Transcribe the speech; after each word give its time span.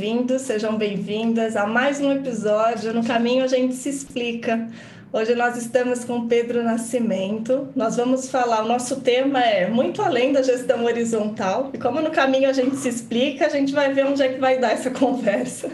bem-vindos, 0.00 0.42
sejam 0.42 0.78
bem-vindas 0.78 1.56
a 1.56 1.66
mais 1.66 2.00
um 2.00 2.10
episódio 2.10 2.90
No 2.94 3.04
Caminho 3.04 3.44
a 3.44 3.46
gente 3.46 3.74
se 3.74 3.90
explica. 3.90 4.66
Hoje 5.12 5.34
nós 5.34 5.58
estamos 5.58 6.06
com 6.06 6.26
Pedro 6.26 6.62
Nascimento. 6.62 7.68
Nós 7.76 7.96
vamos 7.96 8.30
falar, 8.30 8.64
o 8.64 8.66
nosso 8.66 9.02
tema 9.02 9.42
é 9.42 9.68
muito 9.68 10.00
além 10.00 10.32
da 10.32 10.40
gestão 10.40 10.86
horizontal, 10.86 11.68
e 11.74 11.78
como 11.78 12.00
no 12.00 12.10
caminho 12.10 12.48
a 12.48 12.52
gente 12.54 12.76
se 12.76 12.88
explica, 12.88 13.44
a 13.44 13.50
gente 13.50 13.74
vai 13.74 13.92
ver 13.92 14.06
onde 14.06 14.22
é 14.22 14.28
que 14.32 14.40
vai 14.40 14.58
dar 14.58 14.72
essa 14.72 14.88
conversa. 14.90 15.68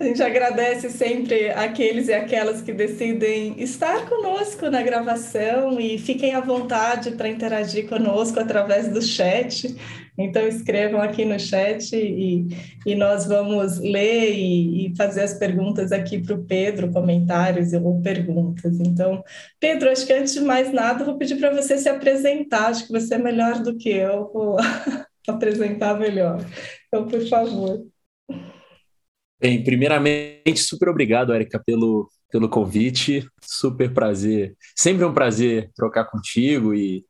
A 0.00 0.04
gente 0.04 0.22
agradece 0.22 0.88
sempre 0.88 1.50
aqueles 1.50 2.08
e 2.08 2.14
aquelas 2.14 2.62
que 2.62 2.72
decidem 2.72 3.56
estar 3.58 4.08
conosco 4.08 4.70
na 4.70 4.80
gravação 4.80 5.78
e 5.78 5.98
fiquem 5.98 6.34
à 6.34 6.40
vontade 6.40 7.10
para 7.10 7.28
interagir 7.28 7.86
conosco 7.86 8.40
através 8.40 8.88
do 8.88 9.02
chat. 9.02 9.76
Então, 10.20 10.46
escrevam 10.46 11.00
aqui 11.00 11.24
no 11.24 11.38
chat 11.38 11.96
e, 11.96 12.46
e 12.84 12.94
nós 12.94 13.26
vamos 13.26 13.78
ler 13.78 14.34
e, 14.34 14.86
e 14.86 14.96
fazer 14.96 15.22
as 15.22 15.34
perguntas 15.34 15.92
aqui 15.92 16.18
para 16.18 16.34
o 16.34 16.44
Pedro, 16.44 16.92
comentários 16.92 17.72
ou 17.72 18.00
perguntas. 18.02 18.78
Então, 18.80 19.22
Pedro, 19.58 19.90
acho 19.90 20.06
que 20.06 20.12
antes 20.12 20.34
de 20.34 20.40
mais 20.40 20.72
nada, 20.72 21.04
vou 21.04 21.16
pedir 21.16 21.36
para 21.36 21.54
você 21.54 21.78
se 21.78 21.88
apresentar. 21.88 22.68
Acho 22.68 22.86
que 22.86 22.92
você 22.92 23.14
é 23.14 23.18
melhor 23.18 23.62
do 23.62 23.76
que 23.76 23.88
eu, 23.88 24.30
vou 24.32 24.56
apresentar 25.26 25.98
melhor. 25.98 26.44
Então, 26.86 27.06
por 27.06 27.26
favor. 27.28 27.86
Bem, 29.40 29.64
primeiramente, 29.64 30.58
super 30.58 30.90
obrigado, 30.90 31.34
Erika, 31.34 31.58
pelo, 31.64 32.10
pelo 32.30 32.48
convite. 32.48 33.26
Super 33.42 33.92
prazer. 33.94 34.54
Sempre 34.76 35.04
um 35.04 35.14
prazer 35.14 35.70
trocar 35.74 36.04
contigo 36.04 36.74
e 36.74 37.04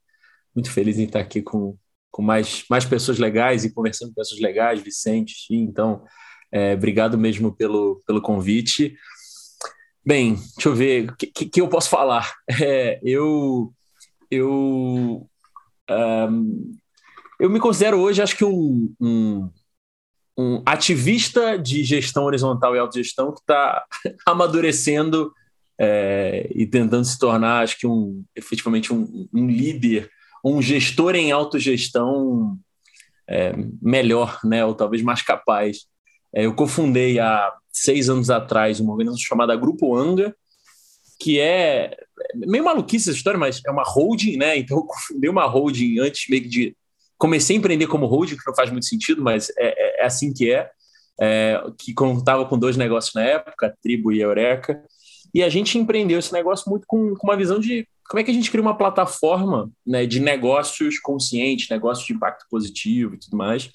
muito 0.55 0.71
feliz 0.71 0.99
em 0.99 1.05
estar 1.05 1.21
aqui 1.21 1.43
com, 1.43 1.77
com 2.11 2.23
mais, 2.23 2.65
mais 2.69 2.85
pessoas 2.85 3.19
legais 3.19 3.65
e 3.65 3.73
conversando 3.73 4.09
com 4.09 4.17
pessoas 4.17 4.41
legais, 4.41 4.81
Vicente, 4.81 5.35
Então, 5.51 6.05
é, 6.53 6.75
obrigado 6.75 7.17
mesmo 7.17 7.55
pelo, 7.55 8.03
pelo 8.07 8.21
convite. 8.21 8.97
Bem, 10.05 10.35
deixa 10.35 10.69
eu 10.69 10.75
ver 10.75 11.11
o 11.11 11.17
que, 11.17 11.27
que, 11.27 11.61
eu 11.61 11.69
posso 11.69 11.89
falar. 11.89 12.33
É, 12.61 13.01
eu, 13.03 13.73
eu, 14.31 15.29
um, 15.89 16.79
eu 17.39 17.49
me 17.49 17.61
considero 17.61 17.99
hoje, 17.99 18.23
acho 18.23 18.37
que 18.37 18.45
um, 18.45 18.93
um 19.01 19.51
um 20.41 20.63
ativista 20.65 21.59
de 21.59 21.85
gestão 21.85 22.25
horizontal 22.25 22.75
e 22.75 22.79
autogestão 22.79 23.33
que 23.33 23.41
está 23.41 23.85
amadurecendo 24.25 25.33
é, 25.79 26.51
e 26.55 26.67
tentando 26.67 27.05
se 27.05 27.19
tornar, 27.19 27.63
acho 27.63 27.79
que, 27.79 27.87
um, 27.87 28.25
efetivamente 28.35 28.93
um 28.93 29.29
líder, 29.33 30.11
um 30.45 30.61
gestor 30.61 31.15
em 31.15 31.33
autogestão 31.33 32.59
é, 33.29 33.53
melhor, 33.81 34.41
né, 34.45 34.65
ou 34.65 34.75
talvez 34.75 35.03
mais 35.03 35.23
capaz. 35.23 35.87
É, 36.35 36.47
eu 36.47 36.55
cofundei 36.55 37.19
há 37.19 37.53
seis 37.73 38.09
anos 38.09 38.31
atrás 38.31 38.81
uma 38.81 38.93
organização 38.93 39.25
chamada 39.25 39.57
Grupo 39.57 39.97
Anga, 39.97 40.35
que 41.21 41.39
é 41.39 41.97
meio 42.35 42.65
maluquice 42.65 43.11
essa 43.11 43.17
história, 43.17 43.39
mas 43.39 43.61
é 43.67 43.71
uma 43.71 43.85
holding, 43.85 44.37
né? 44.37 44.57
Então 44.57 44.79
eu 44.79 44.85
cofundei 44.85 45.29
uma 45.29 45.47
holding 45.47 45.99
antes 46.01 46.29
meio 46.29 46.43
que 46.43 46.49
de 46.49 46.77
comecei 47.19 47.55
a 47.55 47.59
empreender 47.59 47.87
como 47.87 48.07
holding, 48.07 48.37
que 48.37 48.47
não 48.47 48.55
faz 48.55 48.71
muito 48.71 48.87
sentido, 48.87 49.23
mas 49.23 49.51
é, 49.59 50.01
é, 50.01 50.03
é 50.03 50.07
assim 50.07 50.33
que 50.33 50.51
é, 50.51 50.71
é 51.21 51.63
que 51.79 51.93
contava 51.93 52.47
com 52.47 52.59
dois 52.59 52.79
negócios 52.79 53.15
na 53.15 53.23
época, 53.23 53.67
a 53.67 53.73
Tribo 53.83 54.11
e 54.11 54.23
a 54.23 54.25
Eureka, 54.25 54.83
e 55.35 55.43
a 55.43 55.49
gente 55.51 55.77
empreendeu 55.77 56.19
esse 56.19 56.33
negócio 56.33 56.69
muito 56.71 56.87
com, 56.87 57.15
com 57.15 57.27
uma 57.27 57.37
visão 57.37 57.61
de 57.61 57.87
como 58.11 58.21
é 58.21 58.25
que 58.25 58.31
a 58.33 58.35
gente 58.35 58.51
cria 58.51 58.61
uma 58.61 58.77
plataforma 58.77 59.71
né, 59.87 60.05
de 60.05 60.19
negócios 60.19 60.99
conscientes, 60.99 61.69
negócios 61.69 62.05
de 62.05 62.13
impacto 62.13 62.45
positivo 62.51 63.15
e 63.15 63.19
tudo 63.19 63.37
mais. 63.37 63.71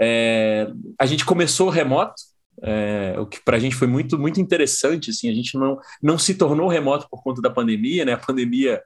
É, 0.00 0.72
a 0.98 1.04
gente 1.04 1.22
começou 1.22 1.68
remoto, 1.68 2.14
é, 2.62 3.14
o 3.18 3.26
que 3.26 3.38
para 3.44 3.58
a 3.58 3.60
gente 3.60 3.76
foi 3.76 3.86
muito, 3.86 4.18
muito 4.18 4.40
interessante. 4.40 5.10
Assim, 5.10 5.28
a 5.28 5.34
gente 5.34 5.58
não, 5.58 5.78
não 6.02 6.18
se 6.18 6.34
tornou 6.34 6.66
remoto 6.66 7.08
por 7.10 7.22
conta 7.22 7.42
da 7.42 7.50
pandemia, 7.50 8.06
né? 8.06 8.14
A 8.14 8.18
pandemia 8.18 8.82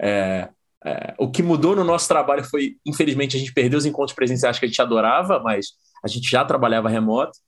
é, 0.00 0.48
é, 0.84 1.14
o 1.16 1.30
que 1.30 1.40
mudou 1.40 1.76
no 1.76 1.84
nosso 1.84 2.08
trabalho 2.08 2.42
foi, 2.42 2.78
infelizmente, 2.84 3.36
a 3.36 3.38
gente 3.38 3.54
perdeu 3.54 3.78
os 3.78 3.86
encontros 3.86 4.16
presenciais 4.16 4.58
que 4.58 4.64
a 4.64 4.68
gente 4.68 4.82
adorava, 4.82 5.38
mas 5.38 5.74
a 6.04 6.08
gente 6.08 6.28
já 6.28 6.44
trabalhava 6.44 6.88
remoto. 6.88 7.38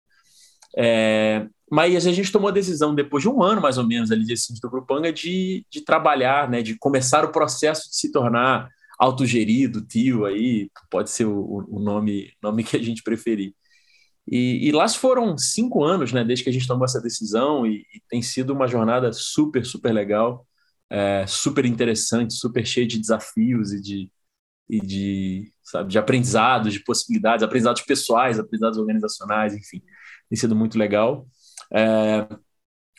É, 0.79 1.49
mas 1.75 2.07
a 2.07 2.13
gente 2.13 2.31
tomou 2.31 2.49
a 2.49 2.53
decisão, 2.53 2.95
depois 2.95 3.23
de 3.23 3.29
um 3.29 3.43
ano 3.43 3.61
mais 3.61 3.79
ou 3.79 3.87
menos 3.87 4.11
ali 4.13 4.25
de 4.25 4.35
assim, 4.35 4.55
do 4.63 4.71
Grupanga, 4.71 5.13
de, 5.13 5.67
de 5.71 5.81
trabalhar, 5.83 6.49
né, 6.49 6.63
de 6.63 6.77
começar 6.79 7.25
o 7.25 7.33
processo 7.33 7.91
de 7.91 7.97
se 7.97 8.13
tornar 8.13 8.69
autogerido, 8.99 9.85
tio, 9.85 10.25
aí 10.25 10.71
pode 10.91 11.11
ser 11.11 11.25
o, 11.27 11.67
o 11.69 11.81
nome, 11.81 12.33
nome 12.43 12.63
que 12.65 12.77
a 12.77 12.83
gente 12.83 13.03
preferir. 13.03 13.55
E, 14.27 14.69
e, 14.69 14.73
lá 14.73 14.89
foram 14.89 15.37
cinco 15.37 15.85
anos, 15.85 16.13
né, 16.13 16.25
desde 16.25 16.45
que 16.45 16.51
a 16.51 16.53
gente 16.53 16.67
tomou 16.67 16.85
essa 16.85 17.01
decisão, 17.01 17.67
e, 17.67 17.85
e 17.95 18.01
tem 18.09 18.23
sido 18.23 18.53
uma 18.53 18.67
jornada 18.69 19.13
super, 19.13 19.65
super 19.67 19.93
legal 19.93 20.47
é, 20.91 21.27
super 21.27 21.65
interessante, 21.65 22.35
super 22.35 22.65
cheio 22.67 22.87
de 22.87 22.99
desafios 22.99 23.73
e 23.73 23.81
de, 23.81 24.11
e 24.69 24.81
de, 24.81 25.53
sabe, 25.63 25.91
de 25.91 25.99
aprendizados, 25.99 26.73
de 26.73 26.81
possibilidades, 26.81 27.43
aprendizados 27.43 27.83
pessoais, 27.83 28.39
aprendizados 28.39 28.79
organizacionais, 28.79 29.55
enfim, 29.55 29.83
tem 30.29 30.39
sido 30.39 30.55
muito 30.55 30.79
legal. 30.79 31.27
É, 31.73 32.27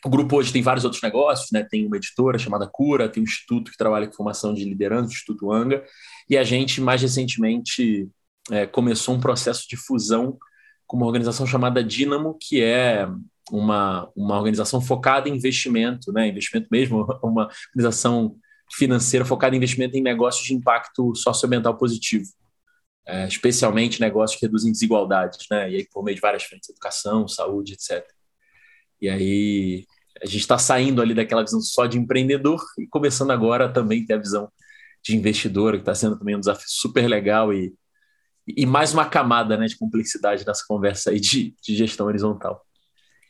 o 0.05 0.09
grupo 0.09 0.37
hoje 0.37 0.53
tem 0.53 0.61
vários 0.61 0.85
outros 0.85 1.01
negócios, 1.01 1.49
né? 1.51 1.63
Tem 1.63 1.85
uma 1.85 1.97
editora 1.97 2.37
chamada 2.37 2.67
Cura, 2.67 3.09
tem 3.09 3.21
um 3.21 3.25
instituto 3.25 3.71
que 3.71 3.77
trabalha 3.77 4.05
com 4.05 4.13
formação 4.13 4.53
de 4.53 4.63
liderança, 4.63 5.09
o 5.09 5.11
Instituto 5.11 5.51
Anga, 5.51 5.83
e 6.29 6.37
a 6.37 6.43
gente, 6.43 6.79
mais 6.79 7.01
recentemente, 7.01 8.07
é, 8.51 8.67
começou 8.67 9.15
um 9.15 9.19
processo 9.19 9.67
de 9.67 9.75
fusão 9.75 10.37
com 10.85 10.97
uma 10.97 11.07
organização 11.07 11.47
chamada 11.47 11.83
Dynamo, 11.83 12.37
que 12.39 12.61
é 12.61 13.07
uma, 13.51 14.09
uma 14.15 14.37
organização 14.37 14.79
focada 14.79 15.27
em 15.29 15.35
investimento, 15.35 16.11
né? 16.11 16.27
investimento 16.27 16.67
mesmo, 16.71 17.05
uma 17.23 17.49
organização 17.69 18.35
financeira 18.71 19.25
focada 19.25 19.55
em 19.55 19.57
investimento 19.57 19.97
em 19.97 20.01
negócios 20.01 20.45
de 20.45 20.53
impacto 20.53 21.15
socioambiental 21.15 21.77
positivo, 21.77 22.27
é, 23.07 23.27
especialmente 23.27 24.01
negócios 24.01 24.39
que 24.39 24.45
reduzem 24.45 24.71
desigualdades, 24.71 25.45
né? 25.49 25.71
e 25.71 25.75
aí 25.77 25.87
por 25.91 26.03
meio 26.03 26.15
de 26.15 26.21
várias 26.21 26.43
frentes, 26.43 26.69
educação, 26.69 27.27
saúde, 27.27 27.73
etc. 27.73 28.14
E 29.01 29.09
aí 29.09 29.85
a 30.22 30.25
gente 30.25 30.41
está 30.41 30.57
saindo 30.57 31.01
ali 31.01 31.13
daquela 31.13 31.44
visão 31.44 31.61
só 31.61 31.85
de 31.85 31.97
empreendedor 31.97 32.63
e 32.79 32.88
começando 32.88 33.31
agora 33.31 33.72
também 33.72 34.06
ter 34.06 34.13
a 34.13 34.17
visão 34.17 34.50
de 35.03 35.16
investidor, 35.16 35.73
que 35.73 35.79
está 35.79 35.94
sendo 35.94 36.17
também 36.17 36.35
um 36.35 36.39
desafio 36.39 36.66
super 36.67 37.07
legal 37.07 37.53
e, 37.53 37.73
e 38.47 38.66
mais 38.66 38.94
uma 38.94 39.07
camada 39.07 39.57
né, 39.57 39.67
de 39.67 39.78
complexidade 39.78 40.45
nessa 40.45 40.63
conversa 40.67 41.11
aí 41.11 41.19
de, 41.19 41.55
de 41.61 41.75
gestão 41.75 42.07
horizontal. 42.07 42.66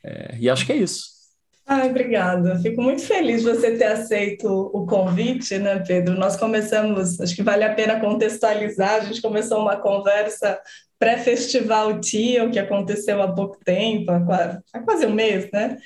É, 0.04 0.38
e 0.40 0.50
acho 0.50 0.66
que 0.66 0.72
é 0.72 0.78
isso. 0.78 1.15
Ai, 1.68 1.90
obrigada. 1.90 2.60
Fico 2.60 2.82
muito 2.82 3.02
feliz 3.02 3.42
de 3.42 3.50
você 3.50 3.76
ter 3.76 3.86
aceito 3.86 4.48
o 4.48 4.86
convite, 4.86 5.58
né, 5.58 5.80
Pedro? 5.86 6.14
Nós 6.16 6.36
começamos, 6.38 7.20
acho 7.20 7.36
que 7.36 7.42
vale 7.42 7.64
a 7.64 7.74
pena 7.74 8.00
contextualizar, 8.00 8.96
a 8.96 9.06
gente 9.06 9.22
começou 9.22 9.60
uma 9.62 9.76
conversa 9.78 10.60
pré-festival 11.00 12.00
TIO, 12.00 12.52
que 12.52 12.60
aconteceu 12.60 13.20
há 13.22 13.34
pouco 13.34 13.58
tempo, 13.66 14.12
há 14.12 14.20
quase, 14.84 15.06
um 15.08 15.14
mês, 15.14 15.50
né? 15.52 15.78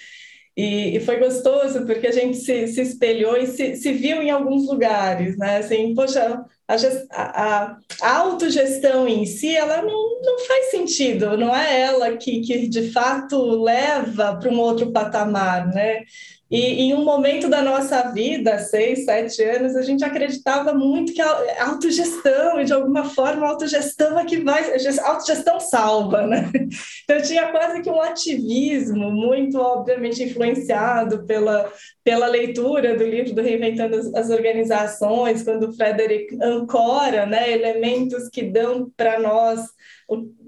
E, 0.60 0.98
e, 0.98 1.00
foi 1.00 1.18
gostoso 1.20 1.86
porque 1.86 2.08
a 2.08 2.12
gente 2.12 2.36
se, 2.36 2.68
se 2.68 2.82
espelhou 2.82 3.38
e 3.38 3.48
se, 3.48 3.78
se, 3.78 3.94
viu 3.94 4.22
em 4.22 4.30
alguns 4.30 4.68
lugares, 4.68 5.38
né? 5.38 5.60
Assim, 5.60 5.96
poxa, 5.96 6.44
a, 6.68 6.76
a, 7.14 7.78
a, 8.02 8.18
autogestão 8.18 9.08
em 9.08 9.26
si, 9.26 9.56
ela 9.56 9.82
não, 9.82 10.22
não 10.22 10.40
faz 10.40 10.70
sentido, 10.72 11.38
não 11.38 11.56
é 11.56 11.80
ela 11.84 12.18
que, 12.18 12.42
que 12.42 12.68
de 12.68 12.92
fato 12.92 13.42
leva 13.64 14.36
para 14.38 14.50
um 14.50 14.60
outro 14.60 14.92
patamar, 14.92 15.66
né? 15.74 16.04
E 16.52 16.82
em 16.82 16.96
um 16.96 17.04
momento 17.04 17.48
da 17.48 17.62
nossa 17.62 18.12
vida, 18.12 18.58
seis, 18.58 19.06
sete 19.06 19.44
anos, 19.44 19.76
a 19.76 19.84
gente 19.84 20.04
acreditava 20.04 20.74
muito 20.74 21.14
que 21.14 21.22
a 21.22 21.68
autogestão, 21.68 22.60
e 22.60 22.66
de 22.66 22.74
alguma 22.74 23.06
forma, 23.06 23.46
a 23.46 23.50
autogestão 23.50 24.18
é 24.18 24.26
que 24.26 24.38
vai, 24.38 24.64
a 24.64 25.08
autogestão 25.08 25.60
salva, 25.60 26.26
né? 26.26 26.50
Então 27.04 27.22
tinha 27.24 27.52
quase 27.52 27.82
que 27.82 27.90
um 27.90 28.00
ativismo, 28.00 29.12
muito 29.12 29.58
obviamente 29.58 30.24
influenciado 30.24 31.26
pela, 31.26 31.72
pela 32.04 32.28
leitura 32.28 32.96
do 32.96 33.04
livro 33.04 33.34
do 33.34 33.42
Reinventando 33.42 33.96
as, 34.16 34.30
Organizações, 34.30 35.42
quando 35.42 35.70
o 35.70 35.74
Frederick 35.74 36.38
ancora 36.42 37.26
né, 37.26 37.52
elementos 37.52 38.30
que 38.30 38.44
dão 38.44 38.92
para 38.96 39.20
nós 39.20 39.62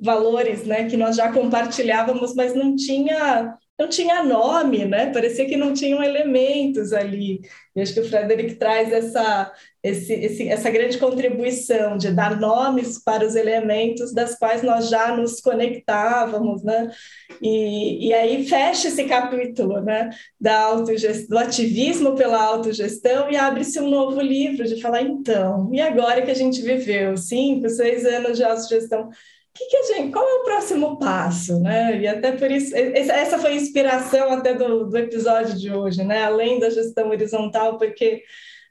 valores 0.01 0.63
né, 0.65 0.89
que 0.89 0.97
nós 0.97 1.15
já 1.15 1.31
compartilhávamos, 1.31 2.33
mas 2.35 2.55
não 2.55 2.75
tinha 2.75 3.55
não 3.79 3.89
tinha 3.89 4.23
nome, 4.23 4.85
né? 4.85 5.11
Parecia 5.11 5.45
que 5.45 5.57
não 5.57 5.73
tinham 5.73 6.03
elementos 6.03 6.93
ali. 6.93 7.41
E 7.75 7.81
acho 7.81 7.93
que 7.93 7.99
o 8.01 8.07
Frederick 8.07 8.55
traz 8.55 8.91
essa, 8.91 9.51
esse, 9.81 10.13
esse, 10.13 10.47
essa 10.47 10.69
grande 10.69 10.99
contribuição 10.99 11.97
de 11.97 12.11
dar 12.11 12.39
nomes 12.39 13.03
para 13.03 13.25
os 13.25 13.35
elementos 13.35 14.13
das 14.13 14.37
quais 14.37 14.61
nós 14.61 14.89
já 14.89 15.15
nos 15.15 15.41
conectávamos, 15.41 16.63
né? 16.63 16.91
E, 17.41 18.09
e 18.09 18.13
aí 18.13 18.45
fecha 18.45 18.89
esse 18.89 19.05
capítulo, 19.05 19.81
né? 19.81 20.11
Da 20.39 20.75
do 20.75 21.37
ativismo 21.37 22.13
pela 22.13 22.41
autogestão 22.43 23.31
e 23.31 23.35
abre-se 23.35 23.79
um 23.79 23.89
novo 23.89 24.21
livro 24.21 24.63
de 24.65 24.79
falar, 24.79 25.01
então, 25.01 25.69
e 25.73 25.81
agora 25.81 26.21
que 26.21 26.31
a 26.31 26.35
gente 26.35 26.61
viveu 26.61 27.17
cinco, 27.17 27.67
seis 27.69 28.05
anos 28.05 28.37
de 28.37 28.43
autogestão, 28.43 29.09
que, 29.61 29.69
que 29.69 29.77
a 29.77 29.83
gente, 29.83 30.11
qual 30.11 30.27
é 30.27 30.33
o 30.35 30.43
próximo 30.43 30.97
passo, 30.97 31.59
né? 31.59 31.99
E 31.99 32.07
até 32.07 32.31
por 32.31 32.49
isso, 32.49 32.75
essa 32.75 33.37
foi 33.37 33.51
a 33.51 33.55
inspiração 33.55 34.31
até 34.31 34.53
do, 34.53 34.85
do 34.85 34.97
episódio 34.97 35.57
de 35.57 35.71
hoje, 35.71 36.03
né? 36.03 36.23
Além 36.23 36.59
da 36.59 36.69
gestão 36.69 37.09
horizontal, 37.09 37.77
porque 37.77 38.23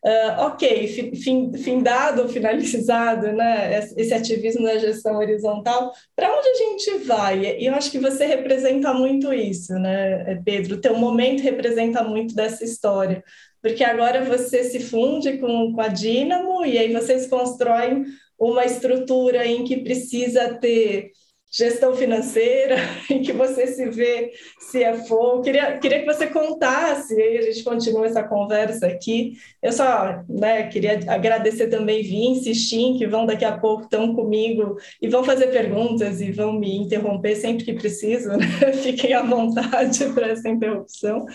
Uh, 0.02 0.46
ok, 0.46 0.88
fim, 1.14 1.52
findado, 1.52 2.26
finalizado, 2.26 3.34
né, 3.34 3.86
esse 3.98 4.14
ativismo 4.14 4.64
da 4.64 4.78
gestão 4.78 5.16
horizontal, 5.16 5.92
para 6.16 6.34
onde 6.34 6.48
a 6.48 6.54
gente 6.54 7.04
vai? 7.04 7.58
E 7.58 7.66
eu 7.66 7.74
acho 7.74 7.90
que 7.90 7.98
você 7.98 8.24
representa 8.24 8.94
muito 8.94 9.30
isso, 9.30 9.74
né, 9.74 10.40
Pedro? 10.42 10.76
O 10.76 10.80
teu 10.80 10.96
momento 10.96 11.42
representa 11.42 12.02
muito 12.02 12.34
dessa 12.34 12.64
história, 12.64 13.22
porque 13.60 13.84
agora 13.84 14.24
você 14.24 14.64
se 14.64 14.80
funde 14.80 15.36
com, 15.36 15.74
com 15.74 15.80
a 15.82 15.88
Dínamo 15.88 16.64
e 16.64 16.78
aí 16.78 16.90
vocês 16.94 17.26
constroem 17.26 18.06
uma 18.40 18.64
estrutura 18.64 19.46
em 19.46 19.64
que 19.64 19.82
precisa 19.82 20.54
ter 20.54 21.12
gestão 21.52 21.96
financeira, 21.96 22.76
em 23.10 23.22
que 23.22 23.32
você 23.32 23.66
se 23.66 23.90
vê 23.90 24.30
CFO. 24.70 25.42
Queria, 25.42 25.78
queria 25.78 26.00
que 26.00 26.06
você 26.06 26.28
contasse, 26.28 27.20
a 27.20 27.42
gente 27.42 27.64
continua 27.64 28.06
essa 28.06 28.22
conversa 28.22 28.86
aqui. 28.86 29.32
Eu 29.60 29.72
só 29.72 30.22
né, 30.28 30.68
queria 30.68 31.00
agradecer 31.08 31.66
também 31.66 32.02
Vince 32.02 32.50
e 32.50 32.54
Shin, 32.54 32.96
que 32.96 33.06
vão 33.06 33.26
daqui 33.26 33.44
a 33.44 33.58
pouco, 33.58 33.82
estão 33.82 34.14
comigo 34.14 34.76
e 35.02 35.08
vão 35.08 35.24
fazer 35.24 35.48
perguntas 35.48 36.20
e 36.20 36.30
vão 36.30 36.52
me 36.52 36.76
interromper 36.76 37.34
sempre 37.34 37.64
que 37.64 37.72
preciso. 37.72 38.30
Né? 38.40 38.72
Fiquem 38.74 39.12
à 39.12 39.22
vontade 39.22 40.06
para 40.14 40.28
essa 40.28 40.48
interrupção. 40.48 41.26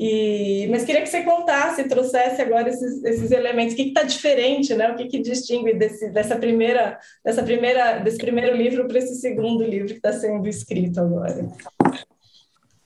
E, 0.00 0.68
mas 0.70 0.84
queria 0.84 1.02
que 1.02 1.08
você 1.08 1.24
contasse, 1.24 1.88
trouxesse 1.88 2.40
agora 2.40 2.68
esses, 2.68 3.02
esses 3.02 3.32
elementos. 3.32 3.74
O 3.74 3.76
que 3.76 3.82
está 3.82 4.04
diferente, 4.04 4.72
né? 4.72 4.92
O 4.92 4.96
que, 4.96 5.08
que 5.08 5.18
distingue 5.18 5.74
desse, 5.74 6.08
dessa 6.10 6.36
primeira, 6.36 7.00
dessa 7.24 7.42
primeira, 7.42 7.98
desse 7.98 8.16
primeiro 8.16 8.56
livro 8.56 8.86
para 8.86 8.98
esse 8.98 9.16
segundo 9.16 9.64
livro 9.64 9.88
que 9.88 9.94
está 9.94 10.12
sendo 10.12 10.46
escrito 10.48 11.00
agora? 11.00 11.48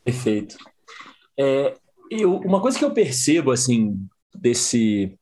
Perfeito. 0.03 0.57
É, 1.39 1.75
eu, 2.11 2.37
uma 2.37 2.63
coisa 2.63 2.79
que 2.79 2.85
eu 2.85 2.95
percebo 2.95 3.53
assim 3.53 3.99
desse 4.35 5.15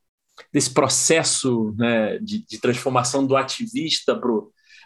desse 0.52 0.70
processo 0.70 1.75
né, 1.76 2.19
de, 2.19 2.46
de 2.46 2.58
transformação 2.58 3.26
do 3.26 3.36
ativista 3.36 4.19
para 4.19 4.32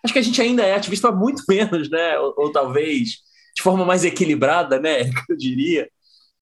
acho 0.02 0.12
que 0.12 0.18
a 0.18 0.22
gente 0.22 0.40
ainda 0.42 0.64
é 0.64 0.74
ativista 0.74 1.12
muito 1.12 1.42
menos, 1.48 1.90
né? 1.90 2.18
Ou, 2.18 2.34
ou 2.38 2.50
talvez 2.50 3.18
de 3.54 3.62
forma 3.62 3.84
mais 3.84 4.06
equilibrada, 4.06 4.80
né? 4.80 5.02
Eu 5.28 5.36
diria 5.36 5.86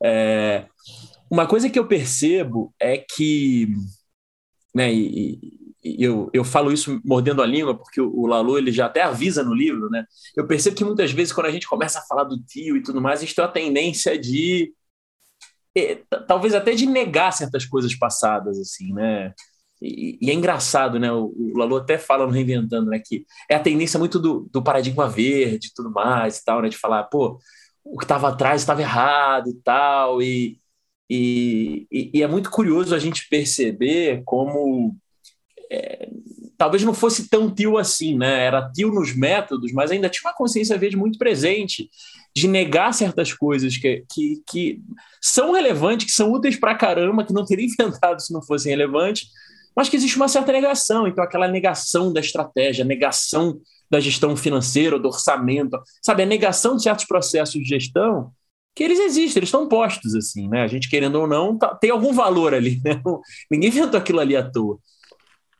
é, 0.03 0.67
uma 1.31 1.47
coisa 1.47 1.71
que 1.71 1.79
eu 1.79 1.87
percebo 1.87 2.75
é 2.79 2.99
que, 2.99 3.69
né, 4.75 4.93
e, 4.93 5.63
e 5.83 6.03
eu, 6.05 6.31
eu 6.33 6.45
falo 6.45 6.73
isso 6.73 7.01
mordendo 7.05 7.43
a 7.43 7.47
língua, 7.47 7.77
porque 7.77 8.01
o, 8.01 8.13
o 8.15 8.27
Lalu 8.27 8.59
ele 8.59 8.71
já 8.71 8.87
até 8.87 9.03
avisa 9.03 9.43
no 9.43 9.53
livro, 9.53 9.91
né? 9.91 10.05
Eu 10.37 10.47
percebo 10.47 10.77
que 10.77 10.85
muitas 10.85 11.11
vezes, 11.11 11.33
quando 11.33 11.47
a 11.47 11.51
gente 11.51 11.67
começa 11.67 11.99
a 11.99 12.03
falar 12.03 12.25
do 12.25 12.39
tio 12.45 12.77
e 12.77 12.83
tudo 12.83 13.01
mais, 13.01 13.19
a 13.19 13.23
gente 13.25 13.35
tem 13.35 13.45
a 13.45 13.49
tendência 13.49 14.19
de. 14.19 14.73
talvez 16.29 16.55
até 16.55 16.73
de 16.75 16.87
negar 16.87 17.33
certas 17.33 17.65
coisas 17.65 17.95
passadas, 17.95 18.59
assim, 18.59 18.93
né? 18.93 19.33
E, 19.81 20.19
e, 20.23 20.31
é 20.31 20.35
engraçado, 20.35 21.01
né? 21.01 21.11
O, 21.11 21.35
o 21.37 21.59
Lalu 21.59 21.79
até 21.79 21.99
fala 21.99 22.27
no 22.27 22.33
Reinventando, 22.33 22.89
né? 22.89 23.01
Que 23.05 23.27
é 23.51 23.57
a 23.57 23.61
tendência 23.61 23.99
muito 23.99 24.21
do, 24.21 24.49
do 24.53 24.63
paradigma 24.63 25.09
verde 25.09 25.69
e 25.69 25.75
tudo 25.75 25.91
mais 25.91 26.39
e 26.39 26.45
tal, 26.45 26.63
né? 26.63 26.69
De 26.69 26.79
falar, 26.79 27.05
pô, 27.05 27.41
o 27.84 27.99
que 27.99 28.05
estava 28.05 28.29
atrás 28.29 28.62
estava 28.62 28.81
errado 28.81 29.50
e 29.50 29.55
tal. 29.62 30.23
E, 30.23 30.58
e, 31.11 31.87
e, 31.90 32.23
é 32.23 32.26
muito 32.26 32.50
curioso 32.50 32.94
a 32.94 32.99
gente 32.99 33.29
perceber 33.29 34.23
como 34.25 34.96
é, 35.70 36.08
talvez 36.56 36.82
não 36.84 36.94
fosse 36.94 37.29
tão 37.29 37.52
tio 37.52 37.76
assim, 37.76 38.17
né? 38.17 38.44
Era 38.44 38.70
tio 38.70 38.93
nos 38.93 39.14
métodos, 39.14 39.73
mas 39.73 39.90
ainda 39.90 40.08
tinha 40.08 40.31
uma 40.31 40.37
consciência 40.37 40.79
verde 40.79 40.96
muito 40.96 41.19
presente 41.19 41.90
de 42.34 42.46
negar 42.46 42.94
certas 42.94 43.32
coisas 43.32 43.76
que, 43.76 44.05
que, 44.12 44.43
que 44.49 44.81
são 45.20 45.52
relevantes, 45.52 46.06
que 46.06 46.12
são 46.12 46.31
úteis 46.32 46.56
para 46.56 46.75
caramba, 46.75 47.25
que 47.25 47.32
não 47.32 47.44
teria 47.44 47.67
inventado 47.67 48.20
se 48.20 48.32
não 48.32 48.43
fossem 48.43 48.70
relevantes, 48.70 49.29
mas 49.75 49.88
que 49.88 49.96
existe 49.96 50.17
uma 50.17 50.29
certa 50.29 50.52
negação. 50.52 51.06
Então, 51.08 51.25
aquela 51.25 51.49
negação 51.49 52.12
da 52.12 52.20
estratégia, 52.20 52.84
negação 52.84 53.61
da 53.93 54.00
gestão 54.00 54.35
financeira, 54.35 54.99
do 54.99 55.09
orçamento, 55.09 55.79
sabe, 56.00 56.23
a 56.23 56.27
negação 56.27 56.77
de 56.77 56.83
certos 56.83 57.05
processos 57.05 57.61
de 57.61 57.69
gestão 57.69 58.33
que 58.75 58.83
eles 58.83 58.99
existem, 58.99 59.41
eles 59.41 59.49
estão 59.49 59.69
postos 59.69 60.15
assim, 60.15 60.49
né? 60.49 60.62
A 60.62 60.67
gente 60.67 60.89
querendo 60.89 61.17
ou 61.17 61.27
não, 61.27 61.59
tá, 61.59 61.75
tem 61.75 61.91
algum 61.91 62.15
valor 62.15 62.55
ali, 62.55 62.81
né? 62.83 63.03
Ninguém 63.50 63.69
inventou 63.69 64.00
aquilo 64.00 64.19
ali 64.19 64.35
à 64.35 64.50
toa. 64.50 64.79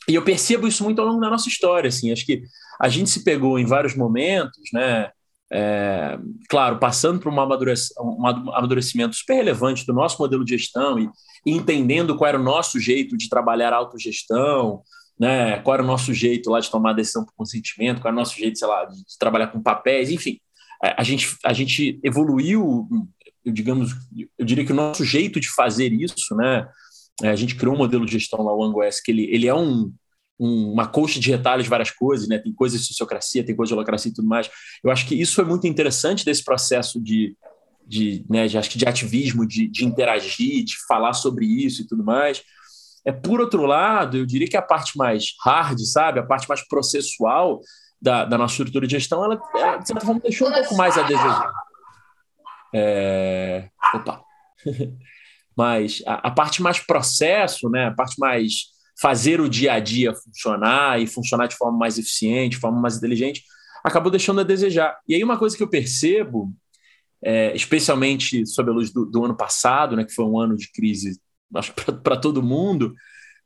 E 0.09 0.15
eu 0.15 0.25
percebo 0.25 0.67
isso 0.67 0.83
muito 0.83 0.99
ao 0.99 1.07
longo 1.07 1.21
da 1.21 1.29
nossa 1.29 1.47
história, 1.47 1.89
assim, 1.89 2.11
acho 2.11 2.25
que 2.25 2.43
a 2.81 2.89
gente 2.89 3.11
se 3.11 3.23
pegou 3.23 3.59
em 3.59 3.67
vários 3.67 3.95
momentos, 3.95 4.63
né? 4.73 5.11
É, 5.53 6.19
claro, 6.49 6.79
passando 6.79 7.21
por 7.21 7.31
um 7.31 7.39
amadurecimento 7.39 9.15
super 9.15 9.35
relevante 9.35 9.85
do 9.85 9.93
nosso 9.93 10.17
modelo 10.19 10.43
de 10.43 10.57
gestão 10.57 10.99
e, 10.99 11.11
e 11.45 11.53
entendendo 11.53 12.17
qual 12.17 12.29
era 12.29 12.41
o 12.41 12.43
nosso 12.43 12.81
jeito 12.81 13.15
de 13.19 13.29
trabalhar 13.29 13.75
a 13.75 13.77
autogestão, 13.77 14.83
né? 15.23 15.61
Qual 15.61 15.75
era 15.75 15.85
o 15.85 15.87
nosso 15.87 16.13
jeito 16.13 16.51
lá 16.51 16.59
de 16.59 16.69
tomar 16.69 16.95
decisão 16.95 17.25
por 17.25 17.33
consentimento, 17.37 18.01
qual 18.01 18.11
era 18.11 18.17
o 18.17 18.19
nosso 18.19 18.37
jeito, 18.37 18.59
sei 18.59 18.67
lá, 18.67 18.85
de 18.87 19.17
trabalhar 19.21 19.47
com 19.47 19.63
papéis, 19.63 20.11
enfim. 20.11 20.41
A 20.83 21.05
gente, 21.05 21.37
a 21.45 21.53
gente 21.53 22.01
evoluiu, 22.03 22.89
digamos, 23.47 23.93
eu 24.37 24.45
diria 24.45 24.65
que 24.65 24.73
o 24.73 24.75
nosso 24.75 25.05
jeito 25.05 25.39
de 25.39 25.49
fazer 25.49 25.93
isso, 25.93 26.35
né? 26.35 26.69
É, 27.23 27.29
a 27.29 27.37
gente 27.37 27.55
criou 27.55 27.73
um 27.73 27.79
modelo 27.79 28.05
de 28.05 28.11
gestão 28.11 28.43
lá, 28.43 28.53
o 28.53 28.65
AngoS, 28.65 29.01
que 29.01 29.13
ele, 29.13 29.33
ele 29.33 29.47
é 29.47 29.55
um, 29.55 29.95
um, 30.41 30.73
uma 30.73 30.89
coxa 30.89 31.21
de 31.21 31.31
retalhos 31.31 31.63
de 31.63 31.71
várias 31.71 31.93
coisas, 31.93 32.27
né? 32.27 32.39
Tem 32.39 32.53
coisas 32.53 32.81
de 32.81 32.87
sociocracia, 32.89 33.47
tem 33.47 33.55
coisas 33.55 33.69
de 33.69 33.75
holocracia 33.75 34.11
e 34.11 34.15
tudo 34.15 34.27
mais. 34.27 34.51
Eu 34.83 34.91
acho 34.91 35.07
que 35.07 35.15
isso 35.15 35.37
foi 35.37 35.45
muito 35.45 35.69
interessante 35.69 36.25
desse 36.25 36.43
processo 36.43 37.01
de, 37.01 37.37
de, 37.87 38.25
né, 38.29 38.49
de, 38.49 38.59
acho 38.59 38.69
que 38.69 38.79
de 38.79 38.89
ativismo, 38.89 39.47
de, 39.47 39.69
de 39.69 39.85
interagir, 39.85 40.65
de 40.65 40.75
falar 40.89 41.13
sobre 41.13 41.47
isso 41.47 41.83
e 41.83 41.87
tudo 41.87 42.03
mais. 42.03 42.43
É, 43.05 43.11
por 43.11 43.41
outro 43.41 43.65
lado, 43.67 44.17
eu 44.17 44.27
diria 44.27 44.49
que 44.49 44.57
a 44.57 44.63
parte 44.63 44.97
mais 44.97 45.35
hard, 45.45 45.79
sabe, 45.81 46.21
a 46.21 46.23
parte 46.23 46.49
mais 46.49 46.67
processual 46.67 47.61
da, 48.01 48.25
da 48.25 48.39
nossa 48.39 48.55
estrutura 48.55 48.87
de 48.87 48.93
gestão, 48.93 49.25
ela, 49.25 49.41
ela, 49.55 49.77
de 49.77 49.87
certa 49.87 50.05
forma, 50.05 50.21
deixou 50.21 50.49
um 50.49 50.53
pouco 50.53 50.77
mais 50.77 50.97
a 50.97 51.03
desejar. 51.03 51.53
É... 52.75 53.69
Opa! 53.95 54.23
Mas 55.57 56.03
a, 56.07 56.29
a, 56.29 56.31
parte 56.31 56.63
mais 56.63 56.81
processo, 56.81 57.69
né, 57.69 57.89
a 57.89 57.91
parte 57.93 58.19
mais 58.19 58.73
fazer 59.01 59.41
o 59.41 59.49
dia 59.49 59.75
a 59.75 59.81
dia 59.81 60.15
funcionar 60.15 61.01
e 61.01 61.07
funcionar 61.07 61.47
de 61.47 61.57
forma 61.57 61.77
mais 61.77 61.99
eficiente, 61.99 62.57
de 62.57 62.61
forma 62.61 62.81
mais 62.81 62.97
inteligente, 62.97 63.43
acabou 63.85 64.11
deixando 64.11 64.41
a 64.41 64.45
desejar. 64.45 64.99
E 65.07 65.15
aí 65.15 65.23
uma 65.23 65.39
coisa 65.39 65.57
que 65.57 65.63
eu 65.63 65.69
percebo, 65.69 66.53
é, 67.23 67.55
especialmente 67.55 68.47
sob 68.47 68.71
a 68.71 68.75
luz 68.75 68.91
do, 68.93 69.05
do 69.05 69.25
ano 69.25 69.37
passado, 69.37 69.95
né, 69.95 70.05
que 70.05 70.15
foi 70.15 70.25
um 70.25 70.39
ano 70.39 70.57
de 70.57 70.71
crise 70.73 71.21
acho 71.55 71.73
para 71.75 72.17
todo 72.17 72.43
mundo, 72.43 72.95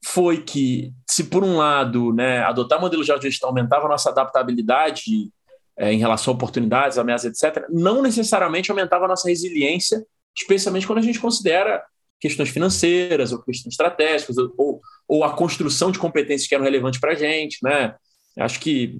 foi 0.05 0.43
que, 0.43 0.93
se 1.09 1.25
por 1.25 1.43
um 1.43 1.57
lado, 1.57 2.13
né, 2.13 2.41
adotar 2.41 2.81
modelo 2.81 3.05
de 3.05 3.23
gestão 3.23 3.49
aumentava 3.49 3.87
a 3.87 3.89
nossa 3.89 4.11
adaptabilidade 4.11 5.31
é, 5.79 5.93
em 5.93 5.99
relação 5.99 6.33
a 6.33 6.37
oportunidades, 6.37 6.99
ameaças, 6.99 7.43
etc., 7.43 7.67
não 7.71 8.03
necessariamente 8.03 8.71
aumentava 8.71 9.05
a 9.05 9.09
nossa 9.09 9.29
resiliência, 9.29 10.05
especialmente 10.37 10.87
quando 10.87 10.99
a 10.99 11.03
gente 11.03 11.19
considera 11.19 11.83
questões 12.21 12.49
financeiras 12.49 13.33
ou 13.33 13.43
questões 13.43 13.73
estratégicas 13.73 14.37
ou, 14.39 14.81
ou 15.07 15.25
a 15.25 15.35
construção 15.35 15.91
de 15.91 15.99
competências 15.99 16.49
que 16.49 16.55
eram 16.55 16.65
relevantes 16.65 17.01
para 17.01 17.13
a 17.13 17.15
gente. 17.15 17.59
Né? 17.63 17.95
Acho 18.39 18.61
que 18.61 18.99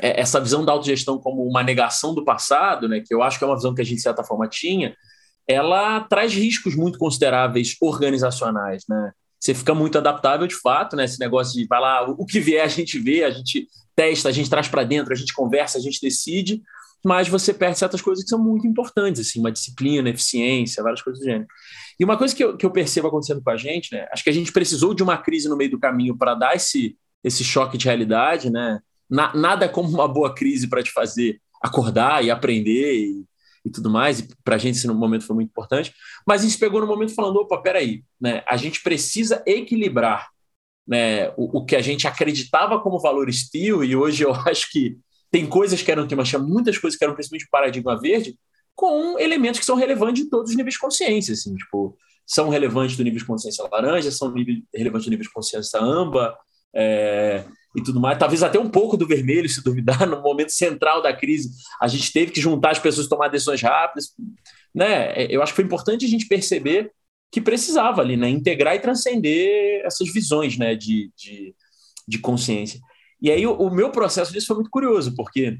é, 0.00 0.20
essa 0.20 0.40
visão 0.40 0.64
da 0.64 0.72
autogestão 0.72 1.18
como 1.18 1.42
uma 1.42 1.62
negação 1.62 2.14
do 2.14 2.24
passado, 2.24 2.88
né, 2.88 3.02
que 3.04 3.12
eu 3.12 3.22
acho 3.22 3.38
que 3.38 3.44
é 3.44 3.46
uma 3.46 3.56
visão 3.56 3.74
que 3.74 3.80
a 3.80 3.84
gente, 3.84 3.96
de 3.96 4.02
certa 4.02 4.22
forma, 4.22 4.48
tinha, 4.48 4.94
ela 5.48 6.00
traz 6.00 6.34
riscos 6.34 6.76
muito 6.76 6.98
consideráveis 6.98 7.74
organizacionais, 7.80 8.84
né? 8.86 9.12
Você 9.40 9.54
fica 9.54 9.74
muito 9.74 9.96
adaptável 9.96 10.46
de 10.46 10.54
fato, 10.54 10.94
né? 10.94 11.04
Esse 11.04 11.18
negócio 11.18 11.58
de 11.58 11.66
vai 11.66 11.80
lá, 11.80 12.02
o 12.02 12.26
que 12.26 12.38
vier 12.38 12.64
a 12.64 12.68
gente 12.68 12.98
vê, 12.98 13.24
a 13.24 13.30
gente 13.30 13.66
testa, 13.96 14.28
a 14.28 14.32
gente 14.32 14.50
traz 14.50 14.68
para 14.68 14.84
dentro, 14.84 15.12
a 15.12 15.16
gente 15.16 15.32
conversa, 15.32 15.78
a 15.78 15.80
gente 15.80 16.00
decide, 16.00 16.62
mas 17.04 17.28
você 17.28 17.54
perde 17.54 17.78
certas 17.78 18.02
coisas 18.02 18.24
que 18.24 18.30
são 18.30 18.38
muito 18.38 18.66
importantes, 18.66 19.20
assim, 19.20 19.40
uma 19.40 19.50
disciplina, 19.50 20.10
eficiência, 20.10 20.82
várias 20.82 21.00
coisas 21.00 21.20
do 21.20 21.24
gênero. 21.24 21.46
E 21.98 22.04
uma 22.04 22.16
coisa 22.16 22.34
que 22.34 22.44
eu, 22.44 22.56
que 22.56 22.66
eu 22.66 22.70
percebo 22.70 23.08
acontecendo 23.08 23.42
com 23.42 23.50
a 23.50 23.56
gente, 23.56 23.92
né? 23.92 24.06
Acho 24.12 24.22
que 24.22 24.30
a 24.30 24.34
gente 24.34 24.52
precisou 24.52 24.92
de 24.92 25.02
uma 25.02 25.16
crise 25.16 25.48
no 25.48 25.56
meio 25.56 25.70
do 25.70 25.78
caminho 25.78 26.16
para 26.16 26.34
dar 26.34 26.54
esse, 26.54 26.96
esse 27.24 27.42
choque 27.42 27.78
de 27.78 27.86
realidade, 27.86 28.50
né? 28.50 28.80
Na, 29.08 29.34
nada 29.34 29.68
como 29.68 29.88
uma 29.88 30.06
boa 30.06 30.34
crise 30.34 30.68
para 30.68 30.82
te 30.82 30.92
fazer 30.92 31.40
acordar 31.62 32.24
e 32.24 32.30
aprender 32.30 32.94
e, 32.94 33.24
e 33.68 33.72
tudo 33.72 33.90
mais, 33.90 34.20
e 34.20 34.28
para 34.42 34.56
a 34.56 34.58
gente 34.58 34.76
esse 34.76 34.88
momento 34.88 35.26
foi 35.26 35.36
muito 35.36 35.50
importante, 35.50 35.92
mas 36.26 36.42
a 36.42 36.44
gente 36.44 36.58
pegou 36.58 36.80
no 36.80 36.86
momento 36.86 37.14
falando, 37.14 37.36
opa, 37.36 37.58
peraí, 37.58 38.02
né, 38.20 38.42
a 38.46 38.56
gente 38.56 38.82
precisa 38.82 39.42
equilibrar 39.46 40.28
né, 40.86 41.28
o, 41.36 41.58
o 41.58 41.64
que 41.64 41.76
a 41.76 41.80
gente 41.80 42.06
acreditava 42.06 42.80
como 42.80 42.98
valor 42.98 43.32
steel, 43.32 43.84
e 43.84 43.94
hoje 43.94 44.24
eu 44.24 44.32
acho 44.46 44.70
que 44.70 44.98
tem 45.30 45.46
coisas 45.46 45.82
que 45.82 45.92
eram 45.92 46.08
tema, 46.08 46.24
tinha 46.24 46.40
muitas 46.40 46.78
coisas 46.78 46.98
que 46.98 47.04
eram 47.04 47.14
principalmente 47.14 47.48
paradigma 47.50 48.00
verde, 48.00 48.36
com 48.74 49.18
elementos 49.18 49.60
que 49.60 49.66
são 49.66 49.76
relevantes 49.76 50.24
de 50.24 50.30
todos 50.30 50.50
os 50.50 50.56
níveis 50.56 50.74
de 50.74 50.80
consciência, 50.80 51.34
assim, 51.34 51.54
tipo, 51.56 51.96
são 52.26 52.48
relevantes 52.48 52.96
do 52.96 53.02
nível 53.02 53.18
de 53.18 53.24
consciência 53.24 53.66
laranja, 53.70 54.10
são 54.10 54.32
relevantes 54.72 55.06
do 55.06 55.10
nível 55.10 55.24
de 55.24 55.32
consciência 55.32 55.80
amba, 55.80 56.36
é, 56.74 57.44
e 57.78 57.82
tudo 57.82 58.00
mais, 58.00 58.18
talvez 58.18 58.42
até 58.42 58.58
um 58.58 58.68
pouco 58.68 58.96
do 58.96 59.06
vermelho, 59.06 59.48
se 59.48 59.62
duvidar, 59.62 60.06
no 60.08 60.20
momento 60.20 60.50
central 60.50 61.02
da 61.02 61.14
crise, 61.14 61.50
a 61.80 61.88
gente 61.88 62.12
teve 62.12 62.32
que 62.32 62.40
juntar 62.40 62.70
as 62.72 62.78
pessoas 62.78 63.08
tomar 63.08 63.28
decisões 63.28 63.62
rápidas, 63.62 64.14
né? 64.74 65.12
É, 65.12 65.26
eu 65.30 65.42
acho 65.42 65.52
que 65.52 65.56
foi 65.56 65.64
importante 65.64 66.04
a 66.04 66.08
gente 66.08 66.26
perceber 66.26 66.92
que 67.30 67.40
precisava 67.40 68.00
ali, 68.00 68.16
né, 68.16 68.28
integrar 68.28 68.74
e 68.74 68.80
transcender 68.80 69.84
essas 69.84 70.10
visões, 70.12 70.56
né, 70.56 70.74
de, 70.74 71.12
de, 71.16 71.54
de 72.06 72.18
consciência. 72.18 72.80
E 73.20 73.30
aí 73.30 73.46
o, 73.46 73.52
o, 73.52 73.70
meu 73.70 73.90
processo 73.90 74.32
disso 74.32 74.46
foi 74.46 74.56
muito 74.56 74.70
curioso, 74.70 75.14
porque 75.14 75.58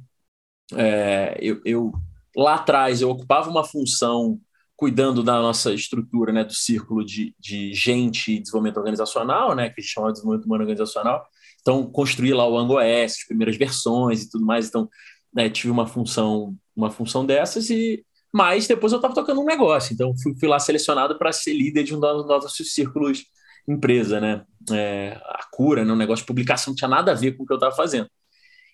é, 0.74 1.36
eu, 1.40 1.60
eu 1.64 1.92
lá 2.34 2.54
atrás 2.54 3.02
eu 3.02 3.10
ocupava 3.10 3.50
uma 3.50 3.64
função 3.64 4.40
cuidando 4.76 5.22
da 5.22 5.42
nossa 5.42 5.74
estrutura, 5.74 6.32
né, 6.32 6.44
do 6.44 6.54
círculo 6.54 7.04
de, 7.04 7.34
de 7.38 7.74
gente 7.74 8.32
e 8.32 8.38
desenvolvimento 8.38 8.76
organizacional, 8.78 9.54
né, 9.54 9.68
que 9.68 9.80
a 9.80 9.82
gente 9.82 9.92
chama 9.92 10.06
de 10.06 10.14
desenvolvimento 10.14 10.46
humano 10.46 10.62
organizacional. 10.62 11.26
Então, 11.68 11.84
construí 11.84 12.32
lá 12.32 12.48
o 12.48 12.56
AngoS, 12.56 13.12
as 13.18 13.26
primeiras 13.26 13.56
versões 13.56 14.22
e 14.22 14.30
tudo 14.30 14.46
mais. 14.46 14.68
Então, 14.68 14.88
né, 15.34 15.50
tive 15.50 15.70
uma 15.70 15.86
função, 15.86 16.56
uma 16.74 16.90
função 16.90 17.26
dessas 17.26 17.68
e 17.68 18.02
mas 18.32 18.66
depois 18.66 18.92
eu 18.92 18.98
estava 18.98 19.14
tocando 19.14 19.40
um 19.40 19.44
negócio, 19.46 19.94
então 19.94 20.14
fui, 20.22 20.34
fui 20.38 20.46
lá 20.46 20.58
selecionado 20.58 21.18
para 21.18 21.32
ser 21.32 21.54
líder 21.54 21.82
de 21.82 21.96
um 21.96 22.00
dos 22.00 22.26
nossos 22.26 22.74
círculos 22.74 23.24
empresa, 23.66 24.20
né? 24.20 24.44
É, 24.70 25.18
a 25.24 25.40
cura, 25.50 25.82
né? 25.84 25.92
um 25.92 25.96
negócio 25.96 26.22
de 26.22 26.26
publicação 26.26 26.72
não 26.72 26.76
tinha 26.76 26.88
nada 26.88 27.12
a 27.12 27.14
ver 27.14 27.32
com 27.32 27.42
o 27.42 27.46
que 27.46 27.52
eu 27.52 27.56
estava 27.56 27.74
fazendo. 27.74 28.08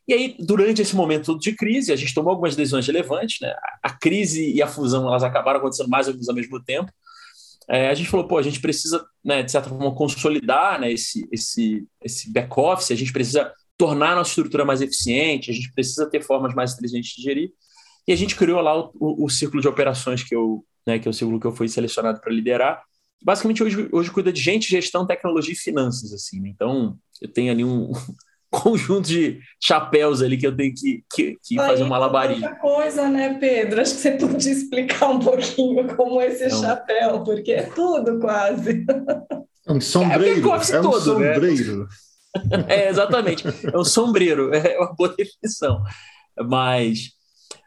E 0.07 0.13
aí, 0.13 0.37
durante 0.39 0.83
esse 0.83 0.95
momento 0.95 1.39
de 1.39 1.53
crise, 1.53 1.93
a 1.93 1.97
gente 1.97 2.13
tomou 2.13 2.31
algumas 2.31 2.55
decisões 2.55 2.87
relevantes, 2.87 3.39
né? 3.41 3.55
A, 3.83 3.91
crise 3.91 4.53
e 4.53 4.61
a 4.61 4.67
fusão, 4.67 5.07
elas 5.09 5.23
acabaram 5.23 5.59
acontecendo 5.59 5.89
mais 5.89 6.07
ou 6.09 6.13
menos 6.13 6.29
ao 6.29 6.35
mesmo 6.35 6.63
tempo. 6.63 6.93
É, 7.68 7.88
a 7.88 7.94
gente 7.94 8.09
falou, 8.09 8.26
pô, 8.26 8.38
a 8.38 8.42
gente 8.42 8.61
precisa, 8.61 9.04
né, 9.25 9.42
de 9.42 9.50
certa 9.50 9.68
forma, 9.68 9.94
consolidar 9.94 10.80
né, 10.80 10.92
esse, 10.92 11.26
esse, 11.33 11.87
esse 12.02 12.33
back-office, 12.33 12.90
a 12.90 12.97
gente 12.97 13.12
precisa 13.12 13.52
tornar 13.76 14.12
a 14.12 14.16
nossa 14.16 14.30
estrutura 14.30 14.64
mais 14.64 14.80
eficiente, 14.80 15.50
a 15.50 15.54
gente 15.54 15.73
precisa 15.73 16.09
ter 16.09 16.23
formas 16.23 16.54
mais 16.54 16.73
inteligentes 16.75 17.14
de 17.16 17.23
gerir. 17.23 17.52
E 18.06 18.12
a 18.12 18.16
gente 18.16 18.37
criou 18.37 18.61
lá 18.61 18.78
o, 18.78 18.92
o, 18.94 19.25
o 19.25 19.30
círculo 19.30 19.62
de 19.62 19.68
operações 19.68 20.23
que 20.23 20.35
eu, 20.35 20.64
né, 20.87 20.99
que 20.99 21.09
é 21.09 21.11
o 21.11 21.14
círculo 21.14 21.40
que 21.40 21.47
eu 21.47 21.52
fui 21.52 21.68
selecionado 21.68 22.21
para 22.21 22.33
liderar. 22.33 22.83
Basicamente, 23.23 23.62
hoje, 23.62 23.88
hoje 23.90 24.11
cuida 24.11 24.33
de 24.33 24.40
gente, 24.40 24.68
gestão, 24.68 25.06
tecnologia 25.06 25.54
e 25.54 25.56
finanças, 25.56 26.12
assim. 26.12 26.40
Né? 26.40 26.50
Então, 26.50 26.99
eu 27.21 27.33
tenho 27.33 27.50
ali 27.50 27.64
um, 27.64 27.90
conjunto 28.54 29.08
de 29.08 29.40
chapéus 29.61 30.23
ali 30.23 30.37
que 30.37 30.46
eu 30.46 30.56
tenho 30.56 30.73
que, 30.75 31.04
que, 31.12 31.37
que 31.42 31.56
fazer 31.56 31.82
um 31.82 31.88
malabarismo. 31.88 32.44
Outra 32.44 32.61
coisa, 32.61 33.08
né, 33.08 33.37
Pedro? 33.38 33.80
Acho 33.80 33.94
que 33.94 34.00
você 34.00 34.12
podia 34.12 34.52
explicar 34.52 35.11
um 35.11 35.18
pouquinho 35.18 35.96
como 35.96 36.20
é 36.20 36.28
esse 36.28 36.46
então, 36.46 36.61
chapéu, 36.61 37.23
porque 37.25 37.52
é 37.52 37.62
tudo 37.64 38.20
quase. 38.20 38.87
É 39.66 39.73
um 39.73 39.80
sombreiro. 39.80 40.50
É, 40.50 40.70
é 40.73 40.78
um 40.78 40.82
todo, 40.82 41.00
sombreiro. 41.00 41.78
Né? 41.78 41.87
É, 42.68 42.88
exatamente. 42.88 43.44
É 43.46 43.78
um 43.78 43.84
sombreiro, 43.84 44.54
é 44.54 44.78
uma 44.78 44.94
boa 44.94 45.14
definição. 45.16 45.82
Mas, 46.49 47.11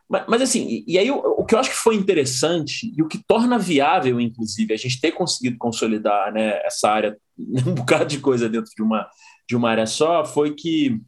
mas, 0.10 0.26
mas 0.28 0.42
assim, 0.42 0.84
e 0.88 0.98
aí 0.98 1.10
o, 1.10 1.18
o, 1.18 1.46
que 1.46 1.56
eu 1.56 1.60
acho 1.60 1.70
que 1.70 1.76
foi 1.76 1.96
interessante 1.96 2.94
e 2.96 3.02
o 3.02 3.08
que 3.08 3.20
torna 3.28 3.58
viável, 3.58 4.20
inclusive, 4.20 4.74
a 4.74 4.78
gente 4.78 5.00
ter 5.00 5.12
conseguido 5.12 5.58
consolidar 5.58 6.32
né, 6.32 6.60
essa 6.64 6.90
área, 6.90 7.18
um 7.38 7.74
bocado 7.74 8.06
de 8.06 8.20
coisa 8.20 8.48
dentro 8.48 8.72
de 8.76 8.84
uma 8.84 9.08
de 9.48 9.56
uma 9.56 9.70
área 9.70 9.86
só 9.86 10.26
foi 10.26 10.54
que 10.54 11.00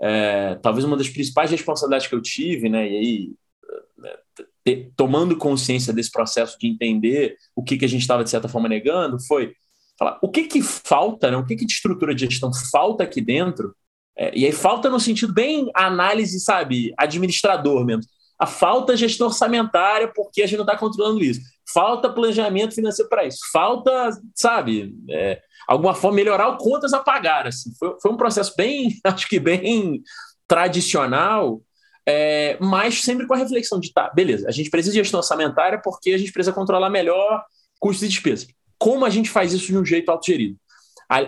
é, 0.00 0.54
talvez 0.56 0.84
uma 0.84 0.96
das 0.96 1.08
principais 1.08 1.50
responsabilidades 1.50 2.06
que 2.06 2.14
eu 2.14 2.22
tive, 2.22 2.68
né, 2.68 2.88
e 2.88 2.96
aí 2.96 3.32
né, 3.98 4.90
tomando 4.96 5.36
consciência 5.36 5.92
desse 5.92 6.10
processo 6.10 6.56
de 6.58 6.68
entender 6.68 7.36
o 7.54 7.62
que, 7.62 7.76
que 7.76 7.84
a 7.84 7.88
gente 7.88 8.02
estava 8.02 8.22
de 8.22 8.30
certa 8.30 8.48
forma 8.48 8.68
negando, 8.68 9.18
foi 9.26 9.54
falar 9.98 10.18
o 10.22 10.30
que 10.30 10.44
que 10.44 10.62
falta, 10.62 11.30
né, 11.30 11.36
o 11.36 11.44
que 11.44 11.56
que 11.56 11.66
de 11.66 11.72
estrutura 11.72 12.14
de 12.14 12.26
gestão 12.26 12.50
falta 12.70 13.04
aqui 13.04 13.20
dentro, 13.20 13.74
é, 14.18 14.36
e 14.36 14.44
aí 14.44 14.52
falta 14.52 14.90
no 14.90 14.98
sentido 14.98 15.32
bem 15.32 15.70
análise, 15.74 16.40
sabe, 16.40 16.92
administrador 16.98 17.84
mesmo. 17.84 18.02
A 18.36 18.46
falta 18.46 18.94
de 18.94 19.00
gestão 19.00 19.28
orçamentária, 19.28 20.12
porque 20.14 20.42
a 20.42 20.46
gente 20.46 20.58
não 20.58 20.64
está 20.64 20.76
controlando 20.76 21.22
isso. 21.22 21.40
Falta 21.72 22.10
planejamento 22.10 22.74
financeiro 22.74 23.08
para 23.08 23.26
isso. 23.26 23.40
Falta, 23.52 24.10
sabe, 24.34 24.94
é, 25.10 25.40
alguma 25.66 25.94
forma, 25.94 26.16
melhorar 26.16 26.48
o 26.48 26.56
contas 26.56 26.92
a 26.92 27.00
pagar. 27.00 27.46
Assim. 27.46 27.72
Foi, 27.78 27.96
foi 28.00 28.10
um 28.10 28.16
processo 28.16 28.54
bem, 28.56 28.98
acho 29.04 29.28
que 29.28 29.38
bem 29.38 30.02
tradicional, 30.46 31.60
é, 32.06 32.56
mas 32.58 33.02
sempre 33.02 33.26
com 33.26 33.34
a 33.34 33.36
reflexão 33.36 33.78
de, 33.78 33.92
tá, 33.92 34.10
beleza, 34.14 34.48
a 34.48 34.50
gente 34.50 34.70
precisa 34.70 34.94
de 34.94 34.98
gestão 34.98 35.20
orçamentária 35.20 35.78
porque 35.84 36.12
a 36.12 36.18
gente 36.18 36.32
precisa 36.32 36.54
controlar 36.54 36.88
melhor 36.88 37.44
custos 37.78 38.02
e 38.02 38.08
despesas. 38.08 38.48
Como 38.78 39.04
a 39.04 39.10
gente 39.10 39.28
faz 39.28 39.52
isso 39.52 39.66
de 39.66 39.76
um 39.76 39.84
jeito 39.84 40.10
autogerido? 40.10 40.56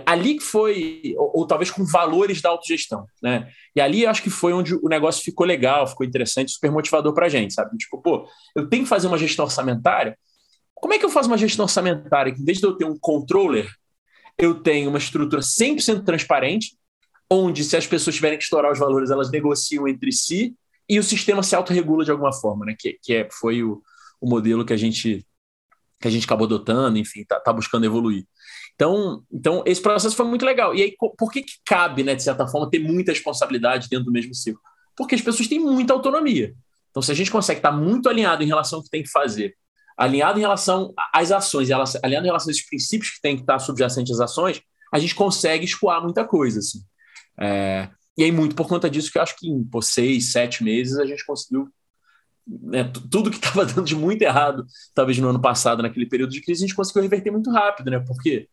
Ali 0.07 0.35
que 0.35 0.45
foi, 0.45 1.15
ou, 1.17 1.39
ou, 1.39 1.47
talvez 1.47 1.71
com 1.71 1.85
valores 1.85 2.43
da 2.43 2.51
autogestão, 2.51 3.07
né? 3.23 3.49
E 3.75 3.81
ali 3.81 4.07
acho 4.07 4.23
que 4.23 4.29
foi 4.29 4.53
onde 4.53 4.75
o 4.75 4.89
negócio 4.89 5.25
ficou 5.25 5.47
legal, 5.47 5.87
ficou 5.87 6.05
interessante, 6.05 6.53
super 6.53 6.71
motivador 6.71 7.15
para 7.15 7.27
a 7.27 7.29
gente, 7.31 7.55
sabe? 7.55 7.77
Tipo, 7.79 7.97
pô, 7.97 8.29
eu 8.55 8.69
tenho 8.69 8.83
que 8.83 8.89
fazer 8.89 9.07
uma 9.07 9.17
gestão 9.17 9.47
orçamentária. 9.47 10.19
Como 10.75 10.95
é 10.95 10.99
que 10.99 11.05
eu 11.05 11.11
faço 11.11 11.29
uma 11.29 11.39
gestão 11.39 11.65
orçamentária 11.65 12.33
que, 12.35 12.41
em 12.41 12.45
vez 12.45 12.59
de 12.59 12.65
eu 12.65 12.77
ter 12.77 12.85
um 12.85 12.99
controller, 12.99 13.71
eu 14.39 14.55
tenho 14.55 14.89
uma 14.89 14.99
estrutura 14.99 15.43
100% 15.43 16.05
transparente, 16.05 16.77
onde 17.31 17.63
se 17.63 17.77
as 17.77 17.87
pessoas 17.87 18.17
tiverem 18.17 18.39
que 18.39 18.45
estourar 18.45 18.73
os 18.73 18.79
valores, 18.79 19.11
elas 19.11 19.31
negociam 19.31 19.87
entre 19.87 20.11
si 20.11 20.55
e 20.89 20.99
o 20.99 21.03
sistema 21.03 21.43
se 21.43 21.55
autorregula 21.55 22.05
de 22.05 22.11
alguma 22.11 22.33
forma, 22.33 22.67
né? 22.67 22.75
Que, 22.79 22.99
que 23.03 23.15
é, 23.15 23.29
foi 23.31 23.63
o, 23.63 23.83
o 24.21 24.29
modelo 24.29 24.65
que 24.65 24.73
a 24.73 24.77
gente 24.77 25.25
que 26.01 26.09
a 26.09 26.11
gente 26.11 26.25
acabou 26.25 26.47
adotando, 26.47 26.97
enfim, 26.97 27.25
tá, 27.25 27.39
tá 27.39 27.53
buscando 27.53 27.85
evoluir. 27.85 28.25
Então, 28.75 29.23
então, 29.31 29.63
esse 29.67 29.83
processo 29.83 30.17
foi 30.17 30.25
muito 30.25 30.47
legal. 30.47 30.75
E 30.75 30.83
aí, 30.83 30.95
por 30.99 31.31
que, 31.31 31.43
que 31.43 31.53
cabe, 31.67 32.03
né, 32.03 32.15
de 32.15 32.23
certa 32.23 32.49
forma, 32.49 32.71
ter 32.71 32.79
muita 32.79 33.13
responsabilidade 33.13 33.87
dentro 33.87 34.07
do 34.07 34.11
mesmo 34.11 34.35
ciclo? 34.35 34.63
Porque 34.97 35.15
as 35.15 35.21
pessoas 35.21 35.47
têm 35.47 35.59
muita 35.59 35.93
autonomia. 35.93 36.55
Então, 36.91 37.03
se 37.03 37.13
a 37.13 37.15
gente 37.15 37.31
consegue 37.31 37.59
estar 37.59 37.71
muito 37.71 38.09
alinhado 38.09 38.43
em 38.43 38.47
relação 38.47 38.79
ao 38.79 38.83
que 38.83 38.89
tem 38.89 39.03
que 39.03 39.11
fazer 39.11 39.55
alinhado 40.01 40.39
em 40.39 40.41
relação 40.41 40.95
às 41.13 41.31
ações, 41.31 41.71
alinhado 41.71 42.25
em 42.25 42.29
relação 42.29 42.49
a 42.49 42.53
esses 42.53 42.67
princípios 42.67 43.11
que 43.11 43.21
tem 43.21 43.37
que 43.37 43.43
estar 43.43 43.59
subjacentes 43.59 44.15
às 44.15 44.31
ações, 44.31 44.63
a 44.91 44.99
gente 44.99 45.15
consegue 45.15 45.67
escoar 45.67 46.03
muita 46.03 46.25
coisa. 46.27 46.59
Assim. 46.59 46.81
É, 47.39 47.91
e 48.17 48.25
aí, 48.25 48.33
muito 48.33 48.55
por 48.55 48.67
conta 48.67 48.89
disso, 48.89 49.13
que 49.13 49.19
eu 49.19 49.23
acho 49.23 49.37
que 49.37 49.47
em 49.47 49.63
pô, 49.63 49.83
seis, 49.83 50.33
sete 50.33 50.65
meses 50.65 50.97
a 50.99 51.05
gente 51.05 51.25
conseguiu. 51.27 51.69
Né, 52.49 52.91
tudo 53.11 53.31
que 53.31 53.37
estava 53.45 53.67
dando 53.67 53.85
de 53.85 53.95
muito 53.95 54.23
errado, 54.23 54.65
talvez 54.95 55.19
no 55.19 55.29
ano 55.29 55.41
passado, 55.41 55.83
naquele 55.83 56.07
período 56.07 56.31
de 56.31 56.41
crise, 56.41 56.65
a 56.65 56.67
gente 56.67 56.77
conseguiu 56.77 57.03
reverter 57.03 57.31
muito 57.31 57.51
rápido, 57.51 57.91
né? 57.91 58.01
Porque 58.01 58.49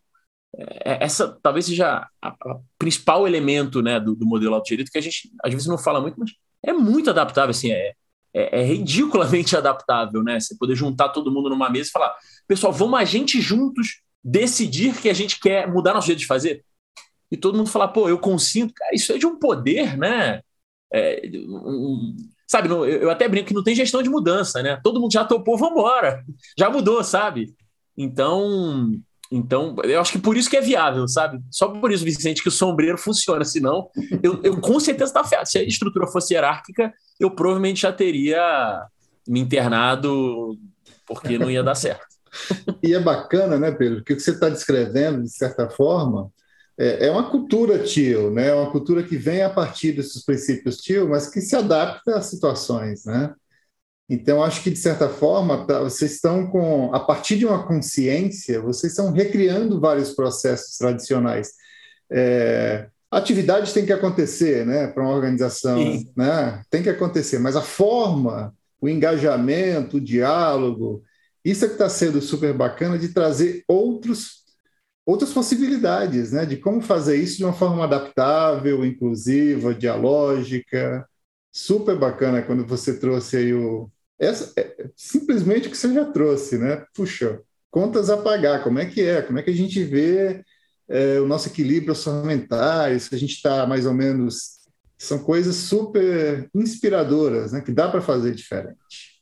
é, 0.58 1.06
essa 1.06 1.40
talvez 1.42 1.66
seja 1.66 2.06
a 2.22 2.36
principal 2.78 3.26
elemento 3.26 3.82
né, 3.82 4.02
do, 4.02 4.14
do 4.16 4.26
modelo 4.26 4.54
autogerido 4.54 4.92
que 4.92 4.98
a 4.98 5.02
gente 5.02 5.32
às 5.44 5.54
vezes 5.54 5.68
não 5.68 5.78
fala 5.78 6.02
muito, 6.02 6.20
mas 6.20 6.32
é 6.62 6.74
muito 6.74 7.10
adaptável. 7.10 7.52
Assim, 7.52 7.72
é, 7.72 7.94
é, 8.34 8.62
é, 8.62 8.64
ridiculamente 8.64 9.56
adaptável, 9.58 10.24
né? 10.24 10.40
Você 10.40 10.56
poder 10.56 10.76
juntar 10.76 11.10
todo 11.10 11.32
mundo 11.32 11.50
numa 11.50 11.70
mesa 11.70 11.90
e 11.90 11.92
falar, 11.92 12.16
pessoal, 12.48 12.72
vamos 12.74 13.00
a 13.00 13.04
gente 13.04 13.42
juntos 13.42 14.02
decidir 14.24 15.00
que 15.00 15.10
a 15.10 15.14
gente 15.14 15.40
quer 15.40 15.72
mudar 15.72 15.94
nosso 15.94 16.08
jeito 16.08 16.20
de 16.20 16.28
fazer. 16.28 16.64
E 17.32 17.38
todo 17.38 17.58
mundo 17.58 17.70
falar, 17.70 17.90
pô, 17.90 18.08
eu 18.08 18.18
consinto, 18.18 18.74
cara, 18.74 18.96
isso 18.96 19.12
é 19.12 19.18
de 19.18 19.26
um 19.26 19.38
poder, 19.38 19.98
né? 19.98 20.42
É, 20.92 21.22
um, 21.48 22.16
sabe, 22.48 22.70
eu, 22.70 23.10
até 23.10 23.28
brinco 23.28 23.48
que 23.48 23.54
não 23.54 23.64
tem 23.64 23.76
gestão 23.76 24.02
de 24.02 24.10
mudança, 24.10 24.62
né? 24.62 24.80
Todo 24.84 25.00
mundo 25.00 25.12
já 25.12 25.26
topou, 25.26 25.58
vamos 25.58 25.78
embora, 25.78 26.24
já 26.58 26.70
mudou, 26.70 27.04
sabe? 27.04 27.54
Então, 27.98 28.92
então, 29.32 29.76
eu 29.84 30.00
acho 30.00 30.14
que 30.14 30.20
por 30.20 30.38
isso 30.38 30.50
que 30.50 30.58
é 30.58 30.62
viável, 30.62 31.08
sabe? 31.08 31.42
Só 31.52 31.68
por 31.68 31.92
isso, 31.92 32.04
Vicente, 32.04 32.42
que 32.42 32.48
o 32.48 32.52
sombreiro 32.52 32.98
funciona. 32.98 33.44
Senão, 33.44 33.90
eu, 34.24 34.42
eu 34.44 34.60
com 34.62 34.80
certeza 34.80 35.14
tá 35.14 35.24
ferrado. 35.24 35.50
Se 35.50 35.58
a 35.58 35.64
estrutura 35.64 36.08
fosse 36.08 36.34
hierárquica, 36.34 36.94
eu 37.20 37.30
provavelmente 37.32 37.82
já 37.82 37.92
teria 37.92 38.86
me 39.28 39.40
internado 39.40 40.58
porque 41.06 41.38
não 41.38 41.52
ia 41.52 41.64
dar 41.64 41.76
certo. 41.76 42.06
e 42.84 42.94
é 42.94 43.00
bacana, 43.00 43.58
né, 43.58 43.72
Pedro? 43.72 44.04
Que 44.04 44.14
o 44.14 44.16
que 44.16 44.22
você 44.22 44.32
está 44.32 44.50
descrevendo, 44.50 45.24
de 45.24 45.30
certa 45.30 45.70
forma, 45.70 46.32
é, 46.78 47.08
é 47.08 47.12
uma 47.12 47.30
cultura 47.30 47.80
tio, 47.80 48.32
né? 48.32 48.48
É 48.48 48.54
uma 48.54 48.72
cultura 48.72 49.04
que 49.04 49.18
vem 49.18 49.42
a 49.42 49.50
partir 49.50 49.94
desses 49.94 50.24
princípios 50.24 50.78
tio, 50.78 51.10
mas 51.10 51.30
que 51.30 51.42
se 51.42 51.56
adapta 51.56 52.18
às 52.18 52.28
situações, 52.28 53.06
né? 53.06 53.34
Então, 54.10 54.42
acho 54.42 54.64
que, 54.64 54.70
de 54.70 54.78
certa 54.78 55.10
forma, 55.10 55.66
tá, 55.66 55.80
vocês 55.80 56.14
estão 56.14 56.48
com, 56.48 56.94
a 56.94 57.00
partir 57.00 57.38
de 57.38 57.46
uma 57.46 57.68
consciência, 57.68 58.62
vocês 58.62 58.94
estão 58.94 59.12
recriando 59.12 59.82
vários 59.82 60.12
processos 60.14 60.78
tradicionais. 60.78 61.52
É, 62.10 62.88
atividades 63.12 63.74
tem 63.74 63.86
que 63.86 63.92
acontecer, 63.92 64.66
né, 64.66 64.88
para 64.88 65.04
uma 65.04 65.14
organização, 65.14 65.78
né, 66.16 66.62
tem 66.70 66.82
que 66.82 66.90
acontecer, 66.90 67.38
mas 67.40 67.58
a 67.58 67.62
forma, 67.62 68.56
o 68.80 68.88
engajamento, 68.88 69.98
o 69.98 70.02
diálogo, 70.02 71.04
isso 71.44 71.66
é 71.66 71.68
que 71.68 71.74
está 71.74 71.90
sendo 71.90 72.22
super 72.22 72.54
bacana 72.54 72.98
de 72.98 73.10
trazer 73.10 73.64
outros, 73.68 74.46
outras 75.06 75.34
possibilidades, 75.34 76.32
né, 76.32 76.46
de 76.46 76.56
como 76.56 76.80
fazer 76.82 77.18
isso 77.18 77.38
de 77.38 77.44
uma 77.44 77.54
forma 77.54 77.84
adaptável, 77.84 78.86
inclusiva, 78.86 79.74
dialógica, 79.74 81.06
super 81.52 81.98
bacana 81.98 82.42
quando 82.42 82.66
você 82.66 82.98
trouxe 82.98 83.38
aí 83.38 83.54
o, 83.54 83.90
essa, 84.20 84.54
é 84.60 84.90
simplesmente 84.96 85.68
o 85.68 85.72
que 85.72 85.78
você 85.78 85.94
já 85.94 86.06
trouxe, 86.06 86.58
né? 86.58 86.86
Puxa, 86.94 87.42
contas 87.70 88.10
a 88.10 88.18
pagar, 88.18 88.64
como 88.64 88.80
é 88.80 88.86
que 88.86 89.02
é? 89.02 89.22
Como 89.22 89.38
é 89.38 89.44
que 89.44 89.52
a 89.52 89.56
gente 89.56 89.84
vê 89.84 90.44
é, 90.90 91.20
o 91.20 91.28
nosso 91.28 91.50
equilíbrio 91.50 91.92
orçamentário, 91.92 93.00
se 93.00 93.14
a 93.14 93.18
gente 93.18 93.34
está 93.34 93.66
mais 93.68 93.86
ou 93.86 93.94
menos. 93.94 94.58
São 95.00 95.20
coisas 95.20 95.56
super 95.56 96.50
inspiradoras, 96.56 97.52
né? 97.52 97.62
Que 97.62 97.72
dá 97.72 97.88
para 97.88 98.02
fazer 98.02 98.34
diferente. 98.34 99.22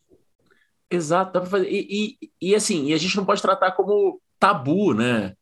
Exato, 0.89 1.33
dá 1.33 1.41
para 1.41 1.49
fazer. 1.49 1.69
E, 1.69 2.17
e, 2.21 2.49
e, 2.49 2.55
assim, 2.55 2.85
e 2.85 2.93
a 2.93 2.97
gente 2.97 3.17
não 3.17 3.25
pode 3.25 3.41
tratar 3.41 3.73
como 3.73 4.21
tabu, 4.39 4.93
né? 4.93 5.33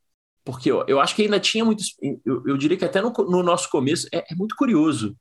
Porque 0.44 0.72
eu, 0.72 0.84
eu 0.88 1.00
acho 1.00 1.16
que 1.16 1.22
ainda 1.22 1.40
tinha 1.40 1.64
muitos. 1.64 1.96
Eu, 2.26 2.42
eu 2.48 2.58
diria 2.58 2.76
que 2.76 2.86
até 2.86 3.00
no, 3.00 3.12
no 3.12 3.44
nosso 3.44 3.70
começo 3.70 4.08
é, 4.12 4.26
é 4.32 4.36
muito 4.36 4.56
curioso. 4.56 5.16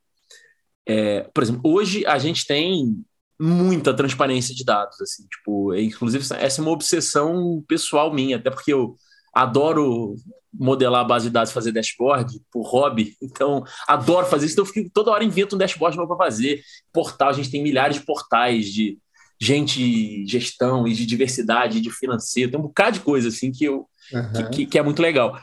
É, 0.87 1.29
por 1.35 1.43
exemplo, 1.43 1.61
hoje 1.65 2.07
a 2.07 2.19
gente 2.19 2.47
tem 2.47 3.05
muita 3.43 3.93
transparência 3.93 4.55
de 4.55 4.65
dados, 4.65 5.01
assim, 5.01 5.27
tipo, 5.27 5.75
é, 5.75 5.83
inclusive 5.83 6.25
essa 6.37 6.61
é 6.61 6.63
uma 6.63 6.71
obsessão 6.71 7.61
pessoal 7.67 8.15
minha, 8.15 8.37
até 8.37 8.49
porque 8.49 8.73
eu 8.73 8.95
adoro 9.35 10.15
modelar 10.55 11.01
a 11.01 11.05
base 11.05 11.27
de 11.27 11.33
dados, 11.33 11.53
fazer 11.53 11.73
dashboard 11.73 12.41
por 12.53 12.63
hobby, 12.63 13.17
então 13.21 13.65
adoro 13.89 14.27
fazer 14.27 14.47
isso, 14.47 14.55
então 14.55 14.65
eu 14.65 14.73
fico 14.73 14.91
toda 14.95 15.11
hora 15.11 15.25
invento 15.25 15.57
um 15.57 15.59
dashboard 15.59 15.97
novo 15.97 16.15
para 16.15 16.25
fazer. 16.25 16.63
Portal, 16.93 17.31
a 17.31 17.33
gente 17.33 17.51
tem 17.51 17.61
milhares 17.61 17.97
de 17.97 18.07
portais 18.07 18.67
de 18.67 18.97
gente 19.41 20.25
gestão 20.25 20.87
e 20.87 20.95
de 20.95 21.05
diversidade, 21.05 21.81
de 21.81 21.91
financeiro, 21.91 22.53
tem 22.53 22.61
um 22.61 22.65
bocado 22.65 22.99
de 22.99 23.05
coisa 23.05 23.27
assim 23.27 23.51
que 23.51 23.65
eu 23.65 23.89
uhum. 24.13 24.33
que, 24.35 24.45
que, 24.51 24.67
que, 24.67 24.79
é 24.79 24.83
muito 24.83 25.03
legal. 25.03 25.37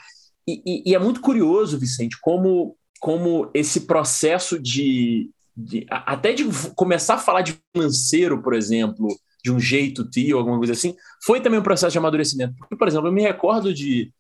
E, 0.48 0.62
e, 0.66 0.92
e, 0.92 0.96
é 0.96 1.00
muito 1.00 1.20
curioso, 1.20 1.78
Vicente, 1.78 2.18
como 2.22 2.78
como 3.00 3.50
esse 3.54 3.82
processo 3.82 4.60
de, 4.60 5.30
de 5.60 5.86
até 5.90 6.34
de 6.34 6.46
começar 6.74 7.16
a 7.16 7.20
falar 7.20 7.42
de 7.42 7.60
financeiro, 7.76 8.42
por 8.42 8.54
exemplo, 8.54 9.08
de 9.44 9.52
um 9.52 9.60
jeito 9.60 10.10
tio, 10.10 10.38
alguma 10.38 10.58
coisa 10.58 10.74
assim, 10.74 10.96
foi 11.24 11.42
também 11.42 11.60
um 11.60 11.64
processo 11.64 11.92
de 11.92 11.98
amadurecimento. 11.98 12.56
Porque, 12.58 12.76
por 12.76 12.88
exemplo, 12.88 13.08
eu 13.08 13.12
me 13.12 13.22
recordo 13.22 13.74
de, 13.74 14.12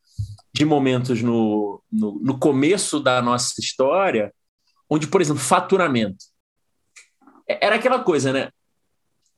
de 0.54 0.66
momentos 0.66 1.22
no, 1.22 1.82
no, 1.92 2.20
no 2.20 2.38
começo 2.38 3.00
da 3.00 3.22
nossa 3.22 3.54
história, 3.60 4.34
onde, 4.90 5.08
por 5.08 5.22
exemplo, 5.22 5.42
faturamento. 5.42 6.26
É, 7.48 7.66
era 7.66 7.76
aquela 7.76 8.04
coisa, 8.04 8.34
né? 8.34 8.50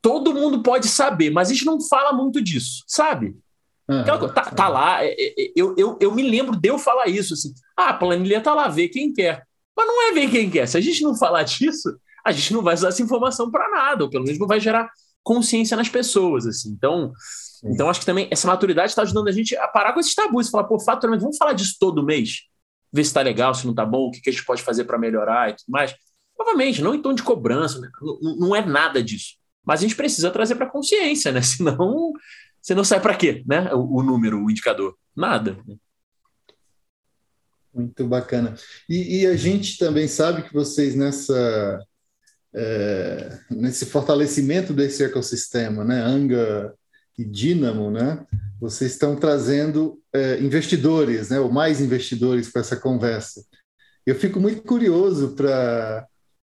Todo 0.02 0.34
mundo 0.34 0.64
pode 0.64 0.88
saber, 0.88 1.30
mas 1.30 1.50
a 1.50 1.54
gente 1.54 1.66
não 1.66 1.80
fala 1.80 2.12
muito 2.12 2.42
disso, 2.42 2.84
sabe? 2.88 3.36
Uhum, 3.88 4.04
tá, 4.04 4.52
tá, 4.52 4.68
lá, 4.70 5.04
é, 5.04 5.12
é, 5.12 5.52
eu, 5.56 5.76
eu, 5.78 5.98
eu 6.00 6.16
me 6.16 6.24
lembro 6.24 6.56
de 6.56 6.70
eu 6.70 6.80
falar 6.80 7.08
isso, 7.08 7.34
assim, 7.34 7.54
ah, 7.78 7.90
a 7.90 7.94
planilha 7.94 8.42
tá 8.42 8.56
lá, 8.56 8.68
vê 8.68 8.88
quem 8.88 9.14
quer. 9.14 9.46
Mas 9.76 9.88
não 9.88 10.10
é 10.10 10.12
ver 10.14 10.30
quem 10.30 10.50
quer. 10.50 10.68
Se 10.68 10.78
a 10.78 10.82
gente 10.82 11.02
não 11.04 11.16
falar 11.16 11.44
disso, 11.44 11.98
a 12.26 12.32
gente 12.32 12.54
não 12.54 12.62
vai 12.62 12.74
usar 12.74 12.90
essa 12.90 13.02
informação 13.02 13.50
para 13.50 13.70
nada, 13.70 14.04
ou 14.04 14.10
pelo 14.10 14.24
menos 14.24 14.40
não 14.40 14.48
vai 14.48 14.60
gerar 14.60 14.90
consciência 15.24 15.78
nas 15.78 15.90
pessoas, 15.90 16.46
assim. 16.46 16.70
Então, 16.70 17.12
então 17.64 17.90
acho 17.90 18.00
que 18.00 18.06
também 18.06 18.28
essa 18.32 18.48
maturidade 18.48 18.92
está 18.92 19.02
ajudando 19.04 19.28
a 19.28 19.32
gente 19.32 19.56
a 19.56 19.68
parar 19.68 19.94
com 19.94 20.00
esses 20.00 20.16
tabus, 20.16 20.50
falar, 20.50 20.66
pô, 20.66 20.80
faturamento, 20.80 21.24
vamos 21.24 21.38
falar 21.38 21.54
disso 21.54 21.78
todo 21.80 22.04
mês, 22.04 22.42
ver 22.92 23.04
se 23.04 23.10
está 23.10 23.22
legal, 23.22 23.54
se 23.54 23.66
não 23.66 23.72
está 23.72 23.86
bom, 23.86 24.08
o 24.08 24.12
que, 24.12 24.22
que 24.22 24.30
a 24.30 24.34
gente 24.34 24.46
pode 24.46 24.62
fazer 24.62 24.86
para 24.86 24.98
melhorar 24.98 25.50
e 25.50 25.56
tudo 25.56 25.70
mais. 25.70 25.96
Novamente, 26.38 26.82
não 26.82 26.96
em 26.96 27.02
tom 27.02 27.14
de 27.14 27.24
cobrança, 27.24 27.80
né? 27.80 27.90
não, 28.02 28.36
não 28.38 28.56
é 28.56 28.66
nada 28.66 29.04
disso. 29.04 29.36
Mas 29.64 29.80
a 29.80 29.84
gente 29.84 29.96
precisa 29.96 30.32
trazer 30.32 30.56
para 30.56 30.70
consciência, 30.70 31.32
né? 31.32 31.42
Senão, 31.44 32.14
você 32.60 32.74
não 32.74 32.84
sai 32.84 33.00
para 33.00 33.16
quê, 33.16 33.44
né? 33.46 33.74
O, 33.74 34.00
o, 34.00 34.04
número, 34.04 34.44
o 34.44 34.50
indicador, 34.50 34.96
nada. 35.16 35.58
Muito 37.74 38.06
bacana. 38.06 38.56
E, 38.90 39.22
e, 39.22 39.28
a 39.28 39.36
gente 39.36 39.78
também 39.78 40.08
sabe 40.08 40.44
que 40.44 40.54
vocês 40.54 40.94
nessa 40.94 41.80
é, 42.54 43.40
nesse 43.50 43.86
fortalecimento 43.86 44.74
desse 44.74 45.04
ecossistema, 45.04 45.86
né, 45.86 46.02
Anga 46.02 46.74
e 47.18 47.24
Dynamo, 47.24 47.90
né, 47.90 48.26
vocês 48.60 48.92
estão 48.92 49.16
trazendo 49.16 50.02
é, 50.14 50.38
investidores, 50.40 51.30
né, 51.30 51.40
ou 51.40 51.50
mais 51.50 51.80
investidores 51.80 52.50
para 52.50 52.60
essa 52.60 52.76
conversa. 52.76 53.42
Eu 54.06 54.16
fico 54.16 54.40
muito 54.40 54.64
curioso 54.64 55.34
para 55.36 56.08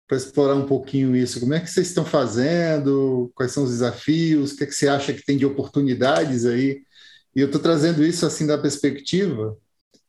para 0.06 0.16
explorar 0.16 0.54
um 0.54 0.66
pouquinho 0.66 1.16
isso. 1.16 1.40
Como 1.40 1.52
é 1.52 1.60
que 1.60 1.68
vocês 1.68 1.88
estão 1.88 2.04
fazendo? 2.04 3.30
Quais 3.34 3.52
são 3.52 3.64
os 3.64 3.70
desafios? 3.70 4.52
O 4.52 4.56
que, 4.56 4.64
é 4.64 4.66
que 4.66 4.72
você 4.72 4.88
acha 4.88 5.12
que 5.12 5.24
tem 5.24 5.36
de 5.36 5.44
oportunidades 5.44 6.46
aí? 6.46 6.82
E 7.34 7.40
eu 7.40 7.46
estou 7.46 7.60
trazendo 7.60 8.04
isso 8.04 8.24
assim 8.24 8.46
da 8.46 8.56
perspectiva. 8.56 9.56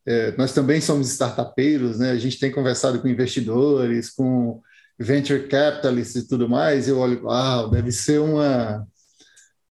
É, 0.07 0.31
nós 0.37 0.53
também 0.53 0.79
somos 0.79 1.09
startupeiros, 1.09 1.99
né? 1.99 2.11
A 2.11 2.17
gente 2.17 2.39
tem 2.39 2.51
conversado 2.51 3.01
com 3.01 3.09
investidores, 3.09 4.09
com 4.09 4.61
venture 4.97 5.47
capitalists 5.47 6.23
e 6.23 6.27
tudo 6.27 6.49
mais, 6.49 6.87
eu 6.87 6.97
olho, 6.97 7.25
uau, 7.25 7.69
deve 7.69 7.91
ser 7.91 8.19
uma, 8.19 8.87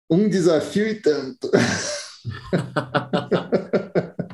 um 0.09 0.29
desafio 0.29 0.87
e 0.87 0.95
tanto. 0.95 1.51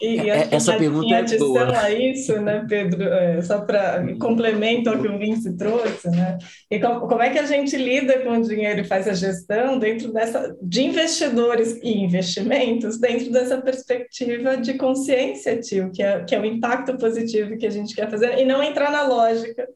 E, 0.00 0.16
e 0.16 0.30
é, 0.30 0.48
essa 0.50 0.76
pergunta 0.76 1.14
é 1.14 1.18
adição 1.18 1.48
boa. 1.48 1.78
a 1.78 1.90
isso, 1.90 2.38
né, 2.40 2.64
Pedro, 2.68 3.02
é, 3.02 3.40
só 3.40 3.60
para 3.60 4.04
complemento 4.18 4.90
ao 4.90 5.00
que 5.00 5.08
o 5.08 5.18
Vince 5.18 5.56
trouxe, 5.56 6.10
né? 6.10 6.36
E 6.70 6.78
como, 6.78 7.08
como, 7.08 7.22
é 7.22 7.30
que 7.30 7.38
a 7.38 7.46
gente 7.46 7.76
lida 7.76 8.20
com 8.20 8.30
o 8.30 8.42
dinheiro 8.42 8.80
e 8.80 8.84
faz 8.84 9.08
a 9.08 9.14
gestão 9.14 9.78
dentro 9.78 10.12
dessa 10.12 10.54
de 10.60 10.82
investidores 10.82 11.80
e 11.82 12.04
investimentos 12.04 12.98
dentro 12.98 13.30
dessa 13.30 13.60
perspectiva 13.60 14.56
de 14.56 14.74
consciência, 14.74 15.58
tio, 15.60 15.90
que 15.90 16.02
é, 16.02 16.24
que 16.24 16.34
é 16.34 16.40
o 16.40 16.44
impacto 16.44 16.96
positivo 16.98 17.56
que 17.56 17.66
a 17.66 17.70
gente 17.70 17.94
quer 17.94 18.10
fazer 18.10 18.38
e 18.38 18.44
não 18.44 18.62
entrar 18.62 18.90
na 18.90 19.06
lógica 19.06 19.66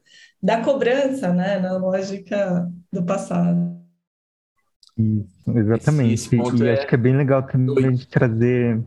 da 0.41 0.61
cobrança, 0.61 1.33
né, 1.33 1.59
na 1.59 1.77
lógica 1.77 2.67
do 2.91 3.03
passado. 3.03 3.79
Isso, 4.97 5.57
exatamente. 5.57 6.13
Esse, 6.13 6.35
esse 6.35 6.63
e 6.63 6.67
é... 6.67 6.73
acho 6.73 6.87
que 6.87 6.95
é 6.95 6.97
bem 6.97 7.15
legal 7.15 7.43
também 7.43 7.87
a 7.87 7.91
gente 7.91 8.07
trazer 8.07 8.79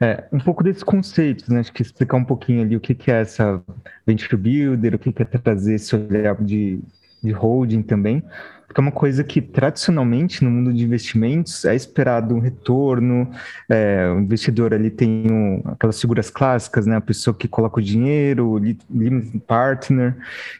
é, 0.00 0.24
um 0.32 0.38
pouco 0.38 0.62
desses 0.62 0.82
conceitos, 0.82 1.48
né? 1.48 1.60
Acho 1.60 1.72
que 1.72 1.82
explicar 1.82 2.16
um 2.16 2.24
pouquinho 2.24 2.62
ali 2.62 2.76
o 2.76 2.80
que, 2.80 2.94
que 2.94 3.10
é 3.10 3.20
essa 3.20 3.60
venture 4.06 4.36
builder, 4.36 4.94
o 4.94 4.98
que, 4.98 5.12
que 5.12 5.22
é 5.22 5.24
trazer 5.24 5.74
esse 5.74 5.94
olhar 5.96 6.36
de, 6.36 6.78
de 7.22 7.32
holding 7.32 7.82
também, 7.82 8.22
porque 8.68 8.80
é 8.80 8.82
uma 8.82 8.92
coisa 8.92 9.24
que 9.24 9.40
tradicionalmente 9.40 10.44
no 10.44 10.50
mundo 10.50 10.72
de 10.72 10.84
investimentos 10.84 11.64
é 11.64 11.74
esperado 11.74 12.34
um 12.34 12.38
retorno, 12.38 13.28
é, 13.68 14.06
o 14.14 14.20
investidor 14.20 14.74
ali 14.74 14.90
tem 14.90 15.26
um, 15.30 15.62
aquelas 15.64 15.98
figuras 15.98 16.28
clássicas, 16.28 16.86
né? 16.86 16.96
A 16.96 17.00
pessoa 17.00 17.34
que 17.34 17.48
coloca 17.48 17.80
o 17.80 17.82
dinheiro, 17.82 18.46
o 18.46 18.58
limited 18.58 19.40
partner, 19.46 20.14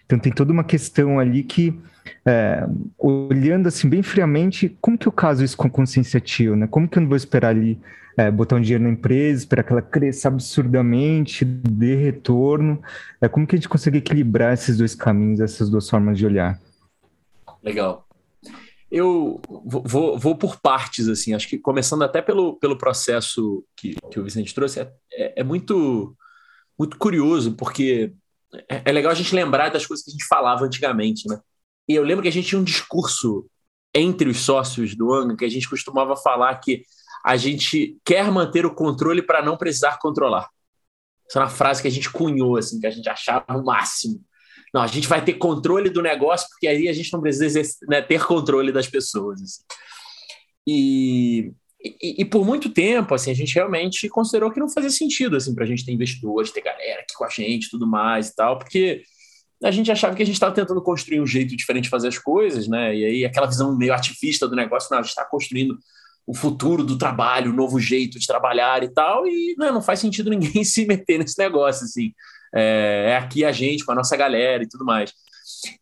então 0.06 0.18
tem 0.18 0.32
toda 0.32 0.52
uma 0.52 0.64
questão 0.64 1.20
ali 1.20 1.42
que 1.42 1.78
é, 2.24 2.66
olhando 2.98 3.68
assim 3.68 3.88
bem 3.88 4.02
friamente, 4.02 4.76
como 4.80 4.96
que 4.96 5.06
eu 5.06 5.12
caso 5.12 5.44
isso 5.44 5.56
com 5.56 5.68
consciência 5.68 6.18
tio, 6.18 6.56
né? 6.56 6.66
Como 6.66 6.88
que 6.88 6.98
eu 6.98 7.02
não 7.02 7.08
vou 7.08 7.16
esperar 7.16 7.50
ali 7.50 7.78
é, 8.18 8.32
botar 8.32 8.56
um 8.56 8.60
dinheiro 8.60 8.82
na 8.82 8.90
empresa, 8.90 9.42
esperar 9.42 9.62
que 9.62 9.72
ela 9.72 9.80
cresça 9.80 10.26
absurdamente, 10.26 11.44
dê 11.44 11.94
retorno. 11.94 12.82
É, 13.20 13.28
como 13.28 13.46
que 13.46 13.54
a 13.54 13.58
gente 13.58 13.68
consegue 13.68 13.98
equilibrar 13.98 14.52
esses 14.52 14.76
dois 14.76 14.92
caminhos, 14.92 15.38
essas 15.38 15.70
duas 15.70 15.88
formas 15.88 16.18
de 16.18 16.26
olhar? 16.26 16.60
Legal. 17.62 18.08
Eu 18.90 19.40
vou, 19.64 20.18
vou 20.18 20.36
por 20.36 20.58
partes, 20.60 21.06
assim, 21.06 21.32
acho 21.32 21.46
que 21.46 21.58
começando 21.58 22.02
até 22.02 22.20
pelo, 22.20 22.58
pelo 22.58 22.76
processo 22.76 23.64
que, 23.76 23.94
que 24.10 24.18
o 24.18 24.24
Vicente 24.24 24.52
trouxe, 24.52 24.80
é, 24.80 24.92
é, 25.12 25.40
é 25.40 25.44
muito, 25.44 26.16
muito 26.76 26.98
curioso, 26.98 27.52
porque 27.52 28.12
é, 28.68 28.82
é 28.86 28.92
legal 28.92 29.12
a 29.12 29.14
gente 29.14 29.34
lembrar 29.34 29.68
das 29.68 29.86
coisas 29.86 30.04
que 30.04 30.10
a 30.10 30.12
gente 30.12 30.26
falava 30.26 30.64
antigamente, 30.64 31.28
né? 31.28 31.38
E 31.88 31.94
eu 31.94 32.02
lembro 32.02 32.22
que 32.22 32.28
a 32.28 32.32
gente 32.32 32.48
tinha 32.48 32.60
um 32.60 32.64
discurso 32.64 33.46
entre 33.94 34.28
os 34.28 34.40
sócios 34.40 34.96
do 34.96 35.12
ANGA 35.12 35.36
que 35.36 35.44
a 35.44 35.50
gente 35.50 35.68
costumava 35.68 36.16
falar 36.16 36.56
que 36.56 36.82
a 37.24 37.36
gente 37.36 37.96
quer 38.04 38.30
manter 38.30 38.64
o 38.66 38.74
controle 38.74 39.22
para 39.22 39.42
não 39.42 39.56
precisar 39.56 39.98
controlar. 39.98 40.48
Essa 41.28 41.38
é 41.38 41.42
uma 41.42 41.48
frase 41.48 41.82
que 41.82 41.88
a 41.88 41.90
gente 41.90 42.10
cunhou, 42.10 42.56
assim, 42.56 42.80
que 42.80 42.86
a 42.86 42.90
gente 42.90 43.08
achava 43.08 43.56
o 43.56 43.64
máximo. 43.64 44.20
Não, 44.72 44.82
a 44.82 44.86
gente 44.86 45.08
vai 45.08 45.24
ter 45.24 45.34
controle 45.34 45.90
do 45.90 46.02
negócio, 46.02 46.48
porque 46.48 46.66
aí 46.66 46.88
a 46.88 46.92
gente 46.92 47.12
não 47.12 47.20
precisa 47.20 47.60
né, 47.88 48.02
ter 48.02 48.24
controle 48.24 48.72
das 48.72 48.86
pessoas. 48.86 49.40
Assim. 49.40 49.62
E, 50.66 51.52
e, 51.82 52.22
e, 52.22 52.24
por 52.24 52.44
muito 52.44 52.68
tempo, 52.68 53.14
assim, 53.14 53.30
a 53.30 53.34
gente 53.34 53.54
realmente 53.54 54.08
considerou 54.08 54.50
que 54.50 54.60
não 54.60 54.68
fazia 54.68 54.90
sentido 54.90 55.36
assim, 55.36 55.54
para 55.54 55.64
a 55.64 55.66
gente 55.66 55.84
ter 55.84 55.92
investidores, 55.92 56.50
ter 56.50 56.60
galera 56.60 57.00
aqui 57.00 57.14
com 57.14 57.24
a 57.24 57.28
gente 57.28 57.70
tudo 57.70 57.86
mais 57.86 58.28
e 58.28 58.34
tal, 58.34 58.58
porque 58.58 59.02
a 59.62 59.70
gente 59.70 59.90
achava 59.90 60.14
que 60.14 60.22
a 60.22 60.26
gente 60.26 60.34
estava 60.34 60.54
tentando 60.54 60.82
construir 60.82 61.20
um 61.20 61.26
jeito 61.26 61.56
diferente 61.56 61.84
de 61.84 61.90
fazer 61.90 62.08
as 62.08 62.18
coisas, 62.18 62.68
né? 62.68 62.94
E 62.94 63.04
aí 63.04 63.24
aquela 63.24 63.46
visão 63.46 63.76
meio 63.76 63.92
ativista 63.92 64.46
do 64.46 64.54
negócio, 64.54 64.88
não, 64.90 64.98
a 64.98 65.02
gente 65.02 65.10
está 65.10 65.24
construindo 65.24 65.78
o 66.28 66.34
futuro 66.34 66.84
do 66.84 66.98
trabalho, 66.98 67.50
o 67.50 67.56
novo 67.56 67.80
jeito 67.80 68.18
de 68.18 68.26
trabalhar 68.26 68.82
e 68.82 68.88
tal, 68.90 69.26
e 69.26 69.56
né, 69.58 69.72
não 69.72 69.80
faz 69.80 69.98
sentido 69.98 70.28
ninguém 70.28 70.62
se 70.62 70.84
meter 70.84 71.18
nesse 71.18 71.38
negócio, 71.38 71.86
assim. 71.86 72.12
É, 72.54 73.12
é 73.12 73.16
aqui 73.16 73.46
a 73.46 73.50
gente, 73.50 73.82
com 73.82 73.92
a 73.92 73.94
nossa 73.94 74.14
galera 74.14 74.62
e 74.62 74.68
tudo 74.68 74.84
mais. 74.84 75.10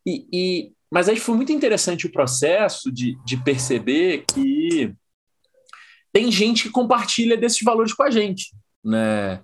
E, 0.06 0.24
e, 0.32 0.72
mas 0.88 1.08
aí 1.08 1.18
foi 1.18 1.34
muito 1.34 1.50
interessante 1.50 2.06
o 2.06 2.12
processo 2.12 2.92
de, 2.92 3.18
de 3.24 3.36
perceber 3.42 4.24
que 4.32 4.94
tem 6.12 6.30
gente 6.30 6.62
que 6.62 6.70
compartilha 6.70 7.36
desses 7.36 7.62
valores 7.62 7.92
com 7.92 8.04
a 8.04 8.10
gente, 8.10 8.54
né? 8.84 9.40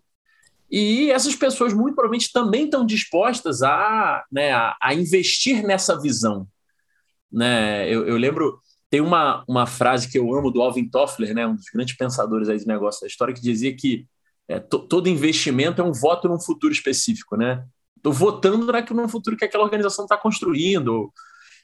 E 0.70 1.10
essas 1.10 1.34
pessoas 1.34 1.74
muito 1.74 1.96
provavelmente 1.96 2.32
também 2.32 2.64
estão 2.64 2.86
dispostas 2.86 3.60
a, 3.60 4.24
né, 4.30 4.52
a, 4.52 4.76
a 4.80 4.94
investir 4.94 5.66
nessa 5.66 6.00
visão. 6.00 6.46
Né? 7.30 7.92
Eu, 7.92 8.06
eu 8.06 8.16
lembro, 8.16 8.58
tem 8.92 9.00
uma, 9.00 9.42
uma 9.48 9.66
frase 9.66 10.06
que 10.06 10.18
eu 10.18 10.34
amo 10.34 10.50
do 10.50 10.60
Alvin 10.60 10.86
Toffler, 10.86 11.34
né, 11.34 11.46
um 11.46 11.56
dos 11.56 11.64
grandes 11.72 11.96
pensadores 11.96 12.50
aí 12.50 12.58
de 12.58 12.66
negócio 12.66 13.00
da 13.00 13.06
história, 13.06 13.32
que 13.32 13.40
dizia 13.40 13.74
que 13.74 14.06
é, 14.46 14.60
todo 14.60 15.08
investimento 15.08 15.80
é 15.80 15.84
um 15.84 15.94
voto 15.94 16.28
num 16.28 16.38
futuro 16.38 16.74
específico, 16.74 17.34
né? 17.34 17.64
Estou 17.96 18.12
votando 18.12 18.70
no 18.70 19.08
futuro 19.08 19.34
que 19.34 19.46
aquela 19.46 19.64
organização 19.64 20.04
está 20.04 20.18
construindo. 20.18 21.10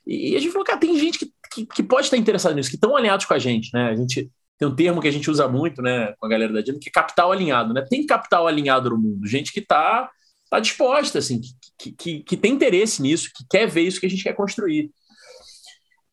E, 0.07 0.37
a 0.37 0.41
gente 0.41 0.53
falou, 0.53 0.65
cara, 0.65 0.79
tem 0.79 0.99
gente 0.99 1.19
que, 1.19 1.33
que, 1.53 1.67
que 1.67 1.83
pode 1.83 2.07
estar 2.07 2.17
interessada 2.17 2.55
nisso, 2.55 2.71
que 2.71 2.77
estão 2.77 2.97
alinhados 2.97 3.27
com 3.27 3.35
a 3.35 3.39
gente, 3.39 3.69
né? 3.75 3.91
A 3.91 3.95
gente 3.95 4.31
tem 4.57 4.67
um 4.67 4.75
termo 4.75 5.03
que 5.03 5.09
a 5.09 5.13
gente 5.13 5.31
usa 5.31 5.47
muito, 5.47 5.83
né, 5.83 6.15
com 6.19 6.25
a 6.25 6.31
galera 6.31 6.51
da 6.51 6.63
Dino, 6.63 6.81
que 6.81 6.89
é 6.89 6.93
capital 6.93 7.31
alinhado, 7.31 7.75
né? 7.75 7.85
Tem 7.91 8.07
capital 8.07 8.47
alinhado 8.47 8.89
no 8.89 8.97
mundo, 8.97 9.27
gente 9.27 9.53
que 9.53 9.61
está 9.61 10.11
tá 10.51 10.59
disposta, 10.61 11.19
assim, 11.19 11.43
que, 11.79 11.93
que, 11.93 12.21
que, 12.21 12.37
tem 12.39 12.55
interesse 12.55 13.03
nisso, 13.03 13.29
que 13.37 13.45
quer 13.51 13.67
ver 13.67 13.83
isso 13.83 14.01
que 14.01 14.07
a 14.07 14.09
gente 14.11 14.23
quer 14.23 14.33
construir. 14.33 14.91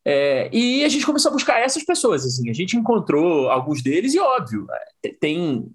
É, 0.05 0.49
e 0.53 0.83
a 0.83 0.89
gente 0.89 1.05
começou 1.05 1.29
a 1.29 1.33
buscar 1.33 1.59
essas 1.59 1.83
pessoas, 1.83 2.25
assim, 2.25 2.49
a 2.49 2.53
gente 2.53 2.77
encontrou 2.77 3.49
alguns 3.49 3.81
deles 3.81 4.13
e, 4.13 4.19
óbvio, 4.19 4.67
é, 5.03 5.09
tem 5.19 5.65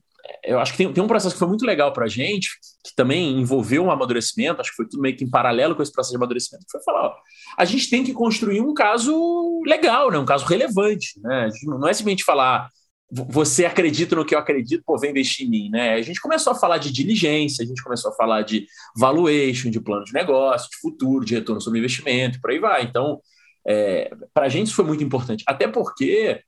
eu 0.45 0.61
acho 0.61 0.73
que 0.73 0.79
tem, 0.79 0.93
tem 0.93 1.03
um 1.03 1.09
processo 1.09 1.35
que 1.35 1.39
foi 1.39 1.49
muito 1.49 1.67
legal 1.67 1.93
para 1.93 2.05
a 2.05 2.09
gente, 2.09 2.49
que 2.85 2.95
também 2.95 3.41
envolveu 3.41 3.85
um 3.85 3.91
amadurecimento, 3.91 4.61
acho 4.61 4.71
que 4.71 4.77
foi 4.77 4.89
tudo 4.89 5.01
meio 5.01 5.17
que 5.17 5.25
em 5.25 5.31
paralelo 5.31 5.75
com 5.75 5.83
esse 5.83 5.93
processo 5.93 6.13
de 6.13 6.17
amadurecimento, 6.17 6.67
foi 6.71 6.81
falar, 6.83 7.09
ó, 7.09 7.15
a 7.57 7.65
gente 7.65 7.91
tem 7.91 8.05
que 8.05 8.13
construir 8.13 8.61
um 8.61 8.73
caso 8.73 9.61
legal, 9.67 10.11
né, 10.11 10.19
um 10.19 10.25
caso 10.25 10.45
relevante, 10.47 11.19
né, 11.21 11.49
não 11.65 11.89
é 11.89 11.93
simplesmente 11.93 12.25
falar 12.25 12.71
você 13.13 13.65
acredita 13.65 14.15
no 14.15 14.25
que 14.25 14.35
eu 14.35 14.39
acredito, 14.39 14.85
pô, 14.87 14.97
vem 14.97 15.11
investir 15.11 15.45
em 15.45 15.51
mim, 15.51 15.69
né? 15.69 15.95
A 15.95 16.03
gente 16.03 16.21
começou 16.21 16.53
a 16.53 16.57
falar 16.57 16.79
de 16.79 16.93
diligência, 16.93 17.65
a 17.65 17.67
gente 17.67 17.83
começou 17.83 18.13
a 18.13 18.15
falar 18.15 18.43
de 18.43 18.67
valuation, 18.97 19.69
de 19.69 19.81
plano 19.81 20.05
de 20.05 20.13
negócio, 20.13 20.71
de 20.71 20.77
futuro, 20.77 21.25
de 21.25 21.35
retorno 21.35 21.61
sobre 21.61 21.81
investimento, 21.81 22.41
por 22.41 22.51
aí 22.51 22.61
vai. 22.61 22.85
Então, 22.85 23.21
é, 23.67 24.11
para 24.33 24.47
a 24.47 24.49
gente 24.49 24.69
isso 24.69 24.77
foi 24.77 24.85
muito 24.85 25.05
importante, 25.05 25.45
até 25.47 25.69
porque, 25.69 26.41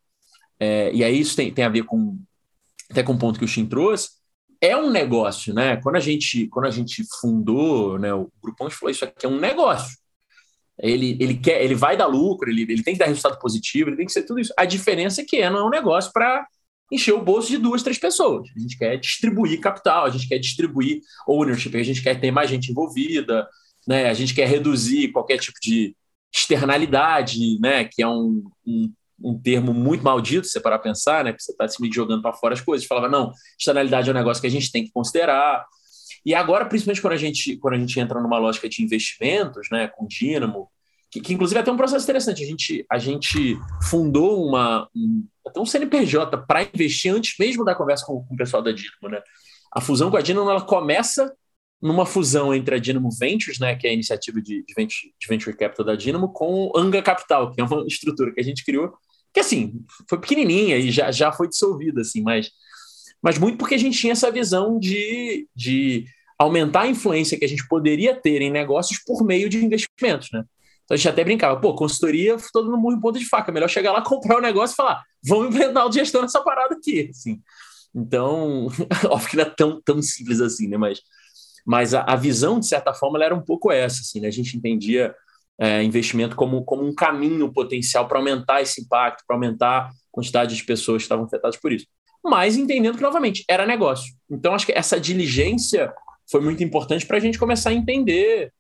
é, 0.59 0.93
e 0.93 1.05
aí 1.05 1.21
isso 1.21 1.37
tem, 1.37 1.53
tem 1.53 1.65
a 1.65 1.69
ver 1.69 1.85
com, 1.85 2.19
até 2.91 3.03
com 3.03 3.13
o 3.13 3.19
ponto 3.19 3.39
que 3.39 3.45
o 3.45 3.49
Shin 3.49 3.67
trouxe, 3.67 4.11
é 4.61 4.77
um 4.77 4.91
negócio, 4.91 5.53
né? 5.53 5.77
Quando 5.79 5.97
a 5.97 6.01
gente, 6.01 6.47
quando 6.47 6.67
a 6.67 6.71
gente 6.71 7.03
fundou 7.21 7.99
né, 7.99 8.15
o 8.15 8.31
Grupão, 8.41 8.69
a 8.69 8.71
gente 8.71 8.79
falou 8.79 8.93
isso 8.93 9.05
aqui 9.05 9.27
é 9.27 9.29
um 9.29 9.41
negócio. 9.41 9.97
Ele, 10.79 11.17
ele 11.21 11.35
quer, 11.37 11.63
ele 11.65 11.75
vai 11.75 11.97
dar 11.97 12.07
lucro, 12.07 12.49
ele, 12.49 12.63
ele 12.63 12.83
tem 12.83 12.95
que 12.95 12.99
dar 12.99 13.07
resultado 13.07 13.39
positivo, 13.41 13.91
ele 13.91 13.97
tem 13.97 14.07
que 14.07 14.13
ser 14.13 14.23
tudo 14.23 14.41
isso. 14.41 14.55
A 14.57 14.65
diferença 14.65 15.21
é 15.21 15.25
que 15.25 15.37
é, 15.37 15.51
não 15.51 15.59
é 15.59 15.65
um 15.65 15.71
negócio 15.71 16.13
para 16.13 16.47
encher 16.93 17.13
o 17.13 17.23
bolso 17.23 17.49
de 17.49 17.59
duas, 17.59 17.83
três 17.83 17.99
pessoas. 17.99 18.49
A 18.57 18.61
gente 18.61 18.79
quer 18.79 18.97
distribuir 18.99 19.61
capital, 19.61 20.05
a 20.05 20.11
gente 20.11 20.29
quer 20.29 20.39
distribuir 20.39 21.01
ownership, 21.27 21.77
a 21.77 21.83
gente 21.83 22.03
quer 22.03 22.21
ter 22.21 22.31
mais 22.31 22.49
gente 22.49 22.71
envolvida, 22.71 23.49
né? 23.87 24.09
A 24.09 24.15
gente 24.15 24.35
quer 24.35 24.47
reduzir 24.47 25.11
qualquer 25.11 25.39
tipo 25.39 25.59
de 25.61 25.97
externalidade, 26.33 27.59
né? 27.61 27.85
Que 27.85 28.03
é 28.03 28.09
um, 28.09 28.43
um 28.67 28.93
um 29.25 29.39
termo 29.39 29.73
muito 29.73 30.03
maldito, 30.03 30.47
se 30.47 30.53
você 30.53 30.61
parar 30.61 30.79
pensar, 30.79 31.25
né? 31.25 31.33
Que 31.33 31.43
você 31.43 31.53
está 31.53 31.67
se 31.69 31.79
jogando 31.93 32.23
para 32.23 32.33
fora 32.33 32.55
as 32.55 32.61
coisas. 32.61 32.87
Falava, 32.87 33.09
não, 33.09 33.33
externalidade 33.59 34.09
é 34.09 34.13
um 34.13 34.17
negócio 34.17 34.41
que 34.41 34.47
a 34.47 34.51
gente 34.51 34.71
tem 34.73 34.85
que 34.85 34.91
considerar. 34.91 35.65
E 36.25 36.35
agora, 36.35 36.67
principalmente 36.67 37.01
quando 37.01 37.15
a 37.15 37.19
gente, 37.19 37.57
quando 37.57 37.75
a 37.75 37.79
gente 37.79 37.99
entra 37.99 38.21
numa 38.21 38.39
lógica 38.39 38.69
de 38.69 38.83
investimentos, 38.83 39.69
né, 39.71 39.89
com 39.89 40.07
Dynamo, 40.07 40.69
que, 41.11 41.21
que 41.21 41.35
inclusive 41.35 41.59
é 41.59 41.63
até 41.63 41.71
um 41.71 41.77
processo 41.77 42.05
interessante. 42.05 42.43
A 42.43 42.47
gente, 42.47 42.87
a 42.91 42.99
gente 42.99 43.59
fundou 43.83 44.47
uma, 44.47 44.89
um, 44.95 45.27
até 45.47 45.61
um 45.61 45.67
CNPJ 45.67 46.39
para 46.47 46.63
investir 46.63 47.13
antes 47.13 47.35
mesmo 47.39 47.65
da 47.65 47.75
conversa 47.75 48.07
com, 48.07 48.25
com 48.25 48.35
o 48.35 48.37
pessoal 48.37 48.63
da 48.63 48.73
Dynamo, 48.73 49.09
né? 49.11 49.21
A 49.75 49.81
fusão 49.81 50.11
com 50.11 50.17
a 50.17 50.21
Dynamo 50.21 50.51
ela 50.51 50.61
começa 50.61 51.33
numa 51.83 52.07
fusão 52.07 52.55
entre 52.55 52.77
a 52.77 52.79
Dynamo 52.79 53.11
Ventures, 53.11 53.59
né, 53.59 53.75
que 53.75 53.87
é 53.87 53.91
a 53.91 53.93
iniciativa 53.93 54.41
de, 54.41 54.65
de, 54.65 54.75
venture, 54.75 55.13
de 55.21 55.29
venture 55.29 55.57
capital 55.57 55.85
da 55.85 55.97
Dynamo, 55.97 56.29
com 56.29 56.71
Anga 56.77 57.03
Capital, 57.03 57.51
que 57.51 57.61
é 57.61 57.65
uma 57.65 57.85
estrutura 57.89 58.33
que 58.33 58.41
a 58.41 58.45
gente 58.45 58.65
criou 58.65 58.93
que 59.33 59.41
assim, 59.41 59.83
foi 60.09 60.21
pequenininha 60.21 60.77
e 60.77 60.91
já, 60.91 61.11
já 61.11 61.33
foi 61.33 61.49
dissolvida, 61.49 62.03
assim, 62.03 62.21
mas, 62.21 62.51
mas 63.23 63.39
muito 63.39 63.57
porque 63.57 63.75
a 63.75 63.79
gente 63.79 63.99
tinha 63.99 64.13
essa 64.13 64.31
visão 64.31 64.79
de, 64.79 65.49
de 65.55 66.05
aumentar 66.39 66.83
a 66.83 66.89
influência 66.89 67.39
que 67.39 67.45
a 67.45 67.49
gente 67.49 67.67
poderia 67.67 68.15
ter 68.15 68.43
em 68.43 68.51
negócios 68.51 69.01
por 69.03 69.25
meio 69.25 69.49
de 69.49 69.65
investimentos, 69.65 70.29
né? 70.33 70.45
Então 70.85 70.95
a 70.95 70.97
gente 70.97 71.09
até 71.09 71.25
brincava, 71.25 71.59
pô, 71.61 71.75
consultoria, 71.75 72.37
todo 72.53 72.71
mundo 72.71 72.81
morre 72.81 72.97
em 72.97 73.01
ponta 73.01 73.19
de 73.19 73.25
faca, 73.25 73.53
melhor 73.53 73.69
chegar 73.69 73.93
lá, 73.93 74.03
comprar 74.03 74.37
o 74.37 74.39
um 74.39 74.43
negócio 74.43 74.75
e 74.75 74.77
falar, 74.77 75.03
vamos 75.25 75.55
implementar 75.55 75.87
o 75.87 75.93
gestão 75.93 76.21
nessa 76.21 76.43
parada 76.43 76.75
aqui, 76.75 77.09
assim. 77.11 77.41
Então, 77.95 78.67
óbvio 79.09 79.31
que 79.31 79.37
não 79.37 79.45
é 79.45 79.51
tão, 79.51 79.81
tão 79.83 80.03
simples 80.03 80.41
assim, 80.41 80.69
né? 80.69 80.77
Mas, 80.77 81.01
mas 81.65 81.95
a, 81.95 82.03
a 82.03 82.17
visão, 82.17 82.59
de 82.59 82.67
certa 82.67 82.93
forma, 82.93 83.23
era 83.23 83.35
um 83.35 83.43
pouco 83.43 83.71
essa, 83.71 84.01
assim, 84.01 84.21
né? 84.21 84.29
A 84.29 84.33
gente 84.33 84.57
entendia 84.57 85.15
é, 85.59 85.83
investimento 85.83 86.35
como, 86.35 86.65
como 86.65 86.85
um 86.85 86.95
caminho 86.95 87.53
potencial 87.53 88.09
para 88.09 88.19
aumentar 88.19 88.63
esse 88.63 88.83
impacto, 88.83 89.25
para 89.27 89.37
aumentar 89.37 89.89
a 89.89 89.91
quantidade 90.11 90.57
de 90.57 90.65
pessoas 90.65 91.03
que 91.03 91.05
estavam 91.05 91.25
afetadas 91.25 91.57
por 91.57 91.73
isso. 91.73 91.87
Mas 92.25 92.57
entendendo 92.57 92.97
que, 92.97 93.03
novamente, 93.03 93.45
era 93.49 93.67
negócio. 93.67 94.13
Então, 94.31 94.55
acho 94.55 94.67
que 94.67 94.73
essa 94.73 94.99
diligência 94.99 95.93
foi 96.31 96.41
muito 96.41 96.63
importante 96.63 97.07
para 97.07 97.17
a 97.17 97.21
gente 97.21 97.39
começar 97.39 97.71
a 97.71 97.75
entender 97.75 98.53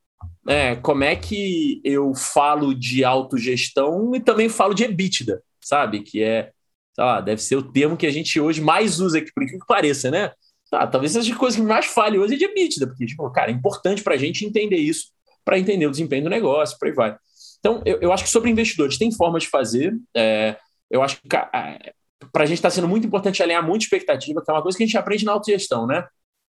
né, 0.44 0.76
como 0.76 1.04
é 1.04 1.14
que 1.14 1.80
eu 1.84 2.14
falo 2.14 2.74
de 2.74 3.04
autogestão 3.04 4.14
e 4.14 4.20
também 4.20 4.48
falo 4.48 4.74
de 4.74 4.84
EBITDA, 4.84 5.42
sabe? 5.60 6.02
Que 6.02 6.22
é, 6.22 6.50
sei 6.94 7.04
lá, 7.04 7.20
deve 7.20 7.40
ser 7.40 7.56
o 7.56 7.62
termo 7.62 7.96
que 7.96 8.06
a 8.06 8.10
gente 8.10 8.40
hoje 8.40 8.60
mais 8.60 9.00
usa 9.00 9.18
aqui, 9.18 9.32
por 9.32 9.42
incrível 9.42 9.60
que 9.60 9.66
pareça, 9.66 10.10
né? 10.10 10.32
Tá, 10.72 10.86
talvez 10.86 11.12
seja 11.12 11.34
a 11.34 11.38
coisa 11.38 11.58
que 11.58 11.62
mais 11.62 11.84
fale 11.84 12.18
hoje 12.18 12.34
é 12.34 12.38
de 12.38 12.46
EBITDA, 12.46 12.86
porque, 12.86 13.04
tipo, 13.04 13.30
cara, 13.30 13.50
é 13.50 13.54
importante 13.54 14.02
para 14.02 14.14
a 14.14 14.16
gente 14.16 14.46
entender 14.46 14.78
isso 14.78 15.12
para 15.44 15.58
entender 15.58 15.86
o 15.86 15.90
desempenho 15.90 16.24
do 16.24 16.30
negócio, 16.30 16.78
por 16.78 16.88
aí 16.88 16.94
vai. 16.94 17.16
Então, 17.58 17.82
eu, 17.84 17.98
eu 18.00 18.12
acho 18.12 18.24
que 18.24 18.30
sobre 18.30 18.50
investidores 18.50 18.98
tem 18.98 19.12
formas 19.12 19.44
de 19.44 19.48
fazer. 19.48 19.96
É, 20.16 20.56
eu 20.90 21.02
acho 21.02 21.20
que 21.20 21.28
para 21.28 22.44
a 22.44 22.46
gente 22.46 22.58
está 22.58 22.70
sendo 22.70 22.88
muito 22.88 23.06
importante 23.06 23.42
alinhar 23.42 23.64
muita 23.64 23.84
expectativa, 23.84 24.42
que 24.42 24.50
é 24.50 24.54
uma 24.54 24.62
coisa 24.62 24.76
que 24.76 24.84
a 24.84 24.86
gente 24.86 24.98
aprende 24.98 25.24
na 25.24 25.32
autogestão, 25.32 25.86
né? 25.86 26.06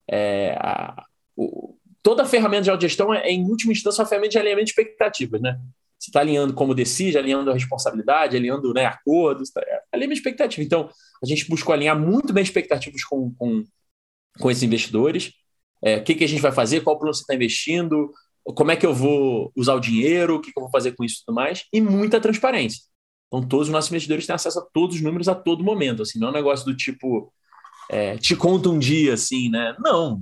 É, 0.09 0.55
a, 0.59 1.03
o, 1.35 1.75
toda 2.01 2.25
ferramenta 2.25 2.63
de 2.63 2.69
autogestão 2.69 3.13
é, 3.13 3.29
em 3.29 3.43
última 3.45 3.71
instância, 3.71 4.01
uma 4.01 4.07
ferramenta 4.07 4.31
de 4.31 4.39
alinhamento 4.39 4.65
de 4.65 4.71
expectativas, 4.71 5.41
né? 5.41 5.57
Você 5.99 6.09
está 6.09 6.19
alinhando 6.19 6.53
como 6.53 6.75
decide, 6.75 7.17
alinhando 7.17 7.49
a 7.49 7.53
responsabilidade, 7.53 8.35
alinhando 8.35 8.73
né, 8.73 8.85
acordos, 8.85 9.51
tá, 9.51 9.61
é, 9.61 9.81
alinhamento 9.91 10.19
expectativa. 10.19 10.63
Então, 10.63 10.89
a 11.23 11.25
gente 11.25 11.47
buscou 11.47 11.73
alinhar 11.73 11.97
muito 11.97 12.33
bem 12.33 12.43
expectativas 12.43 13.03
com, 13.05 13.33
com, 13.35 13.63
com 14.39 14.49
esses 14.49 14.63
investidores. 14.63 15.31
É, 15.83 15.97
o 15.97 16.03
que, 16.03 16.15
que 16.15 16.23
a 16.23 16.27
gente 16.27 16.41
vai 16.41 16.51
fazer, 16.51 16.81
qual 16.81 16.97
plano 16.97 17.13
você 17.13 17.21
está 17.21 17.35
investindo, 17.35 18.11
como 18.55 18.71
é 18.71 18.75
que 18.75 18.85
eu 18.85 18.93
vou 18.93 19.51
usar 19.55 19.73
o 19.73 19.79
dinheiro, 19.79 20.35
o 20.35 20.41
que, 20.41 20.51
que 20.51 20.59
eu 20.59 20.63
vou 20.63 20.71
fazer 20.71 20.93
com 20.93 21.03
isso 21.03 21.17
e 21.21 21.25
tudo 21.25 21.35
mais, 21.35 21.65
e 21.71 21.81
muita 21.81 22.19
transparência. 22.19 22.81
Então, 23.27 23.47
todos 23.47 23.67
os 23.67 23.73
nossos 23.73 23.89
investidores 23.89 24.25
têm 24.25 24.35
acesso 24.35 24.59
a 24.59 24.65
todos 24.73 24.97
os 24.97 25.01
números 25.01 25.27
a 25.27 25.35
todo 25.35 25.63
momento, 25.63 26.01
assim, 26.03 26.19
não 26.19 26.27
é 26.27 26.31
um 26.31 26.35
negócio 26.35 26.65
do 26.65 26.75
tipo, 26.75 27.33
é, 27.89 28.17
te 28.17 28.35
conta 28.35 28.69
um 28.69 28.77
dia, 28.77 29.13
assim, 29.13 29.49
né? 29.49 29.75
Não. 29.79 30.21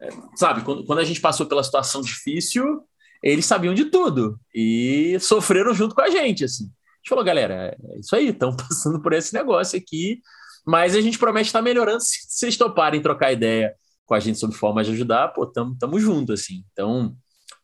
É, 0.00 0.08
sabe, 0.36 0.62
quando, 0.62 0.84
quando 0.84 0.98
a 0.98 1.04
gente 1.04 1.20
passou 1.20 1.46
pela 1.46 1.64
situação 1.64 2.00
difícil, 2.00 2.82
eles 3.22 3.46
sabiam 3.46 3.74
de 3.74 3.86
tudo 3.86 4.38
e 4.54 5.16
sofreram 5.20 5.74
junto 5.74 5.94
com 5.94 6.02
a 6.02 6.10
gente, 6.10 6.44
assim. 6.44 6.64
A 6.64 6.96
gente 6.98 7.08
falou, 7.08 7.24
galera, 7.24 7.76
é 7.90 7.98
isso 7.98 8.14
aí, 8.14 8.28
estão 8.28 8.54
passando 8.56 9.00
por 9.02 9.12
esse 9.12 9.32
negócio 9.34 9.78
aqui, 9.78 10.20
mas 10.66 10.94
a 10.94 11.00
gente 11.00 11.18
promete 11.18 11.46
estar 11.46 11.62
melhorando 11.62 12.00
se 12.02 12.26
vocês 12.28 12.56
toparem 12.56 13.02
trocar 13.02 13.32
ideia 13.32 13.74
com 14.06 14.14
a 14.14 14.20
gente 14.20 14.38
sobre 14.38 14.56
formas 14.56 14.86
de 14.86 14.92
ajudar, 14.92 15.28
pô, 15.28 15.46
tamo, 15.46 15.76
tamo 15.78 15.98
junto, 15.98 16.32
assim. 16.32 16.64
Então, 16.72 17.16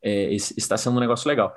é, 0.02 0.32
está 0.34 0.76
sendo 0.76 0.96
um 0.96 1.00
negócio 1.00 1.28
legal. 1.28 1.54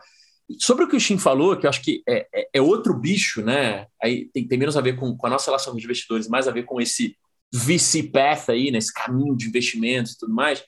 Sobre 0.60 0.84
o 0.84 0.88
que 0.89 0.95
o 0.95 0.99
Shin 0.99 1.17
falou, 1.17 1.58
que 1.58 1.65
eu 1.65 1.69
acho 1.69 1.82
que 1.82 2.03
é, 2.08 2.27
é, 2.34 2.49
é 2.53 2.62
outro 2.62 2.93
bicho, 2.93 3.41
né? 3.41 3.88
Aí 4.01 4.25
tem, 4.34 4.47
tem, 4.47 4.58
menos 4.58 4.75
a 4.75 4.82
ver 4.82 4.97
com, 4.97 5.15
com 5.15 5.27
a 5.27 5.29
nossa 5.29 5.45
relação 5.45 5.71
com 5.71 5.79
os 5.79 5.84
investidores, 5.84 6.27
mais 6.27 6.47
a 6.47 6.51
ver 6.51 6.63
com 6.63 6.82
esse 6.82 7.17
VC 7.53 8.03
path 8.03 8.49
aí, 8.49 8.71
nesse 8.71 8.91
né? 8.93 9.06
caminho 9.06 9.36
de 9.36 9.47
investimentos 9.47 10.13
e 10.13 10.17
tudo 10.17 10.34
mais. 10.34 10.63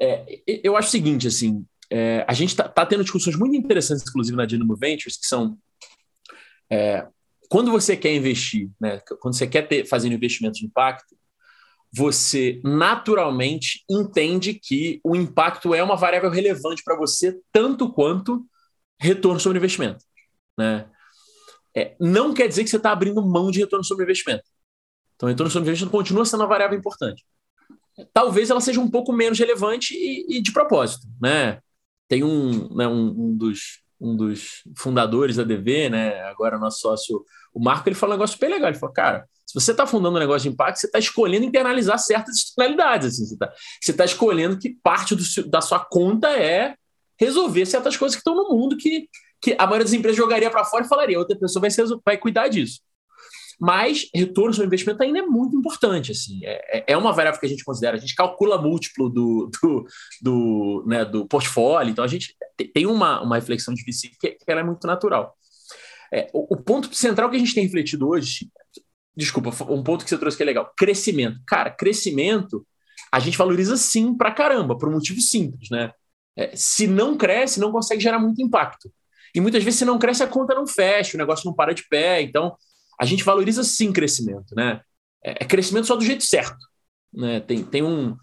É, 0.00 0.42
eu 0.62 0.76
acho 0.76 0.88
o 0.88 0.90
seguinte, 0.90 1.26
assim, 1.26 1.64
é, 1.90 2.24
a 2.28 2.34
gente 2.34 2.50
está 2.50 2.68
tá 2.68 2.84
tendo 2.84 3.02
discussões 3.02 3.36
muito 3.36 3.56
interessantes, 3.56 4.04
inclusive 4.06 4.36
na 4.36 4.44
Dynamo 4.44 4.76
Ventures, 4.76 5.16
que 5.16 5.26
são 5.26 5.56
é, 6.70 7.06
quando 7.48 7.70
você 7.70 7.96
quer 7.96 8.14
investir, 8.14 8.70
né, 8.80 9.00
quando 9.20 9.36
você 9.36 9.46
quer 9.46 9.62
ter, 9.62 9.86
fazer 9.86 10.08
um 10.08 10.12
investimento 10.12 10.58
de 10.58 10.66
impacto, 10.66 11.16
você 11.92 12.60
naturalmente 12.62 13.84
entende 13.88 14.54
que 14.54 15.00
o 15.02 15.16
impacto 15.16 15.74
é 15.74 15.82
uma 15.82 15.96
variável 15.96 16.30
relevante 16.30 16.82
para 16.84 16.96
você, 16.96 17.38
tanto 17.52 17.92
quanto 17.92 18.44
retorno 19.00 19.40
sobre 19.40 19.58
investimento. 19.58 20.04
Né? 20.58 20.88
É, 21.74 21.96
não 22.00 22.34
quer 22.34 22.48
dizer 22.48 22.64
que 22.64 22.70
você 22.70 22.76
está 22.76 22.90
abrindo 22.92 23.24
mão 23.24 23.50
de 23.50 23.60
retorno 23.60 23.84
sobre 23.84 24.04
investimento. 24.04 24.44
Então, 25.14 25.28
retorno 25.28 25.50
sobre 25.50 25.68
investimento 25.68 25.92
continua 25.92 26.24
sendo 26.24 26.40
uma 26.40 26.48
variável 26.48 26.78
importante. 26.78 27.24
Talvez 28.12 28.50
ela 28.50 28.60
seja 28.60 28.80
um 28.80 28.90
pouco 28.90 29.12
menos 29.12 29.38
relevante 29.38 29.94
e, 29.94 30.36
e 30.36 30.42
de 30.42 30.52
propósito. 30.52 31.06
Né? 31.20 31.60
Tem 32.08 32.22
um, 32.22 32.74
né, 32.74 32.86
um, 32.86 33.08
um, 33.08 33.36
dos, 33.36 33.80
um 34.00 34.16
dos 34.16 34.62
fundadores 34.76 35.36
da 35.36 35.44
DV, 35.44 35.88
né, 35.90 36.20
agora 36.22 36.58
nosso 36.58 36.80
sócio, 36.80 37.24
o 37.52 37.62
Marco, 37.62 37.88
ele 37.88 37.96
fala 37.96 38.12
um 38.12 38.16
negócio 38.16 38.34
super 38.34 38.50
legal. 38.50 38.68
Ele 38.68 38.78
falou, 38.78 38.92
cara, 38.92 39.26
se 39.46 39.54
você 39.54 39.70
está 39.70 39.86
fundando 39.86 40.16
um 40.16 40.20
negócio 40.20 40.48
de 40.48 40.52
impacto, 40.52 40.78
você 40.78 40.86
está 40.86 40.98
escolhendo 40.98 41.46
internalizar 41.46 41.98
certas 41.98 42.36
externalidades. 42.36 43.14
Assim, 43.14 43.24
você 43.24 43.34
está 43.80 43.96
tá 43.96 44.04
escolhendo 44.04 44.58
que 44.58 44.76
parte 44.82 45.14
do, 45.14 45.22
da 45.48 45.60
sua 45.60 45.80
conta 45.80 46.28
é 46.30 46.74
resolver 47.18 47.64
certas 47.64 47.96
coisas 47.96 48.14
que 48.14 48.20
estão 48.20 48.34
no 48.34 48.50
mundo 48.50 48.76
que, 48.76 49.08
que 49.40 49.54
a 49.58 49.64
maioria 49.64 49.84
das 49.84 49.92
empresas 49.94 50.16
jogaria 50.16 50.50
para 50.50 50.64
fora 50.64 50.84
e 50.84 50.88
falaria, 50.88 51.18
outra 51.18 51.38
pessoa 51.38 51.62
vai, 51.62 51.70
ser, 51.70 51.86
vai 52.04 52.18
cuidar 52.18 52.48
disso. 52.48 52.80
Mas 53.58 54.08
retorno 54.14 54.52
sobre 54.52 54.66
investimento 54.66 55.02
ainda 55.02 55.20
é 55.20 55.22
muito 55.22 55.56
importante. 55.56 56.12
Assim, 56.12 56.44
é, 56.44 56.78
é, 56.78 56.84
é 56.88 56.96
uma 56.96 57.12
variável 57.12 57.40
que 57.40 57.46
a 57.46 57.48
gente 57.48 57.64
considera. 57.64 57.96
A 57.96 58.00
gente 58.00 58.14
calcula 58.14 58.60
múltiplo 58.60 59.08
do, 59.08 59.50
do, 59.62 59.86
do, 60.20 60.84
né, 60.86 61.04
do 61.04 61.26
portfólio, 61.26 61.90
então 61.90 62.04
a 62.04 62.08
gente 62.08 62.36
tem 62.74 62.86
uma, 62.86 63.22
uma 63.22 63.36
reflexão 63.36 63.72
de 63.72 63.82
VC 63.82 64.10
que, 64.20 64.32
que 64.32 64.50
ela 64.50 64.60
é 64.60 64.64
muito 64.64 64.86
natural. 64.86 65.34
É, 66.12 66.28
o, 66.32 66.54
o, 66.54 66.56
ponto 66.56 66.94
central 66.94 67.30
que 67.30 67.36
a 67.36 67.38
gente 67.38 67.54
tem 67.54 67.64
refletido 67.64 68.08
hoje, 68.08 68.50
desculpa, 69.16 69.50
um 69.70 69.82
ponto 69.82 70.04
que 70.04 70.10
você 70.10 70.18
trouxe 70.18 70.36
que 70.36 70.42
é 70.42 70.46
legal, 70.46 70.72
crescimento. 70.76 71.40
Cara, 71.46 71.70
crescimento 71.70 72.66
a 73.10 73.18
gente 73.18 73.38
valoriza 73.38 73.76
sim 73.76 74.16
pra 74.16 74.30
caramba, 74.30 74.76
por 74.76 74.88
um 74.88 74.92
motivo 74.92 75.20
simples, 75.20 75.70
né? 75.70 75.92
É, 76.36 76.54
se 76.54 76.86
não 76.86 77.16
cresce, 77.16 77.58
não 77.58 77.72
consegue 77.72 78.02
gerar 78.02 78.18
muito 78.18 78.42
impacto. 78.42 78.92
E 79.34 79.40
muitas 79.40 79.62
vezes, 79.62 79.78
se 79.78 79.84
não 79.84 79.98
cresce, 79.98 80.22
a 80.22 80.26
conta 80.26 80.54
não 80.54 80.66
fecha, 80.66 81.16
o 81.16 81.18
negócio 81.18 81.46
não 81.46 81.54
para 81.54 81.74
de 81.74 81.86
pé. 81.88 82.22
Então, 82.22 82.56
a 82.98 83.04
gente 83.04 83.24
valoriza 83.24 83.62
sim 83.62 83.92
crescimento, 83.92 84.54
né? 84.54 84.80
É, 85.24 85.42
é 85.42 85.46
crescimento 85.46 85.86
só 85.86 85.96
do 85.96 86.04
jeito 86.04 86.24
certo. 86.24 86.56
Né? 87.12 87.40
Tem, 87.40 87.64
tem 87.64 87.82
um. 87.82 88.16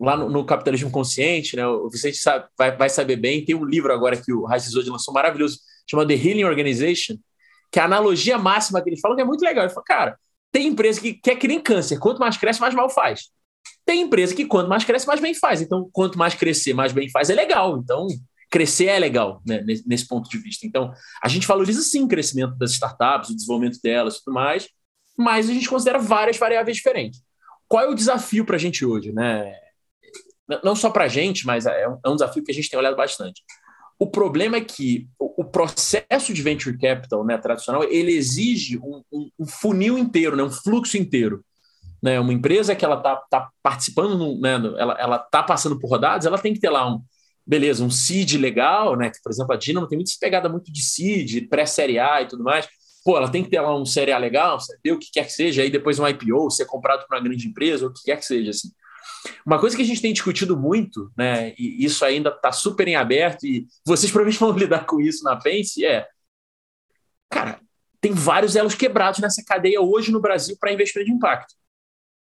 Lá 0.00 0.16
no, 0.16 0.30
no 0.30 0.44
Capitalismo 0.46 0.90
Consciente, 0.90 1.56
né? 1.56 1.66
o 1.66 1.90
Vicente 1.90 2.16
sabe, 2.16 2.46
vai, 2.56 2.74
vai 2.74 2.88
saber 2.88 3.16
bem, 3.16 3.44
tem 3.44 3.54
um 3.54 3.66
livro 3.66 3.92
agora 3.92 4.16
que 4.16 4.32
o 4.32 4.46
Raíssa 4.46 4.70
Zod 4.70 4.88
lançou 4.88 5.12
maravilhoso, 5.12 5.58
chamado 5.86 6.08
The 6.08 6.14
Healing 6.14 6.44
Organization, 6.44 7.16
que 7.70 7.78
a 7.78 7.84
analogia 7.84 8.38
máxima 8.38 8.80
que 8.82 8.88
ele 8.88 8.98
fala 8.98 9.14
que 9.14 9.20
é 9.20 9.24
muito 9.26 9.44
legal. 9.44 9.64
Ele 9.64 9.74
fala, 9.74 9.84
cara, 9.84 10.18
tem 10.50 10.68
empresa 10.68 11.00
que 11.00 11.12
quer 11.12 11.36
que 11.36 11.46
nem 11.46 11.60
câncer, 11.60 11.98
quanto 11.98 12.18
mais 12.18 12.38
cresce, 12.38 12.60
mais 12.60 12.74
mal 12.74 12.88
faz. 12.88 13.28
Tem 13.84 14.00
empresa 14.00 14.34
que 14.34 14.46
quanto 14.46 14.68
mais 14.68 14.84
cresce, 14.84 15.06
mais 15.06 15.20
bem 15.20 15.34
faz. 15.34 15.60
Então, 15.60 15.88
quanto 15.92 16.18
mais 16.18 16.34
crescer, 16.34 16.72
mais 16.72 16.92
bem 16.92 17.10
faz, 17.10 17.28
é 17.28 17.34
legal. 17.34 17.76
Então, 17.76 18.06
crescer 18.50 18.86
é 18.86 18.98
legal 18.98 19.40
né, 19.46 19.62
nesse, 19.86 20.06
ponto 20.06 20.28
de 20.28 20.38
vista. 20.38 20.66
Então, 20.66 20.92
a 21.22 21.28
gente 21.28 21.46
valoriza 21.46 21.80
sim 21.82 22.02
o 22.02 22.08
crescimento 22.08 22.56
das 22.56 22.72
startups, 22.72 23.30
o 23.30 23.34
desenvolvimento 23.34 23.78
delas 23.82 24.16
e 24.16 24.24
tudo 24.24 24.34
mais, 24.34 24.68
mas 25.16 25.48
a 25.48 25.52
gente 25.52 25.68
considera 25.68 25.98
várias 25.98 26.36
variáveis 26.36 26.76
diferentes. 26.76 27.22
Qual 27.68 27.84
é 27.84 27.88
o 27.88 27.94
desafio 27.94 28.44
para 28.44 28.56
a 28.56 28.58
gente 28.58 28.84
hoje? 28.84 29.12
Né? 29.12 29.54
Não 30.64 30.74
só 30.74 30.90
para 30.90 31.04
a 31.04 31.08
gente, 31.08 31.46
mas 31.46 31.66
é 31.66 31.88
um, 31.88 31.98
é 32.04 32.08
um, 32.08 32.14
desafio 32.14 32.42
que 32.42 32.50
a 32.50 32.54
gente 32.54 32.68
tem 32.68 32.78
olhado 32.78 32.96
bastante. 32.96 33.42
O 33.98 34.06
problema 34.06 34.56
é 34.56 34.60
que 34.60 35.08
o, 35.18 35.42
o 35.42 35.44
processo 35.44 36.32
de 36.32 36.42
venture 36.42 36.76
capital 36.76 37.24
né, 37.24 37.38
tradicional 37.38 37.84
ele 37.84 38.12
exige 38.12 38.78
um, 38.78 39.02
um, 39.12 39.30
um 39.38 39.46
funil 39.46 39.96
inteiro, 39.96 40.36
né, 40.36 40.42
um 40.42 40.50
fluxo 40.50 40.96
inteiro 40.96 41.44
né, 42.02 42.18
uma 42.18 42.32
empresa 42.32 42.74
que 42.74 42.84
ela 42.84 42.96
está 42.96 43.16
tá 43.30 43.50
participando, 43.62 44.40
né, 44.40 44.54
ela 44.78 45.16
está 45.16 45.42
passando 45.42 45.78
por 45.78 45.90
rodadas, 45.90 46.26
ela 46.26 46.38
tem 46.38 46.54
que 46.54 46.60
ter 46.60 46.70
lá 46.70 46.90
um, 46.90 47.02
beleza, 47.50 47.82
um 47.82 47.90
seed 47.90 48.34
legal, 48.34 48.96
né? 48.96 49.10
Que, 49.10 49.20
por 49.20 49.32
exemplo, 49.32 49.52
a 49.52 49.56
Dinamo 49.56 49.88
tem 49.88 49.98
muita 49.98 50.12
pegada 50.20 50.48
muito 50.48 50.72
de 50.72 50.84
seed, 50.84 51.48
pré-série 51.48 51.98
A 51.98 52.22
e 52.22 52.28
tudo 52.28 52.44
mais. 52.44 52.68
Pô, 53.04 53.16
ela 53.16 53.28
tem 53.28 53.42
que 53.42 53.50
ter 53.50 53.60
lá 53.60 53.76
um 53.76 53.84
série 53.84 54.12
A 54.12 54.18
legal, 54.18 54.60
saber 54.60 54.92
o 54.92 54.98
que 55.00 55.10
quer 55.12 55.24
que 55.24 55.32
seja, 55.32 55.62
aí 55.62 55.68
depois 55.68 55.98
um 55.98 56.06
IPO, 56.06 56.48
ser 56.52 56.64
comprado 56.66 57.04
por 57.04 57.16
uma 57.16 57.20
grande 57.20 57.48
empresa, 57.48 57.86
ou 57.86 57.90
o 57.90 57.92
que 57.92 58.04
quer 58.04 58.18
que 58.18 58.24
seja, 58.24 58.50
assim. 58.50 58.68
Uma 59.44 59.58
coisa 59.58 59.74
que 59.74 59.82
a 59.82 59.84
gente 59.84 60.00
tem 60.00 60.12
discutido 60.12 60.56
muito, 60.56 61.10
né, 61.18 61.52
e 61.58 61.84
isso 61.84 62.04
ainda 62.04 62.30
está 62.30 62.52
super 62.52 62.86
em 62.86 62.94
aberto, 62.94 63.44
e 63.44 63.66
vocês 63.84 64.12
provavelmente 64.12 64.38
vão 64.38 64.52
lidar 64.56 64.86
com 64.86 65.00
isso 65.00 65.24
na 65.24 65.34
Pense, 65.34 65.84
é, 65.84 66.06
cara, 67.28 67.60
tem 68.00 68.12
vários 68.12 68.54
elos 68.54 68.76
quebrados 68.76 69.18
nessa 69.18 69.42
cadeia 69.44 69.80
hoje 69.80 70.12
no 70.12 70.20
Brasil 70.20 70.56
para 70.60 70.72
investimento 70.72 71.10
de 71.10 71.16
impacto. 71.16 71.54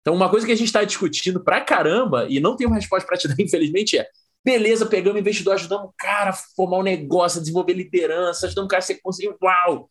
Então, 0.00 0.14
uma 0.14 0.30
coisa 0.30 0.46
que 0.46 0.52
a 0.52 0.56
gente 0.56 0.68
está 0.68 0.82
discutindo 0.82 1.44
pra 1.44 1.60
caramba, 1.60 2.26
e 2.26 2.40
não 2.40 2.56
tem 2.56 2.66
uma 2.66 2.76
resposta 2.76 3.06
para 3.06 3.18
te 3.18 3.28
dar, 3.28 3.36
infelizmente, 3.42 3.98
é 3.98 4.08
Beleza, 4.44 4.86
pegamos 4.86 5.16
o 5.16 5.20
investidor, 5.20 5.54
ajudamos 5.54 5.90
o 5.90 5.94
cara 5.98 6.30
a 6.30 6.32
formar 6.32 6.78
um 6.78 6.82
negócio, 6.82 7.38
a 7.38 7.40
desenvolver 7.42 7.74
liderança, 7.74 8.46
ajudamos 8.46 8.66
o 8.66 8.70
cara 8.70 8.78
a 8.78 8.86
ser 8.86 9.00
conseguir. 9.02 9.34
Uau! 9.42 9.90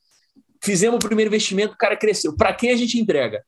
Fizemos 0.63 0.97
o 0.97 1.07
primeiro 1.07 1.29
investimento, 1.29 1.73
o 1.73 1.77
cara 1.77 1.95
cresceu. 1.95 2.35
Para 2.35 2.53
quem 2.53 2.71
a 2.71 2.75
gente 2.75 2.99
entrega? 2.99 3.43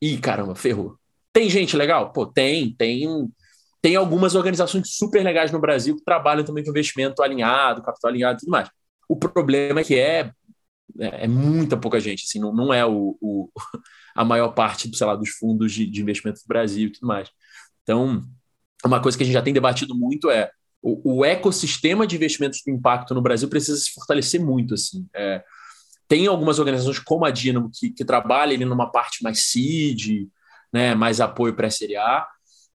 Ih, 0.00 0.18
caramba, 0.18 0.54
ferrou. 0.54 0.96
Tem 1.32 1.48
gente 1.48 1.76
legal? 1.76 2.12
Pô, 2.12 2.26
tem. 2.26 2.74
Tem, 2.76 3.06
tem 3.80 3.96
algumas 3.96 4.34
organizações 4.34 4.94
super 4.94 5.22
legais 5.24 5.50
no 5.50 5.60
Brasil 5.60 5.96
que 5.96 6.04
trabalham 6.04 6.44
também 6.44 6.62
com 6.62 6.70
investimento 6.70 7.22
alinhado, 7.22 7.82
capital 7.82 8.10
alinhado 8.10 8.38
e 8.38 8.40
tudo 8.40 8.50
mais. 8.50 8.68
O 9.08 9.16
problema 9.16 9.80
é 9.80 9.84
que 9.84 9.98
é, 9.98 10.30
é, 10.98 11.24
é 11.24 11.28
muita 11.28 11.76
pouca 11.76 11.98
gente, 11.98 12.24
assim, 12.24 12.38
não, 12.38 12.52
não 12.52 12.72
é 12.72 12.84
o, 12.86 13.16
o, 13.20 13.50
a 14.14 14.24
maior 14.24 14.50
parte, 14.50 14.94
sei 14.94 15.06
lá, 15.06 15.16
dos 15.16 15.30
fundos 15.30 15.72
de, 15.72 15.86
de 15.86 16.02
investimento 16.02 16.40
do 16.40 16.46
Brasil 16.46 16.88
e 16.88 16.92
tudo 16.92 17.06
mais. 17.06 17.28
Então, 17.82 18.22
uma 18.88 19.00
coisa 19.00 19.16
que 19.16 19.22
a 19.22 19.26
gente 19.26 19.34
já 19.34 19.42
tem 19.42 19.52
debatido 19.52 19.94
muito 19.94 20.30
é 20.30 20.50
o, 20.82 21.18
o 21.18 21.24
ecossistema 21.24 22.06
de 22.06 22.16
investimentos 22.16 22.60
de 22.64 22.72
impacto 22.72 23.14
no 23.14 23.22
Brasil 23.22 23.48
precisa 23.48 23.78
se 23.78 23.92
fortalecer 23.92 24.42
muito. 24.42 24.74
Assim. 24.74 25.06
É, 25.14 25.42
tem 26.08 26.26
algumas 26.26 26.58
organizações 26.58 26.98
como 26.98 27.24
a 27.24 27.30
Dynamo 27.30 27.70
que, 27.72 27.90
que 27.90 28.04
trabalham 28.04 28.54
ali 28.54 28.64
numa 28.64 28.90
parte 28.90 29.22
mais 29.22 29.50
seed, 29.50 30.28
né, 30.72 30.94
mais 30.94 31.20
apoio 31.20 31.54
pré-série 31.54 31.96
A. 31.96 32.26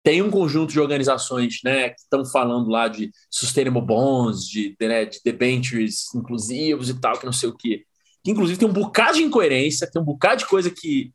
Tem 0.04 0.22
um 0.22 0.30
conjunto 0.30 0.72
de 0.72 0.80
organizações 0.80 1.62
né, 1.64 1.90
que 1.90 2.00
estão 2.00 2.24
falando 2.24 2.70
lá 2.70 2.88
de 2.88 3.10
sustainable 3.30 3.82
bonds, 3.82 4.48
de, 4.48 4.76
de, 4.80 4.88
né, 4.88 5.06
de 5.06 5.20
debentures 5.26 6.14
inclusivos 6.14 6.90
e 6.90 7.00
tal, 7.00 7.18
que 7.18 7.26
não 7.26 7.34
sei 7.34 7.50
o 7.50 7.58
quê. 7.58 7.84
Que, 8.24 8.32
inclusive, 8.32 8.60
tem 8.60 8.68
um 8.68 8.74
bocado 8.74 9.18
de 9.18 9.24
incoerência, 9.24 9.90
tem 9.90 10.00
um 10.00 10.06
bocado 10.06 10.38
de 10.38 10.48
coisa 10.48 10.70
que 10.70 11.12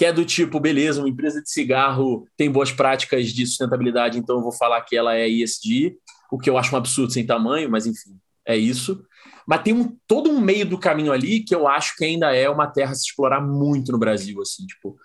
que 0.00 0.06
é 0.06 0.14
do 0.14 0.24
tipo, 0.24 0.58
beleza, 0.58 1.02
uma 1.02 1.10
empresa 1.10 1.42
de 1.42 1.50
cigarro 1.50 2.26
tem 2.34 2.50
boas 2.50 2.72
práticas 2.72 3.26
de 3.34 3.46
sustentabilidade, 3.46 4.18
então 4.18 4.36
eu 4.36 4.42
vou 4.42 4.50
falar 4.50 4.80
que 4.80 4.96
ela 4.96 5.14
é 5.14 5.28
ESG, 5.28 5.94
o 6.32 6.38
que 6.38 6.48
eu 6.48 6.56
acho 6.56 6.74
um 6.74 6.78
absurdo 6.78 7.12
sem 7.12 7.26
tamanho, 7.26 7.70
mas 7.70 7.86
enfim, 7.86 8.18
é 8.46 8.56
isso. 8.56 9.04
Mas 9.46 9.62
tem 9.62 9.74
um, 9.74 9.94
todo 10.06 10.30
um 10.30 10.40
meio 10.40 10.64
do 10.64 10.78
caminho 10.78 11.12
ali 11.12 11.44
que 11.44 11.54
eu 11.54 11.68
acho 11.68 11.96
que 11.98 12.04
ainda 12.06 12.34
é 12.34 12.48
uma 12.48 12.66
terra 12.66 12.92
a 12.92 12.94
se 12.94 13.08
explorar 13.08 13.42
muito 13.42 13.92
no 13.92 13.98
Brasil, 13.98 14.40
assim, 14.40 14.64
tipo, 14.64 14.96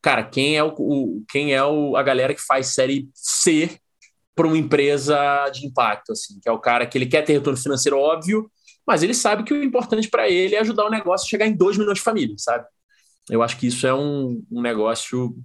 cara, 0.00 0.22
quem 0.22 0.56
é 0.56 0.62
o, 0.62 0.72
o 0.78 1.24
quem 1.28 1.52
é 1.52 1.64
o, 1.64 1.96
a 1.96 2.02
galera 2.04 2.32
que 2.32 2.40
faz 2.40 2.68
série 2.68 3.10
C 3.12 3.80
para 4.32 4.46
uma 4.46 4.56
empresa 4.56 5.50
de 5.52 5.66
impacto, 5.66 6.12
assim, 6.12 6.38
que 6.40 6.48
é 6.48 6.52
o 6.52 6.60
cara 6.60 6.86
que 6.86 6.96
ele 6.96 7.06
quer 7.06 7.22
ter 7.22 7.32
retorno 7.32 7.58
financeiro 7.58 7.98
óbvio, 7.98 8.48
mas 8.86 9.02
ele 9.02 9.12
sabe 9.12 9.42
que 9.42 9.52
o 9.52 9.64
importante 9.64 10.08
para 10.08 10.30
ele 10.30 10.54
é 10.54 10.60
ajudar 10.60 10.86
o 10.86 10.90
negócio 10.90 11.26
a 11.26 11.28
chegar 11.30 11.48
em 11.48 11.56
2 11.56 11.76
milhões 11.78 11.98
de 11.98 12.04
famílias, 12.04 12.44
sabe? 12.44 12.64
Eu 13.30 13.42
acho 13.42 13.56
que 13.58 13.66
isso 13.66 13.86
é 13.86 13.94
um, 13.94 14.42
um 14.50 14.62
negócio 14.62 15.36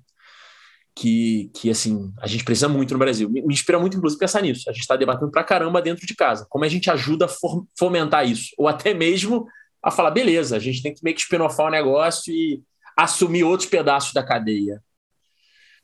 que, 0.96 1.50
que, 1.56 1.70
assim, 1.70 2.14
a 2.20 2.28
gente 2.28 2.44
precisa 2.44 2.68
muito 2.68 2.94
no 2.94 3.00
Brasil. 3.00 3.30
Me, 3.30 3.42
me 3.42 3.54
inspira 3.54 3.80
muito, 3.80 3.98
inclusive, 3.98 4.20
pensar 4.20 4.42
nisso. 4.42 4.70
A 4.70 4.74
gente 4.74 4.82
está 4.82 4.96
debatendo 4.96 5.32
pra 5.32 5.44
caramba 5.44 5.82
dentro 5.82 6.06
de 6.06 6.16
casa. 6.16 6.46
Como 6.50 6.66
a 6.66 6.70
gente 6.70 6.90
ajuda 6.92 7.26
a 7.26 7.30
fomentar 7.78 8.30
isso? 8.30 8.50
Ou 8.58 8.68
até 8.68 8.94
mesmo 8.94 9.46
a 9.82 9.90
falar, 9.90 10.12
beleza, 10.12 10.56
a 10.56 10.60
gente 10.60 10.84
tem 10.84 10.94
que 10.94 11.04
meio 11.04 11.16
que 11.16 11.22
espinofar 11.22 11.68
o 11.68 11.72
negócio 11.72 12.32
e 12.32 12.62
assumir 12.96 13.44
outros 13.44 13.70
pedaços 13.70 14.14
da 14.14 14.24
cadeia. 14.24 14.82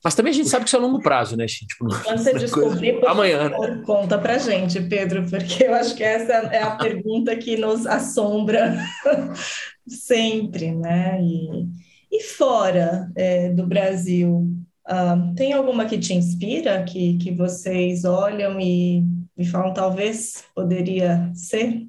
Mas 0.04 0.14
também 0.14 0.32
a 0.32 0.36
gente 0.36 0.50
sabe 0.50 0.64
que 0.64 0.70
isso 0.70 0.76
é 0.76 0.80
a 0.80 0.82
longo 0.82 1.02
prazo, 1.02 1.36
né, 1.36 1.48
gente? 1.48 1.66
Tipo, 1.66 1.88
Quando 2.04 2.20
você 2.20 2.34
descobrir, 2.34 3.00
por 3.00 3.10
amanhã, 3.10 3.50
né? 3.50 3.82
conta 3.84 4.18
pra 4.20 4.38
gente, 4.38 4.80
Pedro, 4.82 5.28
porque 5.28 5.66
eu 5.66 5.74
acho 5.74 5.96
que 5.96 6.04
essa 6.04 6.34
é 6.34 6.62
a 6.62 6.76
pergunta 6.76 7.36
que 7.36 7.58
nos 7.58 7.88
assombra 7.88 8.78
sempre, 9.88 10.72
né? 10.72 11.20
E 11.20 11.87
e 12.12 12.24
fora 12.24 13.12
é, 13.16 13.50
do 13.50 13.66
Brasil, 13.66 14.50
uh, 14.88 15.36
tem 15.36 15.54
alguma 15.54 15.86
que 15.86 16.00
te 16.00 16.14
inspira, 16.14 16.84
que, 16.84 17.18
que 17.18 17.32
vocês 17.32 18.06
olham 18.06 18.60
e, 18.60 19.04
e 19.38 19.46
falam, 19.46 19.74
talvez 19.74 20.46
poderia 20.56 21.32
ser? 21.34 21.88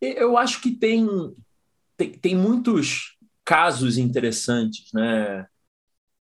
Eu 0.00 0.36
acho 0.36 0.60
que 0.60 0.70
tem, 0.70 1.06
tem, 1.96 2.12
tem 2.12 2.36
muitos 2.36 3.16
casos 3.44 3.96
interessantes, 3.96 4.92
né? 4.92 5.46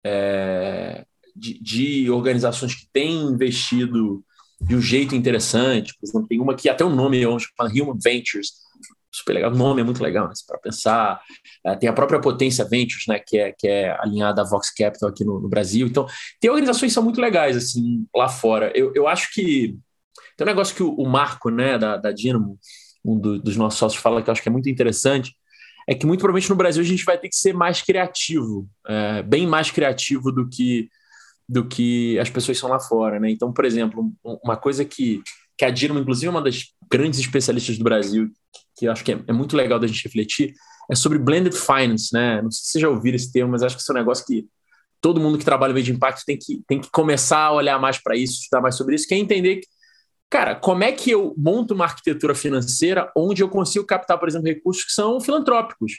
É, 0.03 1.05
de, 1.35 1.59
de, 1.59 2.09
organizações 2.11 2.75
que 2.75 2.87
têm 2.93 3.23
investido 3.23 4.23
de 4.61 4.75
um 4.75 4.81
jeito 4.81 5.15
interessante. 5.15 5.95
Por 5.99 6.07
exemplo, 6.07 6.27
tem 6.27 6.39
uma 6.39 6.55
que 6.55 6.69
até 6.69 6.85
o 6.85 6.95
nome 6.95 7.17
é 7.17 7.23
chama 7.23 7.69
Human 7.69 7.97
Ventures, 8.01 8.53
super 9.17 9.33
legal. 9.33 9.51
O 9.51 9.55
nome 9.55 9.81
é 9.81 9.83
muito 9.83 10.03
legal, 10.03 10.27
né, 10.27 10.33
para 10.47 10.57
pensar. 10.59 11.21
Uh, 11.65 11.77
tem 11.77 11.89
a 11.89 11.93
própria 11.93 12.19
Potência 12.19 12.65
Ventures, 12.65 13.05
né, 13.07 13.19
que 13.19 13.37
é, 13.37 13.51
que 13.51 13.67
é 13.67 13.97
alinhada 13.99 14.41
à 14.41 14.45
Vox 14.45 14.71
Capital 14.71 15.09
aqui 15.09 15.23
no, 15.23 15.39
no, 15.39 15.49
Brasil. 15.49 15.87
Então, 15.87 16.05
tem 16.39 16.49
organizações 16.49 16.91
que 16.91 16.93
são 16.93 17.03
muito 17.03 17.21
legais, 17.21 17.55
assim, 17.57 18.05
lá 18.15 18.27
fora. 18.27 18.71
Eu, 18.75 18.91
eu 18.95 19.07
acho 19.07 19.33
que 19.33 19.77
tem 20.37 20.45
um 20.45 20.49
negócio 20.49 20.75
que 20.75 20.83
o, 20.83 20.93
o 20.93 21.07
Marco, 21.07 21.49
né, 21.49 21.77
da, 21.77 21.97
da 21.97 22.11
Dinamo, 22.11 22.59
um 23.03 23.19
do, 23.19 23.39
dos 23.39 23.55
nossos 23.55 23.79
sócios, 23.79 24.01
fala 24.01 24.21
que 24.21 24.29
eu 24.29 24.31
acho 24.31 24.41
que 24.41 24.49
é 24.49 24.51
muito 24.51 24.69
interessante, 24.69 25.35
é 25.87 25.93
que 25.93 26.05
muito 26.05 26.19
provavelmente 26.19 26.49
no 26.49 26.55
Brasil 26.55 26.81
a 26.81 26.85
gente 26.85 27.05
vai 27.05 27.17
ter 27.17 27.29
que 27.29 27.35
ser 27.35 27.53
mais 27.53 27.81
criativo, 27.81 28.67
é, 28.87 29.21
bem 29.21 29.45
mais 29.45 29.69
criativo 29.69 30.31
do 30.31 30.49
que 30.49 30.89
do 31.47 31.67
que 31.67 32.17
as 32.19 32.29
pessoas 32.29 32.57
são 32.57 32.69
lá 32.69 32.79
fora, 32.79 33.19
né? 33.19 33.29
Então, 33.29 33.53
por 33.53 33.65
exemplo, 33.65 34.11
uma 34.43 34.57
coisa 34.57 34.83
que, 34.83 35.21
que 35.55 35.63
a 35.63 35.69
Dinamo, 35.69 35.99
inclusive, 35.99 36.27
é 36.27 36.31
uma 36.31 36.41
das 36.41 36.73
grandes 36.91 37.19
especialistas 37.19 37.77
do 37.77 37.83
Brasil, 37.83 38.31
que 38.75 38.85
eu 38.85 38.91
acho 38.91 39.03
que 39.03 39.13
é, 39.13 39.19
é, 39.27 39.33
muito 39.33 39.55
legal 39.55 39.79
da 39.79 39.87
gente 39.87 40.03
refletir, 40.03 40.53
é 40.89 40.95
sobre 40.95 41.17
blended 41.17 41.55
finance, 41.55 42.13
né? 42.13 42.41
Não 42.41 42.51
sei 42.51 42.63
se 42.63 42.71
vocês 42.71 42.81
já 42.81 42.89
ouviram 42.89 43.15
esse 43.15 43.31
termo, 43.31 43.51
mas 43.51 43.63
acho 43.63 43.75
que 43.75 43.81
isso 43.81 43.91
é 43.91 43.95
um 43.95 43.97
negócio 43.97 44.25
que 44.25 44.47
todo 45.01 45.19
mundo 45.19 45.37
que 45.37 45.45
trabalha 45.45 45.73
meio 45.73 45.85
de 45.85 45.91
impacto 45.91 46.23
tem 46.25 46.37
que, 46.37 46.61
tem 46.67 46.79
que 46.79 46.89
começar 46.91 47.39
a 47.39 47.51
olhar 47.53 47.79
mais 47.79 48.01
para 48.01 48.15
isso, 48.15 48.41
estudar 48.41 48.61
mais 48.61 48.75
sobre 48.75 48.95
isso, 48.95 49.07
que 49.07 49.13
é 49.13 49.17
entender 49.17 49.57
que 49.57 49.67
cara, 50.29 50.55
como 50.55 50.83
é 50.83 50.91
que 50.91 51.11
eu 51.11 51.33
monto 51.37 51.73
uma 51.73 51.85
arquitetura 51.85 52.35
financeira 52.35 53.11
onde 53.15 53.41
eu 53.41 53.49
consigo 53.49 53.85
captar, 53.85 54.19
por 54.19 54.27
exemplo, 54.27 54.47
recursos 54.47 54.83
que 54.83 54.91
são 54.91 55.19
filantrópicos? 55.21 55.93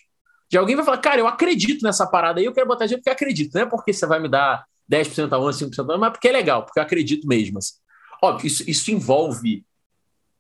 De 0.51 0.59
alguém 0.59 0.77
vai 0.77 0.85
falar, 0.85 0.99
cara, 0.99 1.21
eu 1.21 1.27
acredito 1.27 1.83
nessa 1.83 2.07
parada 2.07 2.39
aí, 2.39 2.45
eu 2.45 2.53
quero 2.53 2.67
botar 2.67 2.85
dinheiro 2.85 3.03
porque 3.03 3.11
acredito, 3.11 3.55
não 3.55 3.63
é 3.63 3.67
porque 3.67 3.93
você 3.93 4.07
vai 4.07 4.21
me 4.21 4.29
dar 4.29 4.65
10% 4.91 5.33
ao 5.33 5.43
ano, 5.43 5.53
5% 5.53 5.79
ao 5.79 5.91
ano, 5.91 6.01
mas 6.01 6.13
porque 6.13 6.29
é 6.29 6.33
legal, 6.33 6.65
porque 6.65 6.79
eu 6.79 6.83
acredito 6.83 7.27
mesmo. 7.27 7.59
Assim. 7.59 7.75
Óbvio, 8.23 8.47
isso, 8.47 8.63
isso 8.69 8.91
envolve 8.91 9.65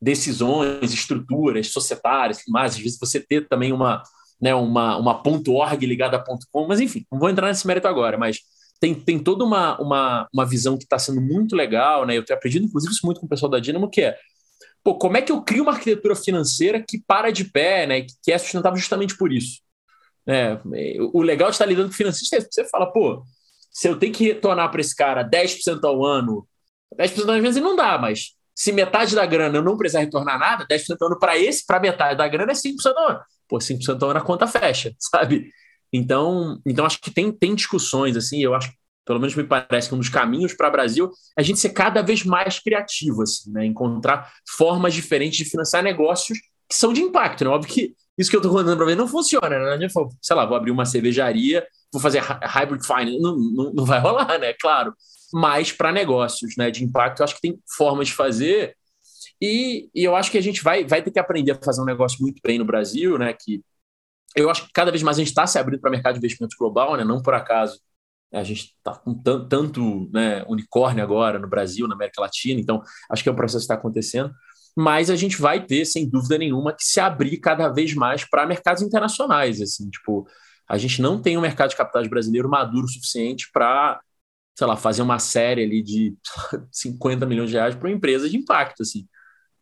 decisões, 0.06 0.94
estruturas 0.94 1.72
societárias, 1.72 2.42
mas 2.48 2.74
às 2.74 2.78
vezes 2.78 2.98
você 2.98 3.18
ter 3.18 3.48
também 3.48 3.72
uma, 3.72 4.04
né, 4.40 4.54
uma, 4.54 4.96
uma 4.96 5.20
.org 5.20 5.84
ligada 5.84 6.16
a 6.16 6.24
.com, 6.24 6.68
mas 6.68 6.80
enfim, 6.80 7.04
não 7.10 7.18
vou 7.18 7.28
entrar 7.28 7.48
nesse 7.48 7.66
mérito 7.66 7.88
agora, 7.88 8.16
mas 8.16 8.38
tem, 8.80 8.94
tem 8.94 9.18
toda 9.18 9.44
uma, 9.44 9.76
uma, 9.80 10.28
uma 10.32 10.46
visão 10.46 10.78
que 10.78 10.84
está 10.84 10.96
sendo 10.96 11.20
muito 11.20 11.56
legal, 11.56 12.06
né? 12.06 12.16
Eu 12.16 12.24
tenho 12.24 12.36
aprendido, 12.38 12.66
inclusive, 12.66 12.92
isso 12.92 13.04
muito 13.04 13.18
com 13.18 13.26
o 13.26 13.28
pessoal 13.28 13.50
da 13.50 13.58
Dynamo, 13.58 13.90
que 13.90 14.02
é 14.02 14.16
pô, 14.84 14.94
como 14.94 15.16
é 15.16 15.22
que 15.22 15.32
eu 15.32 15.42
crio 15.42 15.64
uma 15.64 15.72
arquitetura 15.72 16.14
financeira 16.14 16.84
que 16.86 17.02
para 17.04 17.32
de 17.32 17.44
pé, 17.44 17.86
né? 17.86 18.06
Que 18.22 18.30
é 18.30 18.38
sustentável 18.38 18.78
justamente 18.78 19.16
por 19.16 19.32
isso. 19.32 19.60
É, 20.28 20.60
o 21.12 21.22
legal 21.22 21.48
de 21.48 21.54
estar 21.54 21.66
lidando 21.66 21.88
com 21.88 21.94
financista 21.94 22.36
é 22.36 22.40
você 22.40 22.64
fala, 22.68 22.92
pô, 22.92 23.24
se 23.72 23.88
eu 23.88 23.98
tenho 23.98 24.12
que 24.12 24.24
retornar 24.24 24.70
para 24.70 24.80
esse 24.80 24.94
cara 24.94 25.24
10% 25.24 25.82
ao 25.84 26.04
ano, 26.04 26.46
10% 26.96 27.28
às 27.28 27.42
vezes 27.42 27.62
não 27.62 27.74
dá, 27.74 27.98
mas 27.98 28.36
se 28.56 28.72
metade 28.72 29.14
da 29.14 29.26
grana 29.26 29.58
eu 29.58 29.62
não 29.62 29.76
precisar 29.76 30.00
retornar 30.00 30.38
nada, 30.38 30.66
10% 30.66 30.96
ao 30.98 31.08
ano 31.08 31.18
para 31.18 31.36
esse, 31.38 31.66
para 31.66 31.78
metade 31.78 32.16
da 32.16 32.26
grana 32.26 32.52
é 32.52 32.54
5% 32.54 32.94
ao 32.96 33.08
ano. 33.10 33.20
Pô, 33.46 33.58
5% 33.58 34.02
ao 34.02 34.10
ano 34.10 34.18
a 34.18 34.22
conta 34.22 34.46
fecha, 34.46 34.94
sabe? 34.98 35.52
Então, 35.92 36.58
então 36.66 36.86
acho 36.86 36.98
que 37.00 37.10
tem, 37.10 37.30
tem 37.30 37.54
discussões, 37.54 38.16
assim, 38.16 38.42
eu 38.42 38.54
acho 38.54 38.72
pelo 39.04 39.20
menos 39.20 39.36
me 39.36 39.44
parece 39.44 39.88
que 39.88 39.94
um 39.94 39.98
dos 39.98 40.08
caminhos 40.08 40.52
para 40.52 40.68
o 40.68 40.72
Brasil 40.72 41.12
é 41.38 41.40
a 41.40 41.44
gente 41.44 41.60
ser 41.60 41.70
cada 41.70 42.02
vez 42.02 42.24
mais 42.24 42.58
criativo, 42.58 43.22
assim, 43.22 43.52
né? 43.52 43.64
encontrar 43.64 44.32
formas 44.56 44.92
diferentes 44.92 45.38
de 45.38 45.44
financiar 45.44 45.80
negócios 45.80 46.36
que 46.68 46.74
são 46.74 46.92
de 46.92 47.02
impacto. 47.02 47.44
Né? 47.44 47.50
Óbvio 47.50 47.72
que 47.72 47.94
isso 48.18 48.28
que 48.28 48.34
eu 48.34 48.40
estou 48.40 48.52
contando 48.52 48.76
para 48.76 48.86
ver 48.86 48.96
não 48.96 49.06
funciona. 49.06 49.48
Né? 49.48 49.58
Não 49.58 49.72
adianta, 49.74 49.94
sei 50.20 50.34
lá, 50.34 50.44
vou 50.44 50.56
abrir 50.56 50.72
uma 50.72 50.84
cervejaria, 50.84 51.64
vou 51.92 52.02
fazer 52.02 52.18
hybrid 52.20 52.84
finance, 52.84 53.20
não, 53.20 53.36
não, 53.36 53.72
não 53.72 53.84
vai 53.84 54.00
rolar, 54.00 54.38
né? 54.40 54.52
Claro. 54.54 54.92
Mas 55.32 55.72
para 55.72 55.92
negócios 55.92 56.54
né, 56.56 56.70
de 56.70 56.84
impacto, 56.84 57.20
eu 57.20 57.24
acho 57.24 57.34
que 57.34 57.40
tem 57.40 57.58
formas 57.76 58.08
de 58.08 58.14
fazer. 58.14 58.76
E, 59.40 59.90
e, 59.94 60.04
eu 60.04 60.16
acho 60.16 60.30
que 60.30 60.38
a 60.38 60.42
gente 60.42 60.62
vai, 60.62 60.84
vai 60.84 61.02
ter 61.02 61.10
que 61.10 61.18
aprender 61.18 61.52
a 61.52 61.62
fazer 61.62 61.82
um 61.82 61.86
negócio 61.86 62.20
muito 62.20 62.40
bem 62.42 62.58
no 62.58 62.64
Brasil, 62.64 63.18
né? 63.18 63.32
Que 63.32 63.62
eu 64.34 64.50
acho 64.50 64.66
que 64.66 64.72
cada 64.72 64.90
vez 64.90 65.02
mais 65.02 65.16
a 65.16 65.20
gente 65.20 65.28
está 65.28 65.46
se 65.46 65.58
abrindo 65.58 65.80
para 65.80 65.88
o 65.88 65.92
mercado 65.92 66.14
de 66.14 66.18
investimentos 66.18 66.56
global, 66.56 66.96
né? 66.96 67.04
Não 67.04 67.20
por 67.22 67.34
acaso 67.34 67.78
a 68.32 68.42
gente 68.42 68.74
está 68.76 68.94
com 68.94 69.14
tanto 69.14 70.10
né, 70.12 70.44
unicórnio 70.48 71.02
agora 71.02 71.38
no 71.38 71.48
Brasil, 71.48 71.86
na 71.86 71.94
América 71.94 72.20
Latina, 72.20 72.60
então 72.60 72.82
acho 73.10 73.22
que 73.22 73.28
é 73.28 73.32
um 73.32 73.36
processo 73.36 73.58
que 73.58 73.64
está 73.64 73.74
acontecendo. 73.74 74.32
Mas 74.76 75.08
a 75.08 75.16
gente 75.16 75.40
vai 75.40 75.64
ter, 75.64 75.86
sem 75.86 76.08
dúvida 76.08 76.36
nenhuma, 76.36 76.72
que 76.72 76.84
se 76.84 77.00
abrir 77.00 77.38
cada 77.38 77.68
vez 77.68 77.94
mais 77.94 78.28
para 78.28 78.46
mercados 78.46 78.82
internacionais. 78.82 79.60
Assim, 79.62 79.88
tipo, 79.88 80.28
a 80.68 80.76
gente 80.76 81.00
não 81.00 81.20
tem 81.20 81.38
um 81.38 81.40
mercado 81.40 81.70
de 81.70 81.76
capitais 81.76 82.06
brasileiro 82.08 82.48
maduro 82.48 82.84
o 82.84 82.90
suficiente 82.90 83.48
para, 83.50 84.00
sei 84.56 84.66
lá, 84.66 84.76
fazer 84.76 85.02
uma 85.02 85.18
série 85.18 85.62
ali 85.62 85.82
de 85.82 86.14
50 86.72 87.26
milhões 87.26 87.50
de 87.50 87.56
reais 87.56 87.74
para 87.74 87.88
uma 87.88 87.94
empresa 87.94 88.28
de 88.28 88.36
impacto. 88.36 88.82
Assim. 88.82 89.06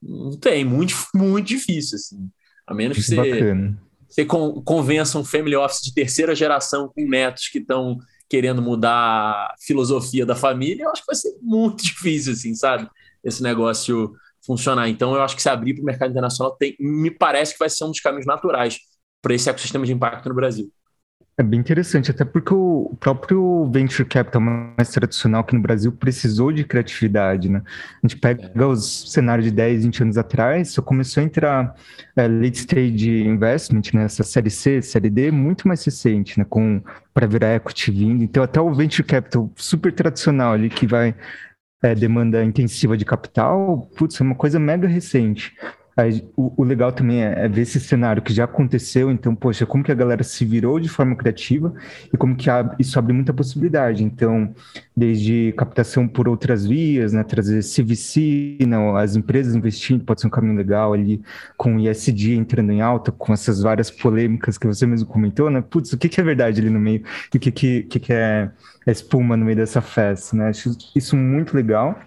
Não 0.00 0.38
tem, 0.38 0.64
muito, 0.64 0.94
muito 1.14 1.48
difícil. 1.48 1.96
Assim. 1.96 2.30
A 2.66 2.72
menos 2.72 2.96
que 2.96 3.02
você, 3.02 3.74
você 4.09 4.24
convença 4.24 5.18
um 5.18 5.24
family 5.24 5.57
office 5.57 5.83
de 5.83 5.92
terceira 5.92 6.35
geração 6.35 6.90
com 6.94 7.07
netos 7.07 7.48
que 7.48 7.59
estão 7.59 7.98
querendo 8.28 8.62
mudar 8.62 8.92
a 8.92 9.54
filosofia 9.61 10.24
da 10.24 10.35
família, 10.35 10.85
eu 10.85 10.90
acho 10.90 11.02
que 11.02 11.07
vai 11.07 11.16
ser 11.16 11.37
muito 11.42 11.83
difícil, 11.85 12.33
assim, 12.33 12.54
sabe? 12.54 12.88
Esse 13.22 13.42
negócio 13.42 14.14
funcionar. 14.46 14.88
Então, 14.88 15.14
eu 15.14 15.22
acho 15.22 15.35
que 15.35 15.42
se 15.42 15.48
abrir 15.48 15.74
para 15.74 15.83
o 15.83 15.87
mercado 15.87 16.11
internacional 16.11 16.57
tem, 16.57 16.76
me 16.78 17.11
parece 17.11 17.52
que 17.54 17.59
vai 17.59 17.68
ser 17.68 17.85
um 17.85 17.90
dos 17.90 18.00
caminhos 18.00 18.26
naturais 18.26 18.78
para 19.20 19.35
esse 19.35 19.48
ecossistema 19.48 19.85
de 19.85 19.92
impacto 19.92 20.28
no 20.28 20.35
Brasil. 20.35 20.70
É 21.37 21.42
bem 21.42 21.59
interessante, 21.59 22.12
até 22.12 22.25
porque 22.25 22.55
o 22.55 22.97
próprio 23.01 23.68
venture 23.68 24.09
capital 24.09 24.40
mais 24.40 24.88
tradicional 24.90 25.40
aqui 25.40 25.57
no 25.57 25.61
Brasil 25.61 25.90
precisou 25.90 26.53
de 26.53 26.62
criatividade, 26.62 27.49
né? 27.49 27.61
A 28.01 28.07
gente 28.07 28.20
pega 28.20 28.53
é. 28.55 28.64
os 28.64 29.11
cenários 29.11 29.47
de 29.47 29.51
10, 29.51 29.85
20 29.85 30.03
anos 30.05 30.16
atrás, 30.16 30.70
só 30.70 30.81
começou 30.81 31.20
a 31.20 31.27
entrar 31.27 31.75
é, 32.14 32.29
late 32.29 32.59
stage 32.59 33.25
investment, 33.25 33.83
né? 33.92 34.05
Essa 34.05 34.23
série 34.23 34.49
C, 34.49 34.81
série 34.81 35.11
D, 35.11 35.33
muito 35.33 35.66
mais 35.66 35.85
recente, 35.85 36.38
né? 36.38 36.47
Com 36.49 36.81
para 37.12 37.27
virar 37.27 37.57
equity 37.57 37.90
vindo. 37.90 38.23
Então, 38.23 38.40
até 38.40 38.61
o 38.61 38.73
venture 38.73 39.03
capital 39.07 39.51
super 39.57 39.92
tradicional 39.92 40.53
ali 40.53 40.70
que 40.70 40.87
vai 40.87 41.16
é, 41.83 41.97
demanda 41.97 42.44
intensiva 42.44 42.97
de 42.97 43.05
capital, 43.05 43.90
putz, 43.97 44.20
é 44.20 44.25
uma 44.25 44.37
coisa 44.37 44.61
mega 44.61 44.87
recente. 44.87 45.53
Aí, 45.96 46.26
o, 46.37 46.62
o, 46.62 46.64
legal 46.64 46.90
também 46.92 47.22
é, 47.22 47.44
é, 47.44 47.48
ver 47.48 47.62
esse 47.62 47.78
cenário 47.78 48.20
que 48.20 48.33
já 48.33 48.44
aconteceu, 48.44 49.11
então, 49.11 49.35
poxa, 49.35 49.64
como 49.64 49.85
que 49.85 49.92
a 49.92 49.94
galera 49.94 50.24
se 50.24 50.44
virou 50.44 50.80
de 50.80 50.88
forma 50.88 51.14
criativa 51.14 51.72
e 52.12 52.16
como 52.16 52.35
que 52.35 52.48
isso 52.78 52.98
abre 52.98 53.12
muita 53.12 53.33
possibilidade. 53.33 54.02
Então, 54.02 54.52
desde 54.96 55.54
captação 55.57 56.09
por 56.09 56.28
outras 56.28 56.66
vias, 56.66 57.12
né, 57.12 57.22
trazer 57.22 57.61
CVC, 57.62 58.59
não, 58.66 58.96
as 58.96 59.14
empresas 59.14 59.54
investindo, 59.54 60.04
pode 60.04 60.20
ser 60.20 60.26
um 60.26 60.30
caminho 60.30 60.57
legal 60.57 60.92
ali, 60.92 61.22
com 61.57 61.76
o 61.76 61.80
ISD 61.80 62.35
entrando 62.35 62.72
em 62.72 62.80
alta, 62.80 63.12
com 63.12 63.33
essas 63.33 63.62
várias 63.62 63.90
polêmicas 63.90 64.59
que 64.59 64.66
você 64.66 64.87
mesmo 64.87 65.07
comentou, 65.07 65.48
né? 65.48 65.62
Putz, 65.62 65.92
o 65.92 65.98
que, 65.98 66.09
que 66.09 66.20
é 66.20 66.24
verdade 66.24 66.61
ali 66.61 66.70
no 66.70 66.80
meio 66.80 67.02
e 67.33 67.37
o 67.37 67.40
que, 67.40 67.52
que, 67.52 67.83
que, 67.85 68.00
que 68.00 68.12
é 68.12 68.50
espuma 68.87 69.37
no 69.37 69.44
meio 69.44 69.57
dessa 69.57 69.80
festa, 69.80 70.37
né? 70.37 70.48
Acho 70.48 70.76
isso 70.94 71.16
muito 71.16 71.54
legal. 71.54 71.98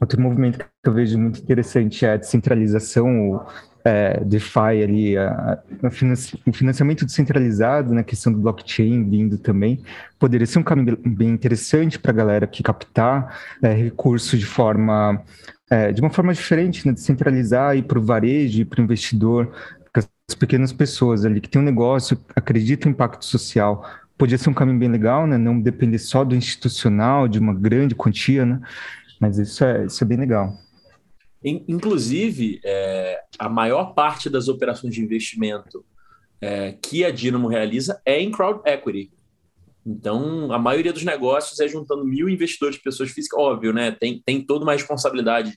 Outro 0.00 0.20
movimento 0.20 0.58
que 0.58 0.64
eu 0.84 0.92
vejo 0.92 1.18
muito 1.18 1.40
interessante 1.40 2.04
é 2.04 2.12
a 2.12 2.16
descentralização, 2.16 3.32
o 3.32 3.46
é, 3.84 4.22
DeFi 4.24 4.82
ali, 4.82 5.16
a, 5.16 5.58
a 5.82 5.88
o 6.46 6.52
financiamento 6.52 7.04
descentralizado, 7.04 7.90
na 7.90 7.96
né, 7.96 8.02
questão 8.02 8.32
do 8.32 8.38
blockchain 8.38 9.08
vindo 9.08 9.38
também, 9.38 9.82
poderia 10.18 10.46
ser 10.46 10.58
um 10.58 10.62
caminho 10.62 10.96
bem 11.04 11.30
interessante 11.30 11.98
para 11.98 12.12
a 12.12 12.14
galera 12.14 12.46
que 12.46 12.62
captar 12.62 13.38
é, 13.62 13.72
recursos 13.72 14.38
de 14.38 14.46
forma 14.46 15.22
é, 15.70 15.92
de 15.92 16.00
uma 16.00 16.10
forma 16.10 16.32
diferente, 16.32 16.86
né, 16.86 16.92
descentralizar 16.92 17.76
e 17.76 17.82
para 17.82 17.98
o 17.98 18.02
varejo 18.02 18.62
e 18.62 18.64
para 18.64 18.80
o 18.80 18.84
investidor, 18.84 19.52
as 19.94 20.34
pequenas 20.34 20.72
pessoas 20.72 21.24
ali 21.24 21.40
que 21.40 21.48
tem 21.48 21.60
um 21.60 21.64
negócio, 21.64 22.18
acreditam 22.36 22.90
em 22.90 22.94
impacto 22.94 23.24
social, 23.24 23.84
podia 24.18 24.36
ser 24.36 24.50
um 24.50 24.54
caminho 24.54 24.78
bem 24.78 24.88
legal, 24.88 25.26
né? 25.26 25.38
Não 25.38 25.58
depender 25.58 25.98
só 25.98 26.24
do 26.24 26.34
institucional, 26.34 27.28
de 27.28 27.38
uma 27.38 27.54
grande 27.54 27.94
quantia, 27.94 28.44
né? 28.44 28.60
Mas 29.20 29.38
isso 29.38 29.64
é, 29.64 29.86
isso 29.86 30.02
é 30.02 30.06
bem 30.06 30.18
legal. 30.18 30.56
Inclusive, 31.42 32.60
é, 32.64 33.22
a 33.38 33.48
maior 33.48 33.94
parte 33.94 34.28
das 34.28 34.48
operações 34.48 34.94
de 34.94 35.02
investimento 35.02 35.84
é, 36.40 36.72
que 36.72 37.04
a 37.04 37.10
Dynamo 37.10 37.48
realiza 37.48 38.00
é 38.04 38.20
em 38.20 38.30
crowd 38.30 38.60
equity. 38.64 39.10
Então, 39.86 40.52
a 40.52 40.58
maioria 40.58 40.92
dos 40.92 41.04
negócios 41.04 41.58
é 41.60 41.68
juntando 41.68 42.04
mil 42.04 42.28
investidores 42.28 42.76
pessoas 42.76 43.10
físicas. 43.10 43.38
Óbvio, 43.38 43.72
né? 43.72 43.92
Tem, 43.92 44.20
tem 44.24 44.44
toda 44.44 44.64
uma 44.64 44.72
responsabilidade, 44.72 45.56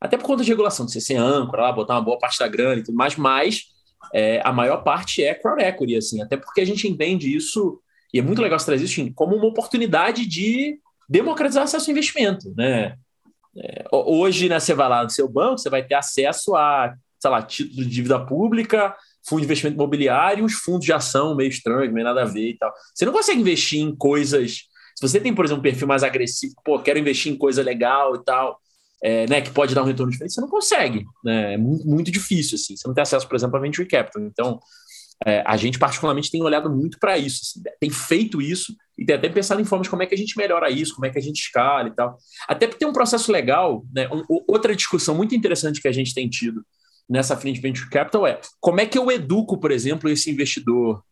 até 0.00 0.16
por 0.16 0.26
conta 0.26 0.44
de 0.44 0.50
regulação, 0.50 0.86
de 0.86 1.00
ser 1.00 1.16
âncora, 1.16 1.62
lá, 1.62 1.72
botar 1.72 1.94
uma 1.94 2.02
boa 2.02 2.18
parte 2.18 2.38
da 2.38 2.46
grana 2.46 2.80
e 2.80 2.84
tudo 2.84 2.96
mais, 2.96 3.16
mas 3.16 3.64
é, 4.12 4.40
a 4.44 4.52
maior 4.52 4.84
parte 4.84 5.22
é 5.22 5.34
crowd 5.34 5.62
equity, 5.62 5.96
assim, 5.96 6.22
até 6.22 6.36
porque 6.36 6.60
a 6.60 6.64
gente 6.64 6.86
entende 6.86 7.34
isso, 7.34 7.80
e 8.12 8.18
é 8.18 8.22
muito 8.22 8.42
legal 8.42 8.58
você 8.58 8.66
trazer 8.66 8.84
isso 8.84 9.12
como 9.14 9.34
uma 9.34 9.46
oportunidade 9.46 10.26
de 10.26 10.78
democratizar 11.12 11.64
acesso 11.64 11.90
ao 11.90 11.92
investimento, 11.92 12.52
né? 12.56 12.96
É, 13.54 13.84
hoje, 13.92 14.48
né, 14.48 14.58
você 14.58 14.72
vai 14.72 14.88
lá 14.88 15.04
no 15.04 15.10
seu 15.10 15.28
banco, 15.28 15.58
você 15.58 15.68
vai 15.68 15.84
ter 15.84 15.94
acesso 15.94 16.56
a, 16.56 16.94
sei 17.20 17.30
lá, 17.30 17.42
título 17.42 17.84
de 17.84 17.90
dívida 17.90 18.18
pública, 18.18 18.96
fundo 19.28 19.40
de 19.40 19.44
investimento 19.44 19.76
imobiliário, 19.76 20.44
os 20.44 20.54
fundos 20.54 20.86
de 20.86 20.92
ação 20.92 21.36
meio 21.36 21.50
estranhos, 21.50 21.92
meio 21.92 22.04
nada 22.04 22.22
a 22.22 22.24
ver 22.24 22.50
e 22.50 22.56
tal. 22.56 22.72
Você 22.94 23.04
não 23.04 23.12
consegue 23.12 23.40
investir 23.40 23.80
em 23.80 23.94
coisas. 23.94 24.62
Se 24.96 25.06
você 25.06 25.20
tem, 25.20 25.34
por 25.34 25.44
exemplo, 25.44 25.60
um 25.60 25.62
perfil 25.62 25.86
mais 25.86 26.02
agressivo, 26.02 26.54
pô, 26.64 26.78
quero 26.78 26.98
investir 26.98 27.30
em 27.30 27.36
coisa 27.36 27.62
legal 27.62 28.16
e 28.16 28.24
tal, 28.24 28.58
é, 29.04 29.26
né, 29.26 29.40
que 29.42 29.50
pode 29.50 29.74
dar 29.74 29.82
um 29.82 29.86
retorno 29.86 30.10
diferente, 30.10 30.32
você 30.32 30.40
não 30.40 30.48
consegue. 30.48 31.04
Né? 31.22 31.54
É 31.54 31.58
muito 31.58 32.10
difícil, 32.10 32.56
assim. 32.56 32.74
Você 32.74 32.88
não 32.88 32.94
tem 32.94 33.02
acesso, 33.02 33.28
por 33.28 33.36
exemplo, 33.36 33.56
a 33.56 33.60
venture 33.60 33.86
capital. 33.86 34.22
Então, 34.22 34.60
é, 35.24 35.42
a 35.46 35.56
gente, 35.56 35.78
particularmente, 35.78 36.30
tem 36.30 36.42
olhado 36.42 36.70
muito 36.70 36.98
para 36.98 37.16
isso, 37.18 37.40
assim, 37.42 37.62
tem 37.80 37.90
feito 37.90 38.40
isso 38.40 38.74
e 38.98 39.04
tem 39.04 39.16
até 39.16 39.28
pensado 39.28 39.60
em 39.60 39.64
formas 39.64 39.88
como 39.88 40.02
é 40.02 40.06
que 40.06 40.14
a 40.14 40.18
gente 40.18 40.36
melhora 40.36 40.70
isso, 40.70 40.94
como 40.94 41.06
é 41.06 41.10
que 41.10 41.18
a 41.18 41.22
gente 41.22 41.40
escala 41.40 41.88
e 41.88 41.92
tal. 41.92 42.16
Até 42.48 42.66
porque 42.66 42.80
tem 42.80 42.88
um 42.88 42.92
processo 42.92 43.30
legal, 43.30 43.84
né? 43.94 44.08
Um, 44.08 44.22
outra 44.48 44.74
discussão 44.74 45.14
muito 45.14 45.34
interessante 45.34 45.80
que 45.80 45.88
a 45.88 45.92
gente 45.92 46.14
tem 46.14 46.28
tido 46.28 46.64
nessa 47.08 47.36
frente 47.36 47.60
venture 47.60 47.88
capital 47.90 48.26
é 48.26 48.40
como 48.60 48.80
é 48.80 48.86
que 48.86 48.98
eu 48.98 49.10
educo, 49.10 49.58
por 49.58 49.70
exemplo, 49.70 50.08
esse 50.08 50.30
investidor, 50.30 51.02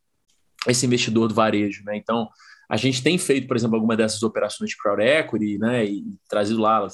esse 0.67 0.87
investidor 0.87 1.29
do 1.29 1.35
varejo, 1.35 1.83
né? 1.85 1.97
Então, 1.97 2.29
a 2.69 2.77
gente 2.77 3.03
tem 3.03 3.19
feito, 3.19 3.47
por 3.47 3.57
exemplo, 3.57 3.77
alguma 3.77 3.97
dessas 3.97 4.23
operações 4.23 4.71
de 4.71 4.77
crowd 4.77 5.03
equity, 5.03 5.59
né? 5.59 5.85
E 5.85 6.05
trazido 6.29 6.61
lá 6.61 6.87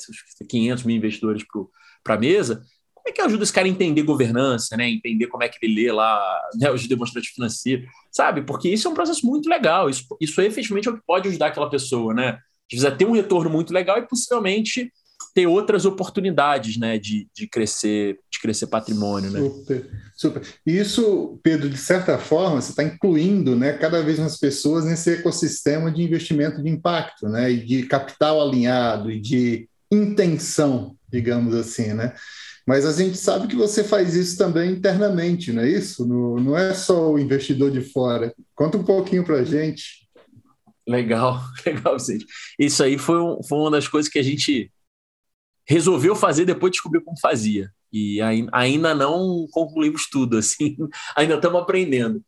500 0.49 0.85
mil 0.85 0.97
investidores 0.97 1.45
para 2.03 2.14
a 2.14 2.19
mesa 2.19 2.62
é 3.09 3.12
que 3.12 3.20
ajuda 3.20 3.42
esse 3.42 3.52
cara 3.52 3.66
a 3.66 3.70
entender 3.70 4.02
governança, 4.02 4.76
né? 4.76 4.88
Entender 4.88 5.26
como 5.26 5.42
é 5.42 5.48
que 5.48 5.59
ele 5.62 5.74
lê 5.82 5.92
lá 5.92 6.40
né, 6.54 6.70
os 6.70 6.86
demonstrativos 6.86 7.34
financeiros, 7.34 7.88
sabe? 8.12 8.42
Porque 8.42 8.68
isso 8.68 8.88
é 8.88 8.90
um 8.90 8.94
processo 8.94 9.26
muito 9.26 9.48
legal. 9.48 9.88
Isso, 9.88 10.04
isso 10.20 10.40
efetivamente 10.40 10.88
é 10.88 10.90
o 10.90 10.96
que 10.96 11.07
pode 11.07 11.28
ajudar 11.28 11.48
aquela 11.48 11.70
pessoa, 11.70 12.12
né? 12.12 12.38
Precisa 12.68 12.90
ter 12.90 13.04
um 13.04 13.12
retorno 13.12 13.48
muito 13.48 13.72
legal 13.72 13.98
e 13.98 14.07
possivelmente 14.07 14.90
ter 15.36 15.46
outras 15.46 15.84
oportunidades, 15.84 16.78
né, 16.78 16.98
de, 16.98 17.28
de 17.34 17.46
crescer, 17.46 18.18
de 18.30 18.40
crescer 18.40 18.68
patrimônio, 18.68 19.30
né? 19.30 19.38
Super, 19.40 19.90
super. 20.16 20.42
Isso, 20.64 21.38
Pedro, 21.42 21.68
de 21.68 21.76
certa 21.76 22.18
forma, 22.18 22.61
você 22.61 22.70
está 22.70 22.82
incluindo, 22.82 23.54
né, 23.54 23.74
cada 23.74 24.02
vez 24.02 24.18
mais 24.18 24.38
pessoas 24.38 24.86
nesse 24.86 25.11
ecossistema 25.11 25.92
de 25.92 26.02
investimento 26.02 26.62
de 26.62 26.70
impacto, 26.70 27.28
né, 27.28 27.50
e 27.50 27.59
de 27.59 27.82
capital 27.82 28.40
alinhado 28.40 29.11
e 29.11 29.20
de 29.20 29.68
intenção, 29.92 30.96
digamos 31.12 31.54
assim, 31.54 31.92
né? 31.92 32.14
Mas 32.67 32.85
a 32.85 32.93
gente 32.93 33.17
sabe 33.17 33.47
que 33.47 33.55
você 33.55 33.85
faz 33.85 34.14
isso 34.14 34.37
também 34.37 34.73
internamente, 34.73 35.53
não 35.53 35.62
é 35.62 35.69
isso? 35.69 36.05
Não 36.05 36.57
é 36.57 36.75
só 36.75 37.12
o 37.12 37.19
investidor 37.19 37.71
de 37.71 37.81
fora. 37.81 38.35
Conta 38.57 38.77
um 38.77 38.83
pouquinho 38.83 39.25
para 39.25 39.37
a 39.37 39.45
gente. 39.45 40.09
Legal, 40.87 41.41
legal, 41.64 41.97
Vicente. 41.97 42.27
Isso 42.59 42.83
aí 42.83 42.99
foi, 42.99 43.21
um, 43.21 43.41
foi 43.43 43.59
uma 43.59 43.71
das 43.71 43.87
coisas 43.87 44.11
que 44.11 44.19
a 44.19 44.23
gente 44.23 44.73
resolveu 45.64 46.17
fazer 46.17 46.45
depois 46.45 46.73
descobriu 46.73 47.03
como 47.05 47.19
fazia. 47.21 47.71
E 47.93 48.21
ainda 48.53 48.95
não 48.95 49.47
concluímos 49.53 50.09
tudo, 50.11 50.37
assim, 50.39 50.77
ainda 51.17 51.37
estamos 51.37 51.61
aprendendo. 51.61 52.21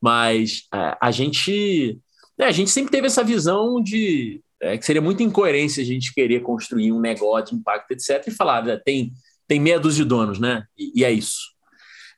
Mas 0.00 0.66
é, 0.74 0.96
a 1.00 1.10
gente, 1.10 1.98
né, 2.38 2.46
a 2.46 2.52
gente 2.52 2.70
sempre 2.70 2.90
teve 2.90 3.06
essa 3.06 3.24
visão 3.24 3.82
de 3.82 4.42
é, 4.60 4.76
que 4.76 4.84
seria 4.84 5.00
muita 5.00 5.22
incoerência 5.22 5.82
a 5.82 5.86
gente 5.86 6.12
querer 6.12 6.40
construir 6.40 6.92
um 6.92 7.00
negócio 7.00 7.54
de 7.54 7.60
impacto, 7.60 7.92
etc., 7.92 8.26
e 8.26 8.30
falar, 8.30 8.78
tem, 8.80 9.12
tem 9.50 9.58
meia 9.58 9.80
dúzia 9.80 10.04
de 10.04 10.08
donos, 10.08 10.38
né? 10.38 10.62
E, 10.78 11.00
e 11.00 11.04
é 11.04 11.10
isso. 11.10 11.40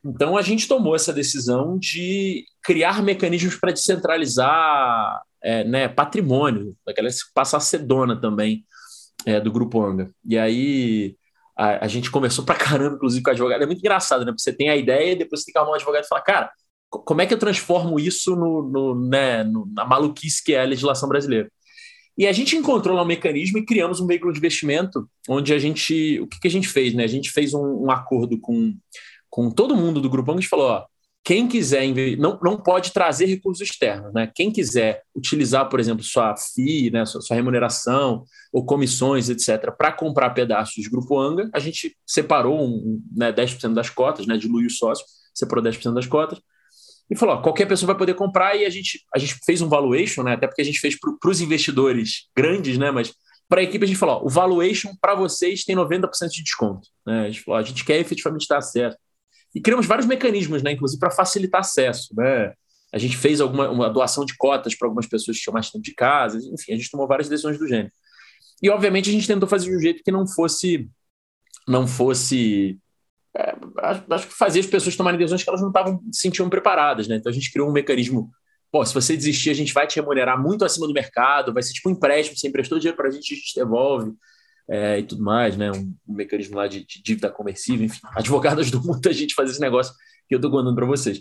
Então 0.04 0.36
a 0.36 0.42
gente 0.42 0.68
tomou 0.68 0.94
essa 0.94 1.14
decisão 1.14 1.78
de 1.78 2.44
criar 2.62 3.02
mecanismos 3.02 3.56
para 3.56 3.72
descentralizar 3.72 5.22
é, 5.42 5.64
né, 5.64 5.88
patrimônio, 5.88 6.76
daquela 6.86 7.08
passar 7.34 7.56
a 7.56 7.60
ser 7.60 7.78
dona 7.78 8.20
também 8.20 8.66
é, 9.24 9.40
do 9.40 9.50
Grupo 9.50 9.82
Anga. 9.82 10.10
E 10.22 10.36
aí 10.36 11.16
a, 11.56 11.86
a, 11.86 11.88
gente 11.88 12.10
começou 12.10 12.44
pra 12.44 12.54
caramba, 12.54 12.96
inclusive, 12.96 13.22
com 13.22 13.30
o 13.30 13.32
advogado. 13.32 13.62
É 13.62 13.66
muito 13.66 13.78
engraçado, 13.78 14.26
né? 14.26 14.26
Porque 14.26 14.42
você 14.42 14.52
tem 14.52 14.68
a 14.68 14.76
ideia 14.76 15.12
e 15.12 15.16
depois 15.16 15.40
você 15.40 15.46
tem 15.46 15.52
que 15.52 15.58
arrumar 15.58 15.72
um 15.72 15.76
advogado 15.76 16.04
e 16.04 16.08
falar, 16.08 16.20
cara, 16.20 16.52
como 16.90 17.22
é 17.22 17.26
que 17.26 17.32
eu 17.32 17.38
transformo 17.38 17.98
isso 17.98 18.36
no, 18.36 18.68
no, 18.68 19.08
né, 19.08 19.42
no, 19.42 19.66
na 19.72 19.86
maluquice 19.86 20.44
que 20.44 20.52
é 20.52 20.60
a 20.60 20.66
legislação 20.66 21.08
brasileira? 21.08 21.50
E 22.16 22.26
a 22.26 22.32
gente 22.32 22.56
encontrou 22.56 22.94
lá 22.94 23.02
um 23.02 23.06
mecanismo 23.06 23.58
e 23.58 23.64
criamos 23.64 24.00
um 24.00 24.06
veículo 24.06 24.32
de 24.32 24.38
investimento 24.38 25.08
onde 25.28 25.54
a 25.54 25.58
gente. 25.58 26.20
O 26.20 26.26
que, 26.26 26.40
que 26.40 26.48
a 26.48 26.50
gente 26.50 26.68
fez? 26.68 26.94
Né? 26.94 27.04
A 27.04 27.08
gente 27.08 27.30
fez 27.30 27.54
um, 27.54 27.84
um 27.84 27.90
acordo 27.90 28.38
com, 28.38 28.74
com 29.30 29.50
todo 29.50 29.76
mundo 29.76 30.00
do 30.00 30.10
Grupo 30.10 30.30
Anga 30.30 30.40
e 30.40 30.46
falou: 30.46 30.66
ó, 30.66 30.84
quem 31.24 31.46
quiser 31.46 31.86
não, 32.18 32.38
não 32.42 32.56
pode 32.56 32.92
trazer 32.92 33.26
recursos 33.26 33.68
externos, 33.68 34.12
né? 34.12 34.30
Quem 34.34 34.50
quiser 34.50 35.02
utilizar, 35.14 35.68
por 35.68 35.78
exemplo, 35.78 36.02
sua 36.02 36.34
FII, 36.36 36.90
né, 36.90 37.06
sua, 37.06 37.20
sua 37.20 37.36
remuneração 37.36 38.24
ou 38.52 38.64
comissões, 38.64 39.28
etc., 39.30 39.70
para 39.76 39.92
comprar 39.92 40.30
pedaços 40.30 40.84
do 40.84 40.90
Grupo 40.90 41.18
Anga, 41.18 41.48
a 41.54 41.60
gente 41.60 41.96
separou 42.04 42.60
um, 42.60 43.00
né, 43.14 43.32
10% 43.32 43.72
das 43.72 43.88
cotas, 43.88 44.26
né, 44.26 44.36
diluiu 44.36 44.66
o 44.66 44.70
sócio, 44.70 45.04
separou 45.32 45.62
10% 45.64 45.94
das 45.94 46.06
cotas, 46.06 46.40
e 47.10 47.16
falou: 47.16 47.36
ó, 47.36 47.42
qualquer 47.42 47.66
pessoa 47.66 47.88
vai 47.88 47.96
poder 47.96 48.14
comprar, 48.14 48.56
e 48.56 48.64
a 48.64 48.70
gente, 48.70 49.04
a 49.14 49.18
gente 49.18 49.38
fez 49.44 49.60
um 49.60 49.68
valuation, 49.68 50.22
né, 50.22 50.34
até 50.34 50.46
porque 50.46 50.62
a 50.62 50.64
gente 50.64 50.80
fez 50.80 50.98
para 50.98 51.30
os 51.30 51.40
investidores 51.40 52.28
grandes, 52.36 52.78
né, 52.78 52.90
mas 52.90 53.12
para 53.48 53.60
a 53.60 53.64
equipe 53.64 53.84
a 53.84 53.88
gente 53.88 53.98
falou: 53.98 54.16
ó, 54.22 54.26
o 54.26 54.28
valuation 54.28 54.92
para 55.00 55.14
vocês 55.14 55.64
tem 55.64 55.76
90% 55.76 56.28
de 56.30 56.42
desconto. 56.42 56.88
Né? 57.06 57.26
A 57.26 57.30
gente 57.30 57.40
falou: 57.42 57.58
a 57.58 57.62
gente 57.62 57.84
quer 57.84 57.98
efetivamente 57.98 58.46
dar 58.48 58.60
certo 58.60 58.96
e 59.54 59.60
criamos 59.60 59.86
vários 59.86 60.06
mecanismos, 60.06 60.62
né, 60.62 60.72
inclusive 60.72 60.98
para 60.98 61.10
facilitar 61.10 61.60
acesso. 61.60 62.14
Né? 62.16 62.52
A 62.92 62.98
gente 62.98 63.16
fez 63.16 63.40
alguma 63.40 63.70
uma 63.70 63.90
doação 63.90 64.24
de 64.24 64.36
cotas 64.36 64.74
para 64.74 64.86
algumas 64.86 65.06
pessoas 65.06 65.36
que 65.36 65.42
tinham 65.42 65.54
mais 65.54 65.70
tempo 65.70 65.84
de 65.84 65.94
casa, 65.94 66.38
enfim, 66.38 66.72
a 66.72 66.76
gente 66.76 66.90
tomou 66.90 67.06
várias 67.06 67.28
decisões 67.28 67.58
do 67.58 67.66
gênero. 67.68 67.92
E, 68.62 68.70
obviamente, 68.70 69.10
a 69.10 69.12
gente 69.12 69.26
tentou 69.26 69.48
fazer 69.48 69.68
de 69.68 69.76
um 69.76 69.80
jeito 69.80 70.04
que 70.04 70.12
não 70.12 70.26
fosse. 70.26 70.88
Não 71.66 71.86
fosse. 71.86 72.78
É, 73.36 73.54
acho 74.10 74.28
que 74.28 74.34
fazia 74.34 74.60
as 74.60 74.66
pessoas 74.66 74.94
tomarem 74.94 75.18
decisões 75.18 75.42
que 75.42 75.48
elas 75.48 75.60
não 75.60 75.68
estavam 75.68 76.02
se 76.12 76.20
sentiam 76.20 76.50
preparadas, 76.50 77.08
né? 77.08 77.16
Então 77.16 77.30
a 77.30 77.34
gente 77.34 77.50
criou 77.50 77.68
um 77.68 77.72
mecanismo. 77.72 78.30
Pô, 78.70 78.84
se 78.84 78.94
você 78.94 79.16
desistir, 79.16 79.50
a 79.50 79.54
gente 79.54 79.72
vai 79.72 79.86
te 79.86 79.96
remunerar 79.96 80.40
muito 80.40 80.64
acima 80.64 80.86
do 80.86 80.94
mercado, 80.94 81.52
vai 81.52 81.62
ser 81.62 81.72
tipo 81.72 81.88
um 81.88 81.92
empréstimo, 81.92 82.36
você 82.36 82.48
emprestou 82.48 82.78
dinheiro 82.78 82.96
para 82.96 83.08
a 83.08 83.10
gente, 83.10 83.34
a 83.34 83.36
gente 83.36 83.54
devolve 83.54 84.12
é, 84.68 84.98
e 84.98 85.02
tudo 85.02 85.22
mais, 85.22 85.56
né? 85.56 85.70
Um, 85.70 85.94
um 86.08 86.14
mecanismo 86.14 86.56
lá 86.56 86.66
de, 86.66 86.84
de, 86.86 87.02
dívida 87.02 87.30
conversível, 87.30 87.86
enfim. 87.86 88.00
Advogados 88.16 88.70
do 88.70 88.82
mundo 88.82 89.06
a 89.06 89.12
gente 89.12 89.34
fazer 89.34 89.52
esse 89.52 89.60
negócio 89.60 89.94
que 90.28 90.34
eu 90.34 90.38
estou 90.38 90.50
contando 90.50 90.74
para 90.74 90.86
vocês. 90.86 91.20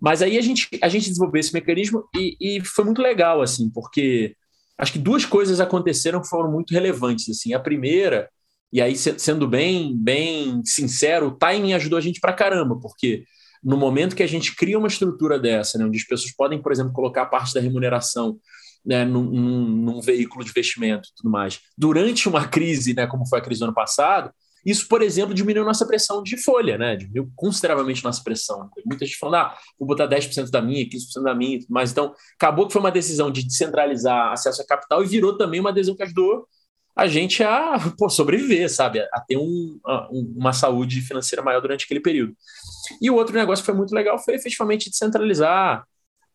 Mas 0.00 0.22
aí 0.22 0.38
a 0.38 0.40
gente, 0.40 0.68
a 0.82 0.88
gente 0.88 1.08
desenvolveu 1.08 1.40
esse 1.40 1.52
mecanismo 1.52 2.08
e, 2.14 2.36
e, 2.40 2.64
foi 2.64 2.84
muito 2.84 3.02
legal, 3.02 3.42
assim, 3.42 3.68
porque 3.70 4.36
acho 4.76 4.92
que 4.92 4.98
duas 4.98 5.24
coisas 5.24 5.60
aconteceram 5.60 6.20
que 6.20 6.28
foram 6.28 6.50
muito 6.50 6.72
relevantes, 6.72 7.28
assim. 7.28 7.52
A 7.52 7.58
primeira, 7.58 8.30
e 8.72 8.80
aí 8.82 8.96
sendo 8.96 9.48
bem, 9.48 9.96
bem 9.96 10.62
sincero, 10.64 11.28
o 11.28 11.36
timing 11.36 11.72
ajudou 11.72 11.98
a 11.98 12.02
gente 12.02 12.20
para 12.20 12.32
caramba, 12.32 12.78
porque 12.80 13.24
no 13.62 13.76
momento 13.76 14.14
que 14.14 14.22
a 14.22 14.26
gente 14.26 14.54
cria 14.54 14.78
uma 14.78 14.88
estrutura 14.88 15.38
dessa, 15.38 15.78
né, 15.78 15.84
onde 15.84 15.98
as 15.98 16.04
pessoas 16.04 16.32
podem, 16.32 16.60
por 16.60 16.70
exemplo, 16.70 16.92
colocar 16.92 17.26
parte 17.26 17.54
da 17.54 17.60
remuneração 17.60 18.38
né, 18.84 19.04
num, 19.04 19.24
num, 19.24 20.00
veículo 20.00 20.44
de 20.44 20.50
investimento 20.50 21.08
e 21.08 21.14
tudo 21.16 21.30
mais. 21.30 21.60
Durante 21.76 22.28
uma 22.28 22.46
crise, 22.46 22.94
né, 22.94 23.06
como 23.06 23.26
foi 23.26 23.38
a 23.38 23.42
crise 23.42 23.60
do 23.60 23.64
ano 23.64 23.74
passado, 23.74 24.30
isso, 24.64 24.86
por 24.88 25.02
exemplo, 25.02 25.34
diminuiu 25.34 25.64
nossa 25.64 25.86
pressão 25.86 26.22
de 26.22 26.36
folha, 26.36 26.76
né? 26.76 26.96
Diminuiu 26.96 27.30
consideravelmente 27.34 28.02
nossa 28.04 28.22
pressão. 28.22 28.68
muita 28.84 29.06
gente 29.06 29.16
falando, 29.16 29.36
ah, 29.36 29.56
vou 29.78 29.86
botar 29.86 30.06
10% 30.06 30.50
da 30.50 30.60
minha, 30.60 30.84
15% 30.84 31.22
da 31.22 31.34
minha, 31.34 31.60
mas 31.68 31.92
então 31.92 32.12
acabou 32.34 32.66
que 32.66 32.72
foi 32.72 32.80
uma 32.80 32.90
decisão 32.90 33.30
de 33.30 33.44
descentralizar 33.44 34.32
acesso 34.32 34.60
a 34.60 34.66
capital 34.66 35.02
e 35.02 35.06
virou 35.06 35.36
também 35.36 35.60
uma 35.60 35.72
decisão 35.72 35.96
que 35.96 36.02
ajudou 36.02 36.46
a 36.98 37.06
gente 37.06 37.44
a 37.44 37.78
pô, 37.96 38.10
sobreviver, 38.10 38.68
sabe? 38.68 38.98
A 39.12 39.20
ter 39.20 39.36
um, 39.36 39.78
uma 40.34 40.52
saúde 40.52 41.00
financeira 41.00 41.42
maior 41.42 41.60
durante 41.60 41.84
aquele 41.84 42.00
período. 42.00 42.36
E 43.00 43.08
o 43.08 43.14
outro 43.14 43.34
negócio 43.36 43.62
que 43.62 43.66
foi 43.66 43.74
muito 43.74 43.94
legal 43.94 44.18
foi 44.18 44.34
efetivamente 44.34 44.90
descentralizar 44.90 45.84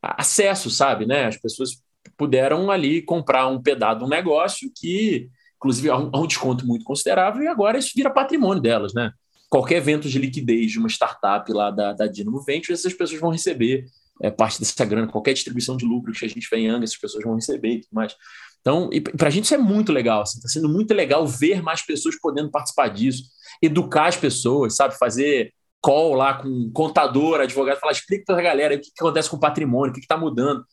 acesso, 0.01 0.69
sabe? 0.69 1.05
Né? 1.05 1.25
As 1.25 1.37
pessoas 1.37 1.71
puderam 2.17 2.71
ali 2.71 3.01
comprar 3.01 3.47
um 3.47 3.61
pedaço 3.61 3.99
de 3.99 4.05
um 4.05 4.09
negócio 4.09 4.71
que, 4.73 5.29
inclusive, 5.57 5.89
há 5.89 5.97
um, 5.97 6.09
há 6.13 6.19
um 6.21 6.27
desconto 6.27 6.65
muito 6.65 6.85
considerável, 6.85 7.43
e 7.43 7.47
agora 7.47 7.77
isso 7.77 7.91
vira 7.93 8.09
patrimônio 8.09 8.61
delas, 8.61 8.93
né? 8.93 9.11
Qualquer 9.49 9.77
evento 9.77 10.09
de 10.09 10.19
liquidez 10.19 10.71
de 10.71 10.79
uma 10.79 10.89
startup 10.89 11.51
lá 11.51 11.71
da, 11.71 11.93
da 11.93 12.07
Dynamo 12.07 12.41
Ventures, 12.43 12.79
essas 12.79 12.93
pessoas 12.93 13.19
vão 13.19 13.31
receber 13.31 13.85
é, 14.21 14.29
parte 14.29 14.59
dessa 14.59 14.85
grana, 14.85 15.07
qualquer 15.07 15.33
distribuição 15.33 15.77
de 15.77 15.85
lucro 15.85 16.11
que 16.11 16.25
a 16.25 16.27
gente 16.27 16.47
vem 16.49 16.65
em 16.65 16.69
Anga, 16.69 16.83
essas 16.83 16.97
pessoas 16.97 17.23
vão 17.23 17.35
receber 17.35 17.75
e 17.75 17.81
tudo 17.81 17.93
mais. 17.93 18.15
Então, 18.63 18.89
para 19.17 19.27
a 19.27 19.31
gente 19.31 19.43
isso 19.43 19.53
é 19.53 19.57
muito 19.57 19.91
legal, 19.91 20.23
está 20.23 20.39
assim, 20.39 20.59
sendo 20.59 20.69
muito 20.69 20.93
legal 20.93 21.27
ver 21.27 21.61
mais 21.61 21.81
pessoas 21.81 22.17
podendo 22.19 22.49
participar 22.49 22.87
disso, 22.87 23.23
educar 23.61 24.07
as 24.07 24.15
pessoas, 24.15 24.75
sabe, 24.75 24.97
fazer 24.97 25.53
call 25.81 26.15
lá 26.15 26.35
com 26.35 26.71
contador, 26.71 27.41
advogado, 27.41 27.79
falar, 27.79 27.91
explica 27.91 28.23
para 28.25 28.39
a 28.39 28.41
galera 28.41 28.75
o 28.75 28.79
que, 28.79 28.85
que 28.85 29.01
acontece 29.01 29.29
com 29.29 29.35
o 29.35 29.39
patrimônio, 29.39 29.91
o 29.91 29.93
que 29.93 29.99
está 29.99 30.15
mudando 30.15 30.63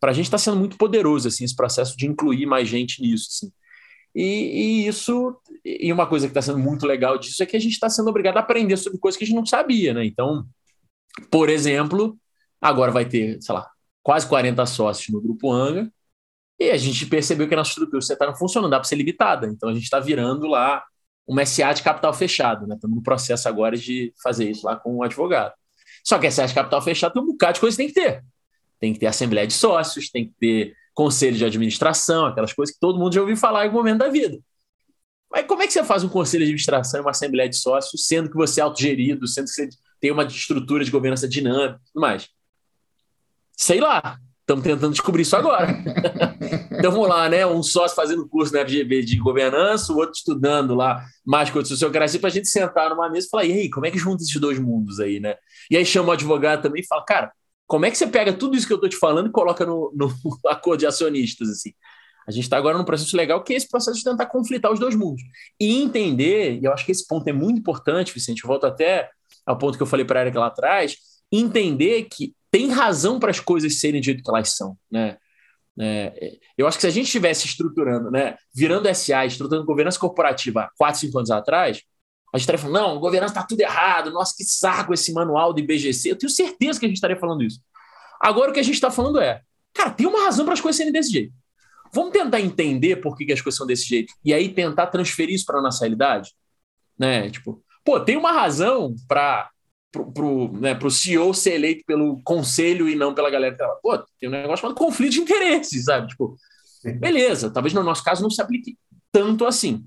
para 0.00 0.10
a 0.10 0.14
gente 0.14 0.24
está 0.24 0.38
sendo 0.38 0.56
muito 0.56 0.78
poderoso 0.78 1.28
assim 1.28 1.44
esse 1.44 1.54
processo 1.54 1.96
de 1.96 2.06
incluir 2.06 2.46
mais 2.46 2.66
gente 2.66 3.02
nisso. 3.02 3.28
Assim. 3.30 3.52
E, 4.14 4.24
e 4.24 4.88
isso, 4.88 5.38
e 5.62 5.92
uma 5.92 6.06
coisa 6.06 6.26
que 6.26 6.30
está 6.30 6.40
sendo 6.40 6.58
muito 6.58 6.86
legal 6.86 7.18
disso 7.18 7.42
é 7.42 7.46
que 7.46 7.56
a 7.56 7.60
gente 7.60 7.74
está 7.74 7.88
sendo 7.90 8.08
obrigado 8.08 8.38
a 8.38 8.40
aprender 8.40 8.76
sobre 8.78 8.98
coisas 8.98 9.18
que 9.18 9.24
a 9.24 9.26
gente 9.26 9.36
não 9.36 9.46
sabia, 9.46 9.92
né? 9.92 10.04
Então, 10.04 10.44
por 11.30 11.50
exemplo, 11.50 12.18
agora 12.60 12.90
vai 12.90 13.04
ter, 13.04 13.40
sei 13.42 13.54
lá, 13.54 13.70
quase 14.02 14.26
40 14.26 14.64
sócios 14.66 15.12
no 15.14 15.20
grupo 15.20 15.52
Anga, 15.52 15.92
e 16.60 16.70
a 16.70 16.76
gente 16.76 17.06
percebeu 17.06 17.48
que 17.48 17.54
a 17.54 17.56
nossa 17.56 17.70
estrutura 17.70 17.98
está 17.98 18.26
não 18.26 18.36
funcionando, 18.36 18.70
dá 18.70 18.78
para 18.78 18.88
ser 18.88 18.96
limitada. 18.96 19.46
Então 19.46 19.68
a 19.68 19.72
gente 19.72 19.84
está 19.84 19.98
virando 19.98 20.46
lá 20.46 20.84
uma 21.26 21.44
SA 21.46 21.72
de 21.72 21.82
capital 21.82 22.12
fechado, 22.12 22.66
né? 22.66 22.74
Estamos 22.74 22.96
no 22.96 23.02
processo 23.02 23.48
agora 23.48 23.76
de 23.76 24.12
fazer 24.22 24.50
isso 24.50 24.66
lá 24.66 24.76
com 24.76 24.94
o 24.94 24.98
um 24.98 25.02
advogado. 25.02 25.54
Só 26.04 26.18
que 26.18 26.30
SA 26.30 26.46
de 26.46 26.54
capital 26.54 26.82
fechado 26.82 27.14
tem 27.14 27.22
um 27.22 27.26
bocado 27.26 27.54
de 27.54 27.60
coisa 27.60 27.76
que 27.76 27.82
tem 27.82 27.88
que 27.88 27.94
ter 27.94 28.24
tem 28.80 28.94
que 28.94 28.98
ter 28.98 29.06
assembleia 29.06 29.46
de 29.46 29.52
sócios, 29.52 30.10
tem 30.10 30.26
que 30.26 30.34
ter 30.40 30.74
conselho 30.94 31.36
de 31.36 31.44
administração, 31.44 32.26
aquelas 32.26 32.52
coisas 32.52 32.74
que 32.74 32.80
todo 32.80 32.98
mundo 32.98 33.14
já 33.14 33.20
ouviu 33.20 33.36
falar 33.36 33.62
em 33.62 33.66
algum 33.66 33.78
momento 33.78 33.98
da 33.98 34.08
vida. 34.08 34.38
Mas 35.30 35.46
como 35.46 35.62
é 35.62 35.66
que 35.66 35.72
você 35.72 35.84
faz 35.84 36.02
um 36.02 36.08
conselho 36.08 36.40
de 36.40 36.50
administração 36.50 36.98
e 36.98 37.02
uma 37.02 37.10
assembleia 37.10 37.48
de 37.48 37.56
sócios, 37.56 38.06
sendo 38.06 38.28
que 38.28 38.36
você 38.36 38.60
é 38.60 38.64
autogerido, 38.64 39.28
sendo 39.28 39.44
que 39.44 39.52
você 39.52 39.68
tem 40.00 40.10
uma 40.10 40.24
estrutura 40.24 40.82
de 40.82 40.90
governança 40.90 41.28
dinâmica 41.28 41.78
e 41.80 41.92
tudo 41.92 42.00
mais? 42.00 42.28
Sei 43.56 43.80
lá, 43.80 44.18
estamos 44.50 44.64
tentando 44.64 44.92
descobrir 44.92 45.22
isso 45.22 45.36
agora. 45.36 45.68
então 46.70 46.90
vamos 46.90 47.08
lá, 47.08 47.28
né? 47.28 47.46
Um 47.46 47.62
sócio 47.62 47.94
fazendo 47.94 48.28
curso 48.28 48.52
na 48.52 48.60
FGV 48.60 49.02
de 49.02 49.16
governança, 49.16 49.92
o 49.92 49.96
outro 49.96 50.14
estudando 50.14 50.74
lá 50.74 51.04
mais 51.24 51.50
coisas 51.50 51.68
sociocracia, 51.68 52.18
para 52.18 52.28
a 52.28 52.32
gente 52.32 52.48
sentar 52.48 52.90
numa 52.90 53.08
mesa 53.08 53.26
e 53.26 53.30
falar, 53.30 53.44
e 53.44 53.52
aí, 53.52 53.70
como 53.70 53.86
é 53.86 53.90
que 53.90 53.98
junta 53.98 54.22
esses 54.22 54.40
dois 54.40 54.58
mundos 54.58 54.98
aí, 54.98 55.20
né? 55.20 55.36
E 55.70 55.76
aí 55.76 55.86
chama 55.86 56.08
o 56.08 56.12
advogado 56.12 56.62
também 56.62 56.82
e 56.82 56.86
fala, 56.86 57.04
cara, 57.04 57.32
como 57.66 57.86
é 57.86 57.90
que 57.90 57.96
você 57.96 58.06
pega 58.06 58.32
tudo 58.32 58.56
isso 58.56 58.66
que 58.66 58.72
eu 58.72 58.76
estou 58.76 58.90
te 58.90 58.96
falando 58.96 59.28
e 59.28 59.32
coloca 59.32 59.64
no, 59.64 59.92
no 59.94 60.12
acordo 60.48 60.80
de 60.80 60.86
acionistas? 60.86 61.48
Assim? 61.48 61.72
A 62.26 62.32
gente 62.32 62.44
está 62.44 62.56
agora 62.56 62.76
num 62.76 62.84
processo 62.84 63.16
legal 63.16 63.42
que 63.44 63.52
é 63.52 63.56
esse 63.56 63.68
processo 63.68 63.98
de 63.98 64.04
tentar 64.04 64.26
conflitar 64.26 64.72
os 64.72 64.80
dois 64.80 64.96
mundos. 64.96 65.22
E 65.60 65.80
entender, 65.80 66.58
e 66.60 66.64
eu 66.64 66.72
acho 66.72 66.84
que 66.84 66.92
esse 66.92 67.06
ponto 67.06 67.26
é 67.28 67.32
muito 67.32 67.60
importante, 67.60 68.12
Vicente, 68.12 68.42
eu 68.42 68.48
volto 68.48 68.66
até 68.66 69.08
ao 69.46 69.56
ponto 69.56 69.76
que 69.76 69.82
eu 69.82 69.86
falei 69.86 70.04
para 70.04 70.20
a 70.20 70.22
Erika 70.22 70.40
lá 70.40 70.46
atrás, 70.46 70.96
entender 71.30 72.04
que 72.04 72.34
tem 72.50 72.70
razão 72.70 73.18
para 73.20 73.30
as 73.30 73.40
coisas 73.40 73.78
serem 73.78 74.00
do 74.00 74.04
jeito 74.04 74.22
que 74.22 74.30
elas 74.30 74.50
são. 74.50 74.76
Né? 74.90 75.16
É, 75.78 76.38
eu 76.58 76.66
acho 76.66 76.76
que 76.76 76.82
se 76.82 76.86
a 76.88 76.90
gente 76.90 77.06
estivesse 77.06 77.46
estruturando, 77.46 78.10
né, 78.10 78.36
virando 78.54 78.92
SA, 78.94 79.24
estruturando 79.24 79.66
governança 79.66 79.98
corporativa 79.98 80.62
há 80.62 80.70
4, 80.76 81.00
5 81.00 81.18
anos 81.18 81.30
atrás, 81.30 81.82
a 82.32 82.38
gente 82.38 82.42
estaria 82.42 82.58
falando, 82.58 82.80
não, 82.80 83.00
governança 83.00 83.32
está 83.32 83.46
tudo 83.46 83.60
errado, 83.60 84.10
nossa, 84.10 84.34
que 84.36 84.44
saco 84.44 84.92
esse 84.92 85.12
manual 85.12 85.52
do 85.52 85.60
IBGC. 85.60 86.10
Eu 86.10 86.16
tenho 86.16 86.30
certeza 86.30 86.78
que 86.78 86.86
a 86.86 86.88
gente 86.88 86.96
estaria 86.96 87.16
falando 87.16 87.42
isso. 87.42 87.60
Agora 88.20 88.50
o 88.50 88.54
que 88.54 88.60
a 88.60 88.62
gente 88.62 88.74
está 88.74 88.90
falando 88.90 89.20
é, 89.20 89.40
cara, 89.72 89.90
tem 89.90 90.06
uma 90.06 90.24
razão 90.24 90.44
para 90.44 90.54
as 90.54 90.60
coisas 90.60 90.76
serem 90.76 90.92
desse 90.92 91.10
jeito. 91.10 91.32
Vamos 91.92 92.12
tentar 92.12 92.40
entender 92.40 92.96
por 92.96 93.16
que, 93.16 93.24
que 93.24 93.32
as 93.32 93.40
coisas 93.40 93.56
são 93.56 93.66
desse 93.66 93.84
jeito 93.84 94.12
e 94.24 94.32
aí 94.32 94.48
tentar 94.48 94.86
transferir 94.88 95.34
isso 95.34 95.44
para 95.44 95.58
a 95.58 95.62
nossa 95.62 95.80
realidade? 95.80 96.32
Né? 96.96 97.30
Tipo, 97.30 97.64
pô, 97.84 97.98
tem 97.98 98.16
uma 98.16 98.30
razão 98.30 98.94
para 99.08 99.50
pro, 99.90 100.12
pro, 100.12 100.52
né, 100.52 100.74
pro 100.74 100.90
CEO 100.90 101.34
ser 101.34 101.54
eleito 101.54 101.84
pelo 101.86 102.20
conselho 102.22 102.88
e 102.88 102.94
não 102.94 103.14
pela 103.14 103.30
galera 103.30 103.52
que 103.52 103.58
tá 103.58 103.68
Pô, 103.82 103.98
tem 104.18 104.28
um 104.28 104.32
negócio 104.32 104.62
chamado 104.62 104.76
conflito 104.76 105.12
de 105.12 105.20
interesses, 105.20 105.84
sabe? 105.84 106.08
Tipo, 106.08 106.36
beleza, 106.98 107.50
talvez 107.50 107.74
no 107.74 107.82
nosso 107.82 108.04
caso 108.04 108.22
não 108.22 108.30
se 108.30 108.40
aplique 108.40 108.78
tanto 109.12 109.46
assim. 109.46 109.84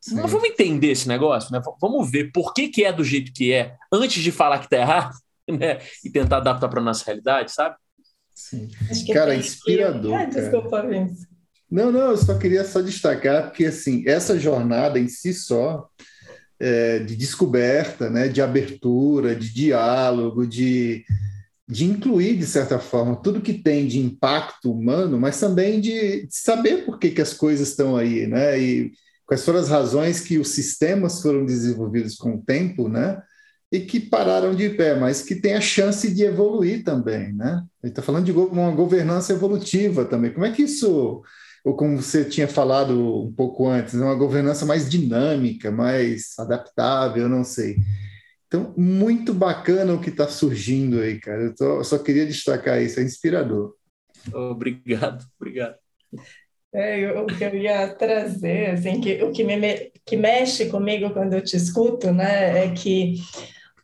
Sim. 0.00 0.16
Mas 0.16 0.30
vamos 0.30 0.48
entender 0.48 0.92
esse 0.92 1.08
negócio, 1.08 1.50
né? 1.52 1.60
Vamos 1.80 2.10
ver 2.10 2.30
por 2.30 2.54
que, 2.54 2.68
que 2.68 2.84
é 2.84 2.92
do 2.92 3.02
jeito 3.02 3.32
que 3.32 3.52
é, 3.52 3.74
antes 3.92 4.22
de 4.22 4.30
falar 4.30 4.60
que 4.60 4.68
tá 4.68 4.76
errado, 4.76 5.14
né? 5.48 5.80
E 6.04 6.10
tentar 6.10 6.36
adaptar 6.36 6.68
para 6.68 6.80
nossa 6.80 7.04
realidade, 7.04 7.50
sabe? 7.52 7.74
Sim. 8.34 8.68
Cara, 9.12 9.34
inspirador. 9.34 10.14
Ah, 10.14 10.24
desculpa, 10.24 10.86
Vince. 10.86 11.26
Não, 11.70 11.90
não, 11.90 12.10
eu 12.10 12.16
só 12.16 12.38
queria 12.38 12.64
só 12.64 12.80
destacar 12.80 13.44
porque 13.44 13.64
assim, 13.64 14.04
essa 14.06 14.38
jornada 14.38 15.00
em 15.00 15.08
si 15.08 15.34
só 15.34 15.88
é, 16.58 16.98
de 17.00 17.16
descoberta, 17.16 18.08
né, 18.08 18.28
de 18.28 18.40
abertura, 18.40 19.34
de 19.34 19.52
diálogo, 19.52 20.46
de, 20.46 21.04
de 21.68 21.84
incluir, 21.84 22.36
de 22.36 22.46
certa 22.46 22.78
forma, 22.78 23.16
tudo 23.16 23.40
que 23.40 23.54
tem 23.54 23.86
de 23.86 23.98
impacto 23.98 24.72
humano, 24.72 25.18
mas 25.18 25.38
também 25.38 25.80
de, 25.80 26.26
de 26.26 26.36
saber 26.36 26.84
por 26.84 26.98
que, 26.98 27.10
que 27.10 27.22
as 27.22 27.34
coisas 27.34 27.68
estão 27.68 27.96
aí, 27.96 28.26
né? 28.26 28.58
E 28.60 28.92
quais 29.26 29.44
foram 29.44 29.58
as 29.58 29.68
razões 29.68 30.20
que 30.20 30.38
os 30.38 30.48
sistemas 30.48 31.20
foram 31.20 31.44
desenvolvidos 31.44 32.14
com 32.14 32.36
o 32.36 32.42
tempo, 32.42 32.88
né? 32.88 33.20
E 33.70 33.80
que 33.80 33.98
pararam 33.98 34.54
de 34.54 34.70
pé, 34.70 34.94
mas 34.94 35.22
que 35.22 35.34
tem 35.34 35.54
a 35.54 35.60
chance 35.60 36.12
de 36.14 36.22
evoluir 36.22 36.84
também, 36.84 37.32
né? 37.32 37.62
Gente 37.82 37.92
está 37.92 38.02
falando 38.02 38.24
de 38.24 38.32
uma 38.32 38.70
governança 38.70 39.32
evolutiva 39.32 40.04
também. 40.04 40.32
Como 40.32 40.46
é 40.46 40.52
que 40.52 40.62
isso 40.62 41.22
ou 41.66 41.74
como 41.74 42.00
você 42.00 42.24
tinha 42.24 42.46
falado 42.46 43.24
um 43.24 43.32
pouco 43.32 43.66
antes, 43.66 43.94
uma 43.94 44.14
governança 44.14 44.64
mais 44.64 44.88
dinâmica, 44.88 45.68
mais 45.68 46.38
adaptável, 46.38 47.28
não 47.28 47.42
sei. 47.42 47.78
Então, 48.46 48.72
muito 48.76 49.34
bacana 49.34 49.92
o 49.92 50.00
que 50.00 50.10
está 50.10 50.28
surgindo 50.28 51.00
aí, 51.00 51.18
cara. 51.18 51.42
Eu, 51.42 51.54
tô, 51.56 51.78
eu, 51.78 51.84
só 51.84 51.98
queria 51.98 52.24
destacar 52.24 52.80
isso, 52.80 53.00
é 53.00 53.02
inspirador. 53.02 53.74
Obrigado, 54.32 55.26
obrigado. 55.40 55.74
É, 56.72 57.00
eu, 57.00 57.24
o 57.24 57.26
que 57.26 57.42
eu 57.42 57.56
ia 57.56 57.92
trazer, 57.94 58.70
assim, 58.70 59.00
que, 59.00 59.20
o 59.24 59.32
que, 59.32 59.42
me, 59.42 59.90
que 60.06 60.16
mexe 60.16 60.66
comigo 60.66 61.10
quando 61.10 61.32
eu 61.32 61.42
te 61.42 61.56
escuto, 61.56 62.12
né, 62.12 62.64
é 62.64 62.70
que 62.70 63.16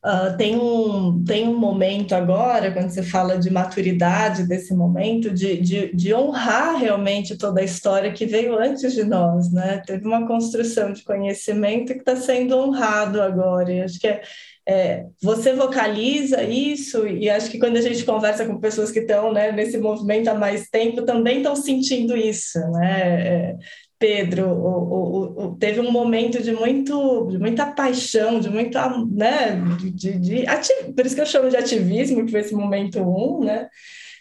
Uh, 0.04 0.36
tem, 0.36 0.56
um, 0.56 1.22
tem 1.24 1.46
um 1.46 1.56
momento 1.56 2.12
agora, 2.12 2.72
quando 2.72 2.90
você 2.90 3.04
fala 3.04 3.38
de 3.38 3.48
maturidade 3.52 4.48
desse 4.48 4.74
momento, 4.74 5.30
de, 5.30 5.56
de, 5.60 5.94
de, 5.94 6.12
honrar 6.12 6.76
realmente 6.76 7.38
toda 7.38 7.60
a 7.60 7.64
história 7.64 8.12
que 8.12 8.26
veio 8.26 8.58
antes 8.58 8.94
de 8.94 9.04
nós, 9.04 9.52
né? 9.52 9.80
Teve 9.86 10.04
uma 10.04 10.26
construção 10.26 10.92
de 10.92 11.04
conhecimento 11.04 11.92
que 11.92 12.00
está 12.00 12.16
sendo 12.16 12.58
honrado 12.58 13.22
agora, 13.22 13.72
e 13.72 13.80
acho 13.80 14.00
que 14.00 14.08
é, 14.08 14.22
é, 14.66 15.06
você 15.22 15.52
vocaliza 15.52 16.42
isso, 16.42 17.06
e 17.06 17.30
acho 17.30 17.48
que 17.48 17.60
quando 17.60 17.76
a 17.76 17.80
gente 17.80 18.04
conversa 18.04 18.44
com 18.44 18.58
pessoas 18.58 18.90
que 18.90 18.98
estão 18.98 19.32
né, 19.32 19.52
nesse 19.52 19.78
movimento 19.78 20.26
há 20.26 20.34
mais 20.34 20.68
tempo, 20.68 21.02
também 21.02 21.36
estão 21.36 21.54
sentindo 21.54 22.16
isso, 22.16 22.58
né? 22.72 23.26
É, 23.28 23.56
Pedro, 24.02 24.48
o, 24.48 25.44
o, 25.44 25.56
teve 25.56 25.78
um 25.78 25.92
momento 25.92 26.42
de, 26.42 26.50
muito, 26.50 27.28
de 27.30 27.38
muita 27.38 27.66
paixão, 27.66 28.40
de 28.40 28.50
muita, 28.50 28.88
né, 29.06 29.62
de, 29.94 30.18
de 30.18 30.44
por 30.92 31.06
isso 31.06 31.14
que 31.14 31.20
eu 31.20 31.26
chamo 31.26 31.48
de 31.48 31.56
ativismo, 31.56 32.24
que 32.24 32.32
foi 32.32 32.40
esse 32.40 32.52
momento 32.52 33.00
um, 33.00 33.44
né, 33.44 33.68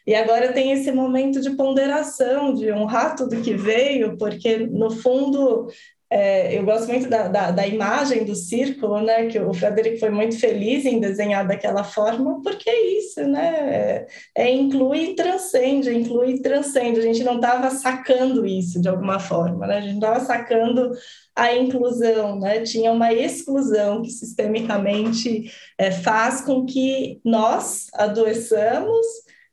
e 0.05 0.13
agora 0.13 0.53
tem 0.53 0.71
esse 0.71 0.91
momento 0.91 1.41
de 1.41 1.55
ponderação, 1.55 2.53
de 2.53 2.71
honrar 2.71 3.15
tudo 3.15 3.41
que 3.41 3.55
veio, 3.55 4.15
porque 4.17 4.57
no 4.67 4.91
fundo 4.91 5.65
é, 6.13 6.57
eu 6.57 6.65
gosto 6.65 6.89
muito 6.89 7.07
da, 7.07 7.29
da, 7.29 7.51
da, 7.51 7.65
imagem 7.65 8.25
do 8.25 8.35
círculo, 8.35 8.99
né? 8.99 9.27
Que 9.27 9.39
o 9.39 9.53
Frederico 9.53 9.97
foi 9.97 10.09
muito 10.09 10.37
feliz 10.37 10.83
em 10.83 10.99
desenhar 10.99 11.47
daquela 11.47 11.85
forma, 11.85 12.41
porque 12.41 12.69
é 12.69 12.97
isso, 12.97 13.25
né? 13.25 14.07
É, 14.35 14.43
é 14.43 14.51
inclui 14.51 15.11
e 15.11 15.15
transcende, 15.15 15.95
inclui 15.95 16.31
e 16.31 16.41
transcende. 16.41 16.99
A 16.99 17.03
gente 17.03 17.23
não 17.23 17.37
estava 17.37 17.69
sacando 17.69 18.45
isso 18.45 18.81
de 18.81 18.89
alguma 18.89 19.19
forma, 19.21 19.65
né? 19.65 19.77
A 19.77 19.81
gente 19.81 19.95
estava 19.95 20.19
sacando 20.19 20.91
a 21.33 21.55
inclusão, 21.55 22.37
né? 22.37 22.59
Tinha 22.59 22.91
uma 22.91 23.13
exclusão 23.13 24.01
que 24.01 24.09
sistemicamente 24.09 25.49
é, 25.77 25.91
faz 25.91 26.41
com 26.41 26.65
que 26.65 27.21
nós 27.23 27.87
adoeçamos, 27.93 29.07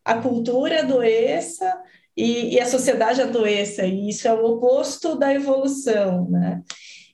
a 0.04 0.16
cultura 0.16 0.80
adoeça, 0.80 1.72
e, 2.18 2.54
e 2.54 2.60
a 2.60 2.66
sociedade 2.66 3.22
adoeça, 3.22 3.86
e 3.86 4.08
isso 4.08 4.26
é 4.26 4.34
o 4.34 4.44
oposto 4.44 5.16
da 5.16 5.32
evolução, 5.32 6.28
né? 6.28 6.62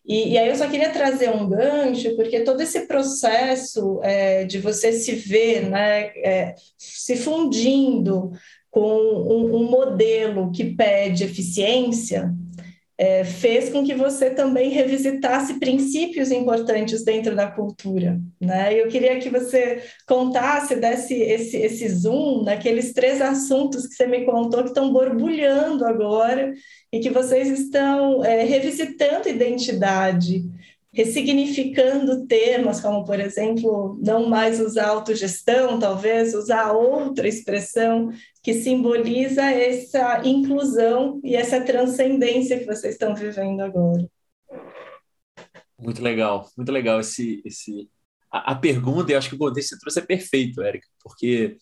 E, 0.06 0.32
e, 0.32 0.38
aí 0.38 0.48
eu 0.48 0.56
só 0.56 0.66
queria 0.68 0.90
trazer 0.90 1.30
um 1.30 1.48
gancho, 1.48 2.14
porque 2.16 2.40
todo 2.40 2.60
esse 2.60 2.86
processo 2.86 4.00
é, 4.02 4.44
de 4.44 4.58
você 4.58 4.92
se 4.92 5.14
ver 5.14 5.68
né, 5.70 6.06
é, 6.18 6.54
se 6.76 7.16
fundindo 7.16 8.30
com 8.70 8.80
um, 8.80 9.56
um, 9.56 9.70
modelo 9.70 10.50
que 10.52 10.74
pede 10.74 11.24
eficiência, 11.24 12.34
é, 12.96 13.24
fez 13.24 13.70
com 13.70 13.84
que 13.84 13.94
você 13.94 14.30
também 14.30 14.70
revisitasse 14.70 15.58
princípios 15.58 16.30
importantes 16.30 17.04
dentro 17.04 17.34
da 17.34 17.46
cultura. 17.50 18.20
Né? 18.40 18.72
Eu 18.74 18.88
queria 18.88 19.18
que 19.18 19.28
você 19.28 19.82
contasse, 20.06 20.76
desse 20.76 21.14
esse, 21.14 21.56
esse 21.56 21.88
zoom 21.88 22.44
naqueles 22.44 22.92
três 22.92 23.20
assuntos 23.20 23.86
que 23.86 23.94
você 23.94 24.06
me 24.06 24.24
contou 24.24 24.62
que 24.62 24.68
estão 24.68 24.92
borbulhando 24.92 25.84
agora 25.84 26.52
e 26.92 27.00
que 27.00 27.10
vocês 27.10 27.48
estão 27.48 28.24
é, 28.24 28.44
revisitando 28.44 29.28
identidade, 29.28 30.44
ressignificando 30.94 32.24
temas, 32.24 32.80
como, 32.80 33.04
por 33.04 33.18
exemplo, 33.18 33.98
não 34.00 34.28
mais 34.28 34.60
usar 34.60 34.86
autogestão, 34.86 35.78
talvez 35.78 36.34
usar 36.34 36.72
outra 36.72 37.26
expressão 37.26 38.12
que 38.42 38.54
simboliza 38.54 39.42
essa 39.42 40.22
inclusão 40.24 41.20
e 41.24 41.34
essa 41.34 41.60
transcendência 41.60 42.58
que 42.58 42.64
vocês 42.64 42.94
estão 42.94 43.14
vivendo 43.14 43.60
agora. 43.60 44.08
Muito 45.76 46.00
legal, 46.00 46.48
muito 46.56 46.70
legal 46.70 47.00
esse, 47.00 47.42
esse 47.44 47.90
a, 48.32 48.52
a 48.52 48.54
pergunta, 48.54 49.10
eu 49.10 49.18
acho 49.18 49.28
que 49.28 49.34
o 49.34 49.38
contexto 49.38 49.70
que 49.70 49.74
você 49.74 49.80
trouxe 49.80 49.98
é 49.98 50.02
perfeito, 50.02 50.62
Érica, 50.62 50.86
porque 51.02 51.56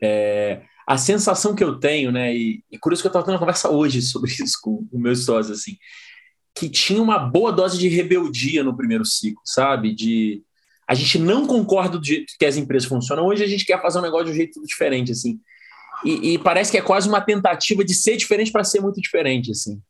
é, 0.00 0.62
a 0.86 0.96
sensação 0.96 1.56
que 1.56 1.64
eu 1.64 1.78
tenho, 1.80 2.12
né, 2.12 2.34
e, 2.34 2.62
e 2.70 2.78
curioso 2.78 3.02
que 3.02 3.08
eu 3.08 3.10
estava 3.10 3.24
tendo 3.24 3.34
uma 3.34 3.40
conversa 3.40 3.68
hoje 3.68 4.00
sobre 4.00 4.30
isso 4.30 4.58
com 4.62 4.86
o 4.92 4.98
meu 4.98 5.16
sócio, 5.16 5.52
assim, 5.52 5.76
que 6.54 6.68
tinha 6.68 7.02
uma 7.02 7.18
boa 7.18 7.52
dose 7.52 7.78
de 7.78 7.88
rebeldia 7.88 8.64
no 8.64 8.76
primeiro 8.76 9.04
ciclo, 9.04 9.40
sabe? 9.44 9.94
De 9.94 10.42
a 10.86 10.94
gente 10.94 11.18
não 11.18 11.46
concorda 11.46 11.98
do 11.98 12.04
jeito 12.04 12.32
que 12.38 12.46
as 12.46 12.56
empresas 12.56 12.88
funcionam, 12.88 13.26
hoje 13.26 13.44
a 13.44 13.46
gente 13.46 13.64
quer 13.64 13.80
fazer 13.80 13.98
um 13.98 14.02
negócio 14.02 14.26
de 14.26 14.32
um 14.32 14.36
jeito 14.36 14.62
diferente, 14.64 15.12
assim. 15.12 15.38
E, 16.04 16.34
e 16.34 16.38
parece 16.38 16.70
que 16.70 16.78
é 16.78 16.82
quase 16.82 17.08
uma 17.08 17.20
tentativa 17.20 17.84
de 17.84 17.94
ser 17.94 18.16
diferente 18.16 18.50
para 18.50 18.64
ser 18.64 18.80
muito 18.80 19.00
diferente, 19.00 19.50
assim. 19.50 19.80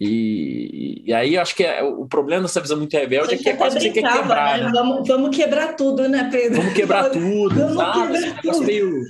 E, 0.00 1.02
e, 1.06 1.12
aí 1.12 1.34
eu 1.34 1.42
acho 1.42 1.54
que 1.54 1.62
é, 1.62 1.82
o 1.82 2.06
problema 2.06 2.42
dessa 2.42 2.60
visão 2.60 2.78
muito 2.78 2.96
rebelde 2.96 3.34
é 3.34 3.36
que 3.36 3.48
é 3.50 3.56
quase 3.56 3.76
que 3.76 3.82
você 3.82 3.90
quer 3.90 4.10
quebrar. 4.10 4.58
Né? 4.58 4.64
Né? 4.64 4.72
Vamos, 4.72 5.06
vamos 5.06 5.36
quebrar 5.36 5.76
tudo, 5.76 6.08
né, 6.08 6.28
Pedro? 6.32 6.56
Vamos 6.56 6.74
quebrar 6.74 7.10
tudo, 7.10 7.54
vamos 7.54 7.72
exato. 7.72 8.00
Quebrar 8.00 8.42
tudo. 8.42 8.66
Meio... 8.66 9.02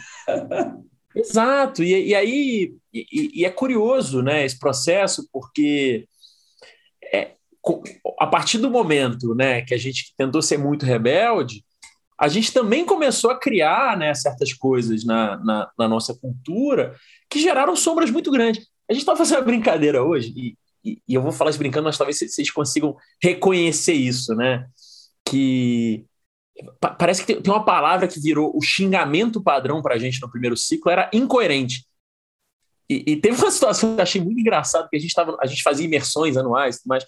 exato. 1.14 1.84
E, 1.84 2.08
e 2.08 2.14
aí 2.14 2.74
e, 2.92 3.44
é 3.44 3.50
curioso 3.50 4.20
né, 4.20 4.44
esse 4.44 4.58
processo, 4.58 5.28
porque 5.32 6.08
a 8.18 8.26
partir 8.26 8.58
do 8.58 8.70
momento 8.70 9.34
né, 9.34 9.62
que 9.62 9.74
a 9.74 9.78
gente 9.78 10.14
tentou 10.16 10.40
ser 10.40 10.58
muito 10.58 10.86
rebelde, 10.86 11.64
a 12.18 12.28
gente 12.28 12.52
também 12.52 12.84
começou 12.84 13.30
a 13.30 13.38
criar 13.38 13.96
né, 13.96 14.12
certas 14.14 14.52
coisas 14.52 15.04
na, 15.04 15.38
na, 15.38 15.70
na 15.78 15.88
nossa 15.88 16.14
cultura 16.14 16.94
que 17.30 17.40
geraram 17.40 17.74
sombras 17.74 18.10
muito 18.10 18.30
grandes. 18.30 18.66
A 18.88 18.92
gente 18.92 19.02
estava 19.02 19.16
fazendo 19.16 19.38
uma 19.38 19.44
brincadeira 19.44 20.02
hoje, 20.02 20.32
e, 20.36 20.58
e, 20.84 21.02
e, 21.08 21.14
eu 21.14 21.22
vou 21.22 21.32
falar 21.32 21.50
isso 21.50 21.58
brincando, 21.58 21.84
mas 21.84 21.96
talvez 21.96 22.18
vocês 22.18 22.50
consigam 22.50 22.94
reconhecer 23.22 23.94
isso, 23.94 24.34
né? 24.34 24.66
Que 25.24 26.04
parece 26.98 27.24
que 27.24 27.36
tem 27.36 27.52
uma 27.52 27.64
palavra 27.64 28.06
que 28.06 28.20
virou 28.20 28.52
o 28.54 28.60
xingamento 28.60 29.42
padrão 29.42 29.80
para 29.80 29.94
a 29.94 29.98
gente 29.98 30.20
no 30.20 30.30
primeiro 30.30 30.56
ciclo, 30.56 30.90
era 30.90 31.08
incoerente. 31.14 31.86
E, 32.88 33.12
e, 33.12 33.16
teve 33.16 33.40
uma 33.40 33.48
situação 33.52 33.94
que 33.94 34.00
eu 34.00 34.02
achei 34.02 34.20
muito 34.20 34.40
engraçada, 34.40 34.88
que 34.90 34.96
a 34.96 35.00
gente, 35.00 35.14
tava, 35.14 35.38
a 35.40 35.46
gente 35.46 35.62
fazia 35.62 35.86
imersões 35.86 36.36
anuais, 36.36 36.80
mas 36.84 37.04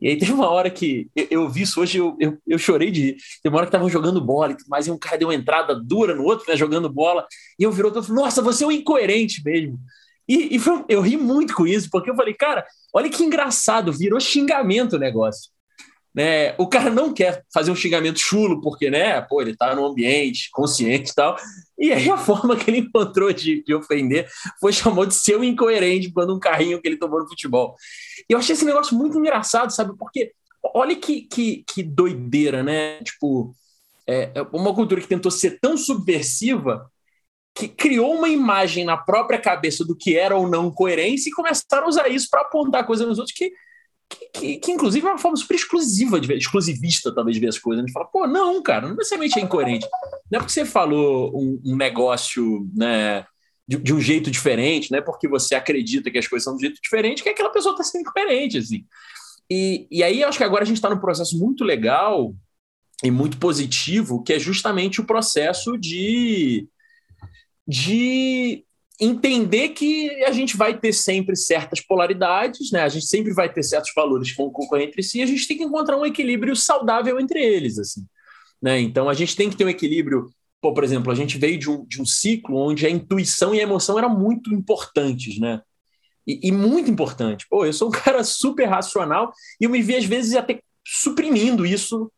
e 0.00 0.08
aí 0.08 0.16
teve 0.16 0.32
uma 0.32 0.48
hora 0.48 0.70
que 0.70 1.10
eu, 1.14 1.26
eu 1.30 1.48
vi 1.48 1.62
isso 1.62 1.80
hoje, 1.80 1.98
eu, 1.98 2.16
eu, 2.20 2.38
eu, 2.46 2.58
chorei 2.58 2.90
de 2.90 3.02
rir. 3.02 3.16
Teve 3.42 3.52
uma 3.52 3.58
hora 3.58 3.66
que 3.66 3.70
estavam 3.70 3.88
jogando 3.88 4.20
bola, 4.20 4.56
mas 4.68 4.88
um 4.88 4.98
cara 4.98 5.18
deu 5.18 5.28
uma 5.28 5.34
entrada 5.34 5.74
dura 5.74 6.14
no 6.14 6.22
outro, 6.22 6.44
né, 6.48 6.56
jogando 6.56 6.88
bola, 6.88 7.26
e 7.58 7.64
eu 7.64 7.72
virou 7.72 7.90
falei, 7.90 8.22
nossa, 8.22 8.40
você 8.40 8.64
é 8.64 8.66
um 8.66 8.72
incoerente 8.72 9.42
mesmo. 9.44 9.78
E, 10.28 10.54
e 10.54 10.58
foi, 10.58 10.84
eu 10.88 11.00
ri 11.00 11.16
muito 11.16 11.54
com 11.54 11.66
isso, 11.66 11.88
porque 11.90 12.10
eu 12.10 12.14
falei, 12.14 12.34
cara, 12.34 12.64
olha 12.94 13.08
que 13.08 13.24
engraçado, 13.24 13.92
virou 13.92 14.20
xingamento 14.20 14.96
o 14.96 14.98
negócio. 14.98 15.50
Né? 16.14 16.54
O 16.58 16.66
cara 16.66 16.90
não 16.90 17.12
quer 17.12 17.44
fazer 17.52 17.70
um 17.70 17.76
xingamento 17.76 18.18
chulo, 18.18 18.60
porque, 18.60 18.90
né, 18.90 19.20
pô, 19.22 19.40
ele 19.40 19.56
tá 19.56 19.74
no 19.74 19.86
ambiente 19.86 20.48
consciente 20.52 21.10
e 21.10 21.14
tal. 21.14 21.36
E 21.78 21.92
aí 21.92 22.10
a 22.10 22.16
forma 22.18 22.56
que 22.56 22.70
ele 22.70 22.78
encontrou 22.78 23.32
de, 23.32 23.62
de 23.62 23.74
ofender 23.74 24.28
foi 24.60 24.72
chamou 24.72 25.06
de 25.06 25.14
seu 25.14 25.44
incoerente 25.44 26.10
quando 26.10 26.34
um 26.34 26.40
carrinho 26.40 26.80
que 26.80 26.88
ele 26.88 26.96
tomou 26.96 27.20
no 27.20 27.28
futebol. 27.28 27.76
E 28.28 28.32
eu 28.32 28.38
achei 28.38 28.54
esse 28.54 28.64
negócio 28.64 28.96
muito 28.96 29.18
engraçado, 29.18 29.70
sabe? 29.70 29.96
Porque 29.96 30.32
olha 30.74 30.96
que, 30.96 31.22
que, 31.22 31.64
que 31.66 31.82
doideira, 31.82 32.62
né? 32.62 33.02
Tipo, 33.02 33.54
é, 34.06 34.32
é 34.34 34.42
uma 34.52 34.74
cultura 34.74 35.00
que 35.00 35.06
tentou 35.06 35.30
ser 35.30 35.60
tão 35.60 35.76
subversiva 35.76 36.90
que 37.54 37.68
criou 37.68 38.14
uma 38.14 38.28
imagem 38.28 38.84
na 38.84 38.96
própria 38.96 39.40
cabeça 39.40 39.84
do 39.84 39.96
que 39.96 40.16
era 40.16 40.36
ou 40.36 40.48
não 40.48 40.70
coerência 40.70 41.28
e 41.28 41.32
começaram 41.32 41.86
a 41.86 41.88
usar 41.88 42.08
isso 42.08 42.28
para 42.30 42.42
apontar 42.42 42.86
coisas 42.86 43.06
nos 43.06 43.18
outros 43.18 43.36
que, 43.36 43.52
que, 44.08 44.26
que, 44.32 44.56
que, 44.58 44.72
inclusive, 44.72 45.06
é 45.06 45.10
uma 45.10 45.18
forma 45.18 45.36
super 45.36 45.54
exclusiva, 45.54 46.20
de 46.20 46.26
ver, 46.26 46.38
exclusivista, 46.38 47.14
talvez, 47.14 47.34
de 47.34 47.40
ver 47.40 47.48
as 47.48 47.58
coisas. 47.58 47.82
A 47.82 47.86
gente 47.86 47.92
fala, 47.92 48.06
pô, 48.06 48.26
não, 48.26 48.62
cara, 48.62 48.88
não 48.88 48.96
necessariamente 48.96 49.38
é 49.38 49.42
incoerente. 49.42 49.86
Não 50.30 50.38
é 50.38 50.40
porque 50.40 50.52
você 50.52 50.64
falou 50.64 51.30
um, 51.34 51.60
um 51.64 51.76
negócio, 51.76 52.66
né, 52.74 53.26
de, 53.66 53.76
de, 53.76 53.92
um 53.92 54.00
jeito 54.00 54.30
diferente, 54.30 54.90
não 54.90 54.98
é 54.98 55.02
porque 55.02 55.28
você 55.28 55.54
acredita 55.54 56.10
que 56.10 56.18
as 56.18 56.26
coisas 56.26 56.44
são 56.44 56.54
de 56.54 56.58
um 56.58 56.68
jeito 56.68 56.80
diferente 56.82 57.22
que 57.22 57.28
aquela 57.28 57.50
pessoa 57.50 57.72
está 57.72 57.84
sendo 57.84 58.02
incoerente, 58.02 58.58
assim. 58.58 58.84
E, 59.50 59.86
e 59.90 60.02
aí, 60.02 60.22
eu 60.22 60.28
acho 60.28 60.38
que 60.38 60.44
agora 60.44 60.62
a 60.62 60.66
gente 60.66 60.76
está 60.76 60.88
num 60.88 61.00
processo 61.00 61.38
muito 61.38 61.64
legal 61.64 62.34
e 63.04 63.10
muito 63.10 63.38
positivo, 63.38 64.22
que 64.22 64.32
é 64.32 64.38
justamente 64.38 65.00
o 65.00 65.04
processo 65.04 65.76
de 65.76 66.66
de 67.68 68.64
entender 69.00 69.70
que 69.70 70.10
a 70.24 70.32
gente 70.32 70.56
vai 70.56 70.76
ter 70.76 70.92
sempre 70.92 71.36
certas 71.36 71.80
polaridades, 71.80 72.72
né? 72.72 72.82
A 72.82 72.88
gente 72.88 73.06
sempre 73.06 73.32
vai 73.32 73.52
ter 73.52 73.62
certos 73.62 73.92
valores 73.94 74.30
que 74.30 74.36
vão 74.36 74.50
concorrer 74.50 74.88
entre 74.88 75.02
si, 75.02 75.18
e 75.18 75.22
a 75.22 75.26
gente 75.26 75.46
tem 75.46 75.56
que 75.56 75.64
encontrar 75.64 75.96
um 75.96 76.04
equilíbrio 76.04 76.56
saudável 76.56 77.20
entre 77.20 77.40
eles, 77.40 77.78
assim, 77.78 78.04
né? 78.60 78.80
Então 78.80 79.08
a 79.08 79.14
gente 79.14 79.36
tem 79.36 79.48
que 79.48 79.56
ter 79.56 79.64
um 79.64 79.68
equilíbrio. 79.68 80.30
Pô, 80.60 80.74
por 80.74 80.82
exemplo, 80.82 81.12
a 81.12 81.14
gente 81.14 81.38
veio 81.38 81.58
de 81.58 81.70
um, 81.70 81.86
de 81.86 82.02
um 82.02 82.04
ciclo 82.04 82.56
onde 82.56 82.84
a 82.86 82.90
intuição 82.90 83.54
e 83.54 83.60
a 83.60 83.62
emoção 83.62 83.96
eram 83.96 84.10
muito 84.10 84.52
importantes, 84.52 85.38
né? 85.38 85.60
E, 86.26 86.48
e 86.48 86.52
muito 86.52 86.90
importante. 86.90 87.46
Pô, 87.48 87.64
eu 87.64 87.72
sou 87.72 87.88
um 87.88 87.92
cara 88.04 88.24
super 88.24 88.66
racional 88.66 89.32
e 89.60 89.64
eu 89.64 89.70
me 89.70 89.80
vi 89.80 89.94
às 89.94 90.04
vezes 90.04 90.34
até 90.34 90.60
suprimindo 90.84 91.64
isso 91.64 92.10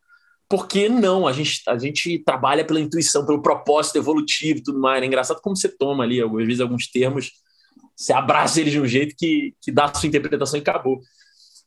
porque 0.50 0.88
não, 0.88 1.28
a 1.28 1.32
gente, 1.32 1.62
a 1.68 1.78
gente 1.78 2.18
trabalha 2.24 2.64
pela 2.64 2.80
intuição, 2.80 3.24
pelo 3.24 3.40
propósito 3.40 3.98
evolutivo 3.98 4.58
e 4.58 4.62
tudo 4.64 4.80
mais. 4.80 5.00
É 5.00 5.06
engraçado 5.06 5.40
como 5.40 5.56
você 5.56 5.68
toma 5.68 6.02
ali, 6.02 6.20
às 6.20 6.30
vezes, 6.32 6.60
alguns 6.60 6.90
termos, 6.90 7.30
você 7.94 8.12
abraça 8.12 8.60
eles 8.60 8.72
de 8.72 8.80
um 8.80 8.86
jeito 8.86 9.14
que, 9.16 9.54
que 9.62 9.70
dá 9.70 9.84
a 9.84 9.94
sua 9.94 10.08
interpretação 10.08 10.58
e 10.58 10.60
acabou. 10.62 11.00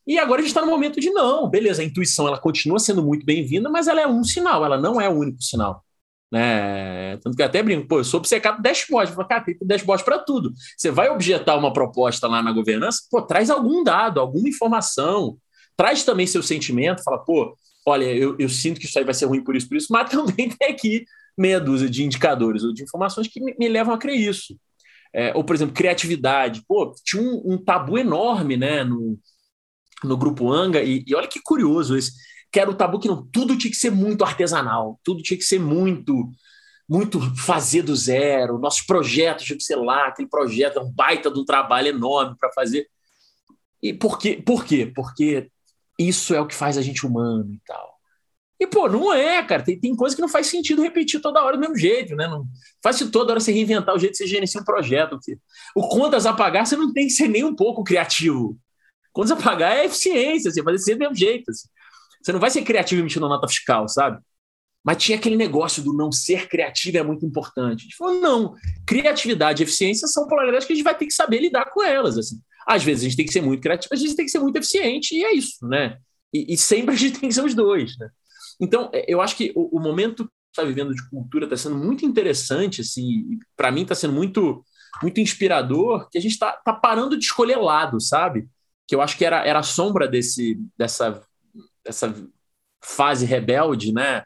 E 0.06 0.18
agora 0.18 0.40
a 0.40 0.42
gente 0.42 0.50
está 0.50 0.60
no 0.60 0.70
momento 0.70 1.00
de 1.00 1.08
não, 1.08 1.48
beleza, 1.48 1.80
a 1.80 1.84
intuição 1.84 2.28
ela 2.28 2.38
continua 2.38 2.78
sendo 2.78 3.02
muito 3.02 3.24
bem-vinda, 3.24 3.70
mas 3.70 3.88
ela 3.88 4.02
é 4.02 4.06
um 4.06 4.22
sinal, 4.22 4.62
ela 4.62 4.76
não 4.76 5.00
é 5.00 5.08
o 5.08 5.12
único 5.12 5.42
sinal. 5.42 5.82
Né? 6.30 7.16
Tanto 7.18 7.36
que 7.36 7.40
eu 7.40 7.46
até 7.46 7.62
brinco, 7.62 7.88
pô, 7.88 8.00
eu 8.00 8.04
sou 8.04 8.18
obcecado 8.18 8.60
dashboard, 8.60 9.12
eu 9.12 9.16
falo, 9.16 9.28
cara, 9.28 9.44
tem 9.44 9.56
dashboard 9.62 10.04
para 10.04 10.18
tudo. 10.18 10.52
Você 10.76 10.90
vai 10.90 11.08
objetar 11.08 11.56
uma 11.56 11.72
proposta 11.72 12.28
lá 12.28 12.42
na 12.42 12.52
governança, 12.52 13.00
pô, 13.10 13.22
traz 13.22 13.48
algum 13.48 13.82
dado, 13.82 14.20
alguma 14.20 14.46
informação, 14.46 15.38
traz 15.74 16.04
também 16.04 16.26
seu 16.26 16.42
sentimento, 16.42 17.02
fala, 17.02 17.24
pô, 17.24 17.56
olha, 17.84 18.04
eu, 18.04 18.36
eu, 18.38 18.48
sinto 18.48 18.80
que 18.80 18.86
isso 18.86 18.98
aí 18.98 19.04
vai 19.04 19.14
ser 19.14 19.26
ruim 19.26 19.42
por 19.42 19.56
isso, 19.56 19.68
por 19.68 19.76
isso, 19.76 19.88
mas 19.92 20.10
também 20.10 20.48
tem 20.48 20.68
aqui 20.68 21.04
meia 21.36 21.60
dúzia 21.60 21.88
de 21.88 22.04
indicadores 22.04 22.62
ou 22.62 22.72
de 22.72 22.82
informações 22.82 23.28
que 23.28 23.40
me, 23.40 23.54
me 23.58 23.68
levam 23.68 23.94
a 23.94 23.98
crer 23.98 24.18
isso. 24.18 24.56
É, 25.12 25.32
ou, 25.34 25.44
por 25.44 25.54
exemplo, 25.54 25.74
criatividade. 25.74 26.64
Pô, 26.66 26.92
tinha 27.04 27.22
um, 27.22 27.54
um, 27.54 27.58
tabu 27.58 27.96
enorme 27.96 28.56
né, 28.56 28.82
no, 28.82 29.18
no 30.02 30.16
grupo 30.16 30.52
Anga, 30.52 30.82
e, 30.82 31.04
e 31.06 31.14
olha 31.14 31.28
que 31.28 31.40
curioso 31.40 31.96
esse, 31.96 32.12
que 32.50 32.58
era 32.58 32.70
o 32.70 32.74
tabu 32.74 32.98
que 32.98 33.08
não, 33.08 33.24
tudo 33.32 33.56
tinha 33.56 33.70
que 33.70 33.76
ser 33.76 33.90
muito 33.90 34.24
artesanal, 34.24 35.00
tudo 35.04 35.22
tinha 35.22 35.38
que 35.38 35.44
ser 35.44 35.58
muito 35.58 36.30
muito 36.88 37.20
fazer 37.36 37.82
do 37.82 37.96
zero, 37.96 38.58
nossos 38.58 38.82
projetos 38.82 39.46
que 39.46 39.60
ser 39.60 39.76
lá, 39.76 40.06
aquele 40.06 40.28
projeto 40.28 40.78
é 40.78 40.82
um 40.82 40.90
baita 40.90 41.30
de 41.30 41.40
um 41.40 41.44
trabalho 41.44 41.88
enorme 41.88 42.36
para 42.38 42.52
fazer. 42.52 42.86
E 43.82 43.92
por 43.92 44.18
quê? 44.18 44.42
Por 44.44 44.64
quê? 44.64 44.92
Porque 44.94 45.50
isso 45.98 46.34
é 46.34 46.40
o 46.40 46.46
que 46.46 46.54
faz 46.54 46.76
a 46.76 46.82
gente 46.82 47.06
humano 47.06 47.52
e 47.52 47.60
tal. 47.66 47.94
E, 48.58 48.66
pô, 48.66 48.88
não 48.88 49.12
é, 49.12 49.42
cara. 49.42 49.62
Tem, 49.62 49.78
tem 49.78 49.94
coisa 49.96 50.14
que 50.14 50.22
não 50.22 50.28
faz 50.28 50.46
sentido 50.46 50.82
repetir 50.82 51.20
toda 51.20 51.42
hora 51.42 51.56
do 51.56 51.60
mesmo 51.60 51.76
jeito, 51.76 52.14
né? 52.14 52.26
Não 52.26 52.46
faz 52.82 52.96
sentido 52.96 53.12
toda 53.12 53.32
hora 53.32 53.40
você 53.40 53.52
reinventar 53.52 53.94
o 53.94 53.98
jeito 53.98 54.12
que 54.12 54.18
você 54.18 54.26
gerencia 54.26 54.60
um 54.60 54.64
projeto. 54.64 55.18
O 55.74 55.88
contas 55.88 56.24
a 56.24 56.32
pagar, 56.32 56.64
você 56.64 56.76
não 56.76 56.92
tem 56.92 57.06
que 57.06 57.12
ser 57.12 57.28
nem 57.28 57.44
um 57.44 57.54
pouco 57.54 57.82
criativo. 57.82 58.56
Contas 59.12 59.32
a 59.32 59.36
pagar 59.36 59.76
é 59.76 59.84
eficiência, 59.84 60.50
você 60.50 60.62
fazer 60.62 60.78
sempre 60.78 61.06
do 61.06 61.10
mesmo 61.10 61.16
jeito. 61.16 61.50
Assim. 61.50 61.68
Você 62.22 62.32
não 62.32 62.40
vai 62.40 62.50
ser 62.50 62.62
criativo 62.62 63.02
emitindo 63.02 63.28
nota 63.28 63.48
fiscal, 63.48 63.88
sabe? 63.88 64.20
Mas 64.84 64.98
tinha 64.98 65.16
aquele 65.18 65.36
negócio 65.36 65.82
do 65.82 65.94
não 65.94 66.12
ser 66.12 66.48
criativo 66.48 66.98
é 66.98 67.02
muito 67.02 67.24
importante. 67.24 67.80
A 67.80 67.82
gente 67.84 67.96
falou, 67.96 68.20
não, 68.20 68.54
criatividade 68.86 69.62
e 69.62 69.64
eficiência 69.64 70.06
são 70.06 70.26
polaridades 70.26 70.66
que 70.66 70.72
a 70.72 70.76
gente 70.76 70.84
vai 70.84 70.96
ter 70.96 71.06
que 71.06 71.12
saber 71.14 71.40
lidar 71.40 71.70
com 71.70 71.82
elas. 71.82 72.18
Assim. 72.18 72.40
Às 72.66 72.84
vezes 72.84 73.02
a 73.02 73.04
gente 73.08 73.16
tem 73.16 73.26
que 73.26 73.32
ser 73.32 73.42
muito 73.42 73.60
criativo, 73.60 73.92
às 73.92 74.00
vezes 74.00 74.16
tem 74.16 74.24
que 74.24 74.30
ser 74.30 74.38
muito 74.38 74.56
eficiente, 74.56 75.14
e 75.14 75.24
é 75.24 75.34
isso, 75.34 75.66
né? 75.66 75.98
E, 76.32 76.54
e 76.54 76.56
sempre 76.56 76.94
a 76.94 76.98
gente 76.98 77.18
tem 77.20 77.28
que 77.28 77.34
ser 77.34 77.44
os 77.44 77.54
dois, 77.54 77.96
né? 77.98 78.08
Então, 78.60 78.90
é, 78.92 79.04
eu 79.08 79.20
acho 79.20 79.36
que 79.36 79.52
o, 79.54 79.78
o 79.78 79.80
momento 79.80 80.24
que 80.24 80.30
está 80.52 80.64
vivendo 80.64 80.94
de 80.94 81.08
cultura 81.10 81.44
está 81.44 81.56
sendo 81.56 81.76
muito 81.76 82.04
interessante, 82.04 82.80
assim, 82.80 83.38
para 83.56 83.70
mim 83.70 83.82
está 83.82 83.94
sendo 83.94 84.12
muito 84.12 84.64
muito 85.02 85.20
inspirador, 85.20 86.08
que 86.08 86.18
a 86.18 86.20
gente 86.20 86.32
está 86.32 86.52
tá 86.52 86.72
parando 86.72 87.18
de 87.18 87.24
escolher 87.24 87.56
lado, 87.56 88.00
sabe? 88.00 88.48
Que 88.86 88.94
eu 88.94 89.00
acho 89.00 89.16
que 89.16 89.24
era, 89.24 89.44
era 89.44 89.58
a 89.58 89.62
sombra 89.64 90.06
desse, 90.06 90.60
dessa, 90.76 91.22
dessa 91.84 92.14
fase 92.82 93.26
rebelde, 93.26 93.92
né? 93.92 94.22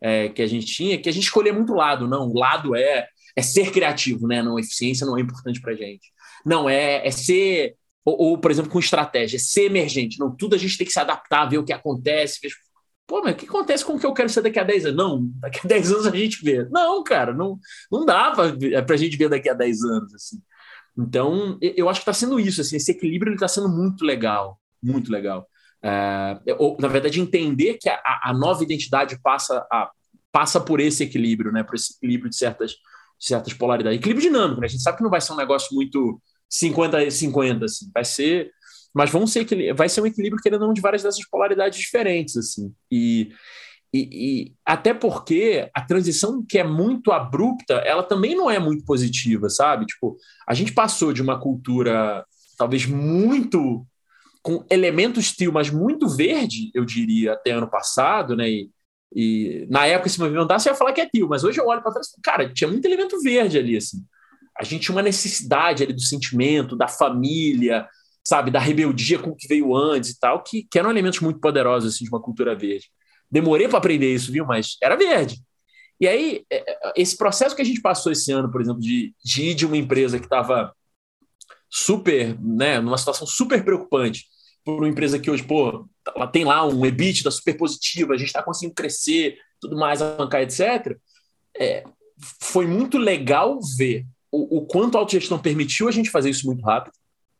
É, 0.00 0.28
que 0.28 0.42
a 0.42 0.46
gente 0.46 0.66
tinha, 0.66 1.00
que 1.00 1.08
a 1.08 1.12
gente 1.12 1.24
escolhia 1.24 1.52
muito 1.52 1.72
lado. 1.72 2.08
Não, 2.08 2.28
o 2.28 2.38
lado 2.38 2.74
é, 2.74 3.06
é 3.36 3.42
ser 3.42 3.70
criativo, 3.70 4.26
né? 4.26 4.42
Não, 4.42 4.58
eficiência 4.58 5.06
não 5.06 5.16
é 5.16 5.20
importante 5.20 5.60
para 5.60 5.74
gente. 5.74 6.12
Não, 6.44 6.68
é, 6.68 7.06
é 7.06 7.10
ser 7.10 7.76
ou, 8.04 8.20
ou, 8.20 8.38
por 8.38 8.50
exemplo, 8.50 8.70
com 8.70 8.78
estratégia, 8.78 9.38
ser 9.38 9.64
emergente. 9.64 10.18
Não, 10.18 10.34
tudo 10.34 10.54
a 10.54 10.58
gente 10.58 10.76
tem 10.76 10.86
que 10.86 10.92
se 10.92 11.00
adaptar, 11.00 11.46
ver 11.46 11.58
o 11.58 11.64
que 11.64 11.72
acontece. 11.72 12.40
Ver... 12.42 12.52
Pô, 13.06 13.22
mas 13.22 13.34
o 13.34 13.36
que 13.36 13.46
acontece 13.46 13.84
com 13.84 13.94
o 13.94 13.98
que 13.98 14.06
eu 14.06 14.14
quero 14.14 14.28
ser 14.28 14.42
daqui 14.42 14.58
a 14.58 14.64
10 14.64 14.86
anos? 14.86 14.96
Não, 14.96 15.30
daqui 15.40 15.60
a 15.64 15.68
10 15.68 15.92
anos 15.92 16.06
a 16.06 16.16
gente 16.16 16.44
vê. 16.44 16.66
Não, 16.70 17.02
cara, 17.04 17.32
não, 17.32 17.58
não 17.90 18.04
dá 18.04 18.32
para 18.32 18.94
a 18.94 18.98
gente 18.98 19.16
ver 19.16 19.28
daqui 19.28 19.48
a 19.48 19.54
10 19.54 19.82
anos. 19.84 20.14
Assim. 20.14 20.40
Então, 20.98 21.58
eu 21.60 21.88
acho 21.88 22.00
que 22.00 22.10
está 22.10 22.12
sendo 22.12 22.38
isso. 22.38 22.60
Assim, 22.60 22.76
esse 22.76 22.90
equilíbrio 22.90 23.32
está 23.34 23.48
sendo 23.48 23.68
muito 23.68 24.04
legal. 24.04 24.58
Muito 24.82 25.10
legal. 25.10 25.46
É, 25.84 26.38
ou, 26.58 26.76
na 26.80 26.88
verdade, 26.88 27.20
entender 27.20 27.74
que 27.74 27.88
a, 27.88 28.00
a, 28.24 28.32
nova 28.32 28.62
identidade 28.62 29.18
passa, 29.20 29.66
a, 29.70 29.90
passa 30.30 30.60
por 30.60 30.80
esse 30.80 31.02
equilíbrio, 31.02 31.50
né, 31.50 31.64
por 31.64 31.74
esse 31.74 31.94
equilíbrio 31.96 32.30
de 32.30 32.36
certas, 32.36 32.70
de 32.72 33.26
certas 33.26 33.52
polaridades. 33.52 33.98
Equilíbrio 33.98 34.30
dinâmico, 34.30 34.60
né? 34.60 34.66
A 34.66 34.70
gente 34.70 34.82
sabe 34.82 34.98
que 34.98 35.02
não 35.02 35.10
vai 35.10 35.20
ser 35.20 35.32
um 35.32 35.36
negócio 35.36 35.74
muito 35.74 36.20
50 36.52 37.10
50, 37.10 37.64
assim. 37.64 37.90
Vai 37.92 38.04
ser. 38.04 38.50
Mas 38.94 39.10
vão 39.10 39.26
ser, 39.26 39.46
vai 39.74 39.88
ser 39.88 40.02
um 40.02 40.06
equilíbrio, 40.06 40.42
querendo 40.42 40.62
ou 40.62 40.66
não, 40.68 40.74
de 40.74 40.82
várias 40.82 41.02
dessas 41.02 41.26
polaridades 41.26 41.78
diferentes, 41.78 42.36
assim. 42.36 42.74
E, 42.90 43.32
e, 43.92 44.08
e, 44.12 44.54
até 44.66 44.92
porque 44.92 45.70
a 45.74 45.80
transição 45.80 46.44
que 46.46 46.58
é 46.58 46.64
muito 46.64 47.10
abrupta, 47.10 47.74
ela 47.76 48.02
também 48.02 48.34
não 48.34 48.50
é 48.50 48.58
muito 48.58 48.84
positiva, 48.84 49.48
sabe? 49.48 49.86
Tipo, 49.86 50.18
a 50.46 50.52
gente 50.52 50.74
passou 50.74 51.10
de 51.10 51.22
uma 51.22 51.40
cultura 51.40 52.22
talvez 52.58 52.84
muito 52.84 53.86
com 54.42 54.62
elementos 54.70 55.28
steel, 55.28 55.52
mas 55.52 55.70
muito 55.70 56.06
verde, 56.06 56.70
eu 56.74 56.84
diria, 56.84 57.32
até 57.32 57.52
ano 57.52 57.70
passado, 57.70 58.36
né? 58.36 58.50
E, 58.50 58.70
e 59.14 59.66
na 59.70 59.86
época, 59.86 60.10
se 60.10 60.20
movimentasse, 60.20 60.68
eu 60.68 60.72
ia 60.72 60.78
falar 60.78 60.92
que 60.92 61.00
é 61.00 61.08
tio, 61.08 61.28
mas 61.28 61.44
hoje 61.44 61.58
eu 61.58 61.66
olho 61.66 61.82
para 61.82 61.92
trás 61.92 62.08
e 62.08 62.20
cara, 62.20 62.52
tinha 62.52 62.68
muito 62.68 62.84
elemento 62.84 63.18
verde 63.22 63.56
ali, 63.56 63.74
assim 63.74 64.04
a 64.58 64.64
gente 64.64 64.82
tinha 64.82 64.94
uma 64.94 65.02
necessidade 65.02 65.82
ali 65.82 65.92
do 65.92 66.00
sentimento, 66.00 66.76
da 66.76 66.88
família, 66.88 67.88
sabe, 68.24 68.50
da 68.50 68.60
rebeldia 68.60 69.18
com 69.18 69.30
o 69.30 69.36
que 69.36 69.48
veio 69.48 69.74
antes 69.74 70.10
e 70.10 70.18
tal, 70.18 70.42
que, 70.42 70.64
que 70.70 70.78
eram 70.78 70.90
elementos 70.90 71.20
muito 71.20 71.40
poderosos 71.40 71.94
assim, 71.94 72.04
de 72.04 72.10
uma 72.10 72.20
cultura 72.20 72.54
verde. 72.54 72.90
Demorei 73.30 73.66
para 73.66 73.78
aprender 73.78 74.12
isso, 74.12 74.30
viu? 74.30 74.44
Mas 74.44 74.76
era 74.82 74.96
verde. 74.96 75.42
E 75.98 76.06
aí, 76.06 76.44
é, 76.50 76.58
é, 76.58 76.92
esse 76.96 77.16
processo 77.16 77.56
que 77.56 77.62
a 77.62 77.64
gente 77.64 77.80
passou 77.80 78.12
esse 78.12 78.30
ano, 78.32 78.50
por 78.50 78.60
exemplo, 78.60 78.80
de, 78.80 79.14
de 79.24 79.42
ir 79.42 79.54
de 79.54 79.64
uma 79.64 79.76
empresa 79.76 80.18
que 80.18 80.26
estava 80.26 80.74
super, 81.70 82.38
né, 82.40 82.80
numa 82.80 82.98
situação 82.98 83.26
super 83.26 83.64
preocupante, 83.64 84.26
por 84.64 84.78
uma 84.78 84.88
empresa 84.88 85.18
que 85.18 85.30
hoje, 85.30 85.42
pô, 85.42 85.88
ela 86.14 86.26
tem 86.26 86.44
lá 86.44 86.66
um 86.66 86.84
EBITDA 86.84 87.30
super 87.30 87.56
positivo, 87.56 88.12
a 88.12 88.16
gente 88.16 88.28
está 88.28 88.42
conseguindo 88.42 88.74
crescer, 88.74 89.38
tudo 89.60 89.76
mais, 89.76 90.02
arrancar, 90.02 90.42
etc. 90.42 90.96
É, 91.56 91.84
foi 92.40 92.66
muito 92.66 92.98
legal 92.98 93.58
ver 93.76 94.06
o, 94.32 94.58
o 94.58 94.66
quanto 94.66 94.96
a 94.96 95.00
autogestão 95.00 95.38
permitiu 95.38 95.88
a 95.88 95.92
gente 95.92 96.10
fazer 96.10 96.30
isso 96.30 96.46
muito 96.46 96.64
rápido. 96.64 96.94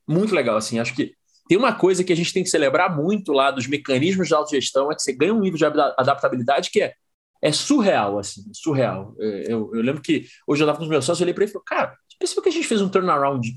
Muito 0.07 0.35
legal, 0.35 0.57
assim. 0.57 0.79
Acho 0.79 0.95
que 0.95 1.15
tem 1.49 1.57
uma 1.57 1.75
coisa 1.75 2.05
que 2.05 2.13
a 2.13 2.17
gente 2.17 2.33
tem 2.33 2.45
que 2.45 2.51
celebrar 2.51 2.95
muito 2.95 3.33
lá 3.33 3.51
dos 3.51 3.67
mecanismos 3.67 4.29
de 4.29 4.35
autogestão, 4.35 4.93
é 4.93 4.95
que 4.95 5.03
você 5.03 5.13
ganha 5.13 5.35
um 5.35 5.41
nível 5.41 5.59
de 5.59 5.65
adaptabilidade 5.65 6.71
que 6.71 6.83
é, 6.83 6.95
é 7.41 7.51
surreal, 7.51 8.19
assim, 8.19 8.43
surreal. 8.53 9.15
É, 9.19 9.53
eu, 9.53 9.71
eu 9.75 9.83
lembro 9.83 10.03
que 10.03 10.27
hoje 10.47 10.63
eu 10.63 10.67
estava 10.67 10.79
com 10.79 10.85
os 10.85 10.91
meus 10.91 11.05
sócios, 11.05 11.21
eu 11.21 11.25
olhei 11.25 11.35
para 11.35 11.45
ele 11.45 11.51
e 11.51 11.53
falei, 11.53 11.65
cara, 11.67 11.97
você 12.09 12.17
percebeu 12.19 12.43
que 12.43 12.49
a 12.51 12.53
gente 12.53 12.69
fez 12.69 12.81
um 12.81 12.89
turnaround 12.89 13.51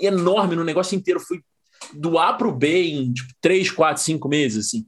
enorme 0.00 0.56
no 0.56 0.64
negócio 0.64 0.96
inteiro. 0.96 1.20
Fui 1.20 1.42
do 1.92 2.18
A 2.18 2.32
para 2.32 2.48
o 2.48 2.54
B 2.54 2.84
em 2.84 3.12
tipo, 3.12 3.32
três, 3.40 3.70
quatro, 3.70 4.02
cinco 4.02 4.28
meses, 4.28 4.66
assim. 4.66 4.86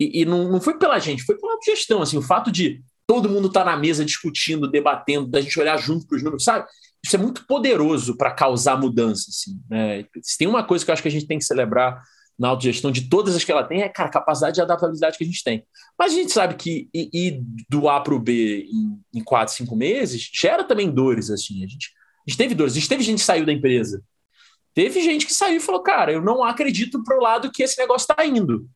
E, 0.00 0.22
e 0.22 0.24
não, 0.24 0.50
não 0.50 0.60
foi 0.60 0.78
pela 0.78 0.98
gente, 0.98 1.24
foi 1.24 1.36
pela 1.36 1.58
gestão, 1.64 2.02
assim, 2.02 2.16
o 2.16 2.22
fato 2.22 2.50
de 2.50 2.82
todo 3.06 3.28
mundo 3.28 3.48
estar 3.48 3.64
tá 3.64 3.70
na 3.70 3.76
mesa 3.76 4.04
discutindo, 4.04 4.70
debatendo, 4.70 5.28
da 5.28 5.40
gente 5.40 5.58
olhar 5.60 5.76
junto 5.76 6.06
para 6.06 6.16
os 6.16 6.22
números, 6.22 6.44
sabe? 6.44 6.66
Isso 7.04 7.16
é 7.16 7.18
muito 7.18 7.46
poderoso 7.46 8.16
para 8.16 8.30
causar 8.30 8.80
mudança, 8.80 9.26
assim. 9.28 9.60
Né? 9.68 10.06
Se 10.22 10.38
tem 10.38 10.48
uma 10.48 10.64
coisa 10.64 10.84
que 10.84 10.90
eu 10.90 10.92
acho 10.94 11.02
que 11.02 11.08
a 11.08 11.10
gente 11.10 11.26
tem 11.26 11.38
que 11.38 11.44
celebrar 11.44 12.02
na 12.38 12.48
autogestão 12.48 12.90
de 12.90 13.08
todas 13.08 13.36
as 13.36 13.44
que 13.44 13.52
ela 13.52 13.62
tem, 13.62 13.82
é 13.82 13.88
cara, 13.88 14.08
a 14.08 14.12
capacidade 14.12 14.54
de 14.54 14.62
adaptabilidade 14.62 15.18
que 15.18 15.22
a 15.22 15.26
gente 15.26 15.44
tem. 15.44 15.64
Mas 15.98 16.12
a 16.12 16.14
gente 16.16 16.32
sabe 16.32 16.54
que 16.54 16.88
ir, 16.92 17.42
do 17.68 17.88
A 17.88 18.00
para 18.00 18.14
o 18.14 18.18
B 18.18 18.66
em, 18.72 19.18
em 19.18 19.22
quatro, 19.22 19.54
cinco 19.54 19.76
meses 19.76 20.30
gera 20.32 20.64
também 20.64 20.90
dores, 20.90 21.30
assim. 21.30 21.62
A 21.62 21.68
gente, 21.68 21.92
a 22.26 22.30
gente 22.30 22.38
teve 22.38 22.54
dores, 22.54 22.72
a 22.72 22.76
gente 22.76 22.88
teve 22.88 23.02
gente 23.04 23.18
que 23.18 23.24
saiu 23.24 23.46
da 23.46 23.52
empresa. 23.52 24.02
Teve 24.72 25.00
gente 25.02 25.26
que 25.26 25.32
saiu 25.32 25.58
e 25.58 25.60
falou, 25.60 25.82
cara, 25.82 26.10
eu 26.10 26.22
não 26.22 26.42
acredito 26.42 27.04
pro 27.04 27.20
lado 27.20 27.52
que 27.52 27.62
esse 27.62 27.78
negócio 27.78 28.10
está 28.10 28.26
indo. 28.26 28.66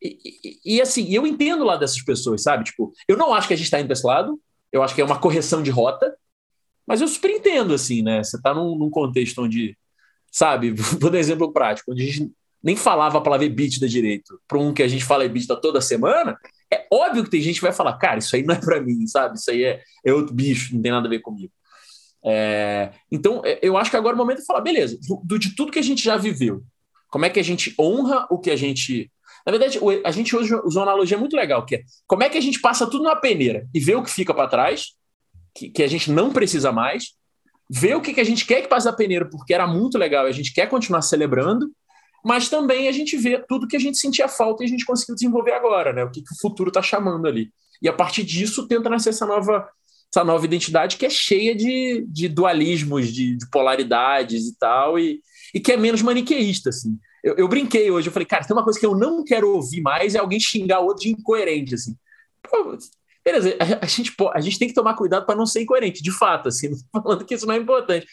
E, 0.00 0.18
e, 0.22 0.76
e, 0.76 0.80
assim, 0.82 1.10
eu 1.12 1.26
entendo 1.26 1.62
o 1.62 1.64
lado 1.64 1.80
dessas 1.80 2.02
pessoas, 2.02 2.42
sabe? 2.42 2.64
Tipo, 2.64 2.92
eu 3.08 3.16
não 3.16 3.32
acho 3.32 3.48
que 3.48 3.54
a 3.54 3.56
gente 3.56 3.64
está 3.64 3.80
indo 3.80 3.86
para 3.86 3.94
esse 3.94 4.06
lado, 4.06 4.38
eu 4.70 4.82
acho 4.82 4.94
que 4.94 5.00
é 5.00 5.04
uma 5.04 5.18
correção 5.18 5.62
de 5.62 5.70
rota, 5.70 6.14
mas 6.86 7.00
eu 7.00 7.08
super 7.08 7.30
entendo, 7.30 7.74
assim, 7.74 8.02
né? 8.02 8.22
Você 8.22 8.36
está 8.36 8.54
num, 8.54 8.76
num, 8.76 8.90
contexto 8.90 9.42
onde, 9.42 9.76
sabe, 10.30 10.70
vou 11.00 11.10
dar 11.10 11.16
um 11.16 11.20
exemplo 11.20 11.52
prático, 11.52 11.92
onde 11.92 12.02
a 12.02 12.06
gente 12.06 12.32
nem 12.62 12.76
falava 12.76 13.18
a 13.18 13.20
palavra 13.20 13.46
EBITDA 13.46 13.88
direito, 13.88 14.40
para 14.48 14.58
um 14.58 14.72
que 14.72 14.82
a 14.82 14.88
gente 14.88 15.04
fala 15.04 15.24
EBITDA 15.24 15.56
toda 15.56 15.80
semana, 15.80 16.36
é 16.72 16.86
óbvio 16.90 17.22
que 17.24 17.30
tem 17.30 17.42
gente 17.42 17.56
que 17.56 17.62
vai 17.62 17.72
falar, 17.72 17.94
cara, 17.98 18.18
isso 18.18 18.34
aí 18.34 18.42
não 18.42 18.54
é 18.54 18.58
para 18.60 18.80
mim, 18.80 19.06
sabe? 19.06 19.36
Isso 19.36 19.50
aí 19.50 19.64
é, 19.64 19.82
é 20.04 20.12
outro 20.12 20.34
bicho, 20.34 20.74
não 20.74 20.82
tem 20.82 20.90
nada 20.90 21.06
a 21.06 21.10
ver 21.10 21.20
comigo. 21.20 21.52
É, 22.24 22.90
então, 23.12 23.42
é, 23.44 23.58
eu 23.62 23.76
acho 23.76 23.90
que 23.90 23.96
agora 23.96 24.14
é 24.14 24.16
o 24.16 24.18
momento 24.18 24.38
de 24.38 24.46
falar, 24.46 24.62
beleza, 24.62 24.98
do, 25.24 25.38
de 25.38 25.54
tudo 25.54 25.70
que 25.70 25.78
a 25.78 25.82
gente 25.82 26.02
já 26.02 26.16
viveu, 26.16 26.62
como 27.10 27.26
é 27.26 27.30
que 27.30 27.38
a 27.38 27.44
gente 27.44 27.74
honra 27.78 28.26
o 28.30 28.38
que 28.38 28.50
a 28.50 28.56
gente. 28.56 29.10
Na 29.46 29.52
verdade, 29.52 29.78
a 30.02 30.10
gente 30.10 30.34
hoje 30.34 30.54
usou 30.64 30.82
uma 30.82 30.90
analogia 30.90 31.18
muito 31.18 31.36
legal, 31.36 31.66
que 31.66 31.76
é 31.76 31.82
como 32.06 32.22
é 32.22 32.30
que 32.30 32.38
a 32.38 32.40
gente 32.40 32.60
passa 32.60 32.88
tudo 32.88 33.04
na 33.04 33.14
peneira 33.14 33.68
e 33.74 33.78
vê 33.78 33.94
o 33.94 34.02
que 34.02 34.10
fica 34.10 34.32
para 34.32 34.48
trás, 34.48 34.94
que, 35.54 35.70
que, 35.70 35.82
a 35.82 35.86
gente 35.86 36.10
não 36.10 36.32
precisa 36.32 36.72
mais, 36.72 37.14
vê 37.70 37.94
o 37.94 38.00
que, 38.00 38.14
que 38.14 38.20
a 38.20 38.24
gente 38.24 38.46
quer 38.46 38.62
que 38.62 38.68
passe 38.68 38.86
na 38.86 38.92
peneira, 38.92 39.28
porque 39.28 39.54
era 39.54 39.66
muito 39.66 39.96
legal 39.98 40.26
e 40.26 40.30
a 40.30 40.34
gente 40.34 40.52
quer 40.52 40.68
continuar 40.68 41.02
celebrando, 41.02 41.70
mas 42.24 42.48
também 42.48 42.88
a 42.88 42.92
gente 42.92 43.16
vê 43.16 43.38
tudo 43.46 43.68
que 43.68 43.76
a 43.76 43.80
gente 43.80 43.98
sentia 43.98 44.28
falta 44.28 44.62
e 44.62 44.66
a 44.66 44.68
gente 44.68 44.86
conseguiu 44.86 45.14
desenvolver 45.14 45.52
agora, 45.52 45.92
né? 45.92 46.04
O 46.04 46.10
que, 46.10 46.22
que 46.22 46.32
o 46.32 46.40
futuro 46.40 46.68
está 46.68 46.80
chamando 46.80 47.26
ali. 47.26 47.50
E 47.82 47.88
a 47.88 47.92
partir 47.92 48.24
disso, 48.24 48.66
tenta 48.66 48.88
nascer 48.88 49.10
essa 49.10 49.26
nova 49.26 49.68
essa 50.14 50.24
nova 50.24 50.44
identidade 50.44 50.96
que 50.96 51.04
é 51.04 51.10
cheia 51.10 51.56
de, 51.56 52.06
de 52.08 52.28
dualismos, 52.28 53.12
de, 53.12 53.36
de 53.36 53.50
polaridades 53.50 54.46
e 54.46 54.56
tal, 54.56 54.96
e, 54.96 55.20
e 55.52 55.58
que 55.58 55.72
é 55.72 55.76
menos 55.76 56.02
maniqueísta, 56.02 56.70
assim. 56.70 56.96
Eu, 57.22 57.34
eu, 57.36 57.48
brinquei 57.48 57.90
hoje, 57.90 58.08
eu 58.08 58.12
falei, 58.12 58.26
cara, 58.26 58.44
tem 58.44 58.56
uma 58.56 58.62
coisa 58.62 58.78
que 58.78 58.86
eu 58.86 58.94
não 58.96 59.24
quero 59.24 59.50
ouvir 59.50 59.80
mais, 59.80 60.14
é 60.14 60.18
alguém 60.18 60.38
xingar 60.38 60.80
outro 60.80 61.02
de 61.02 61.10
incoerente, 61.10 61.74
assim. 61.74 61.96
Pô, 62.42 62.78
beleza, 63.24 63.56
a, 63.58 63.84
a, 63.84 63.88
gente, 63.88 64.14
a 64.34 64.40
gente 64.40 64.58
tem 64.58 64.68
que 64.68 64.74
tomar 64.74 64.94
cuidado 64.94 65.26
para 65.26 65.36
não 65.36 65.46
ser 65.46 65.62
incoerente, 65.62 66.02
de 66.02 66.10
fato, 66.10 66.48
assim, 66.48 66.70
falando 66.92 67.24
que 67.24 67.34
isso 67.34 67.46
não 67.46 67.54
é 67.54 67.58
importante. 67.58 68.06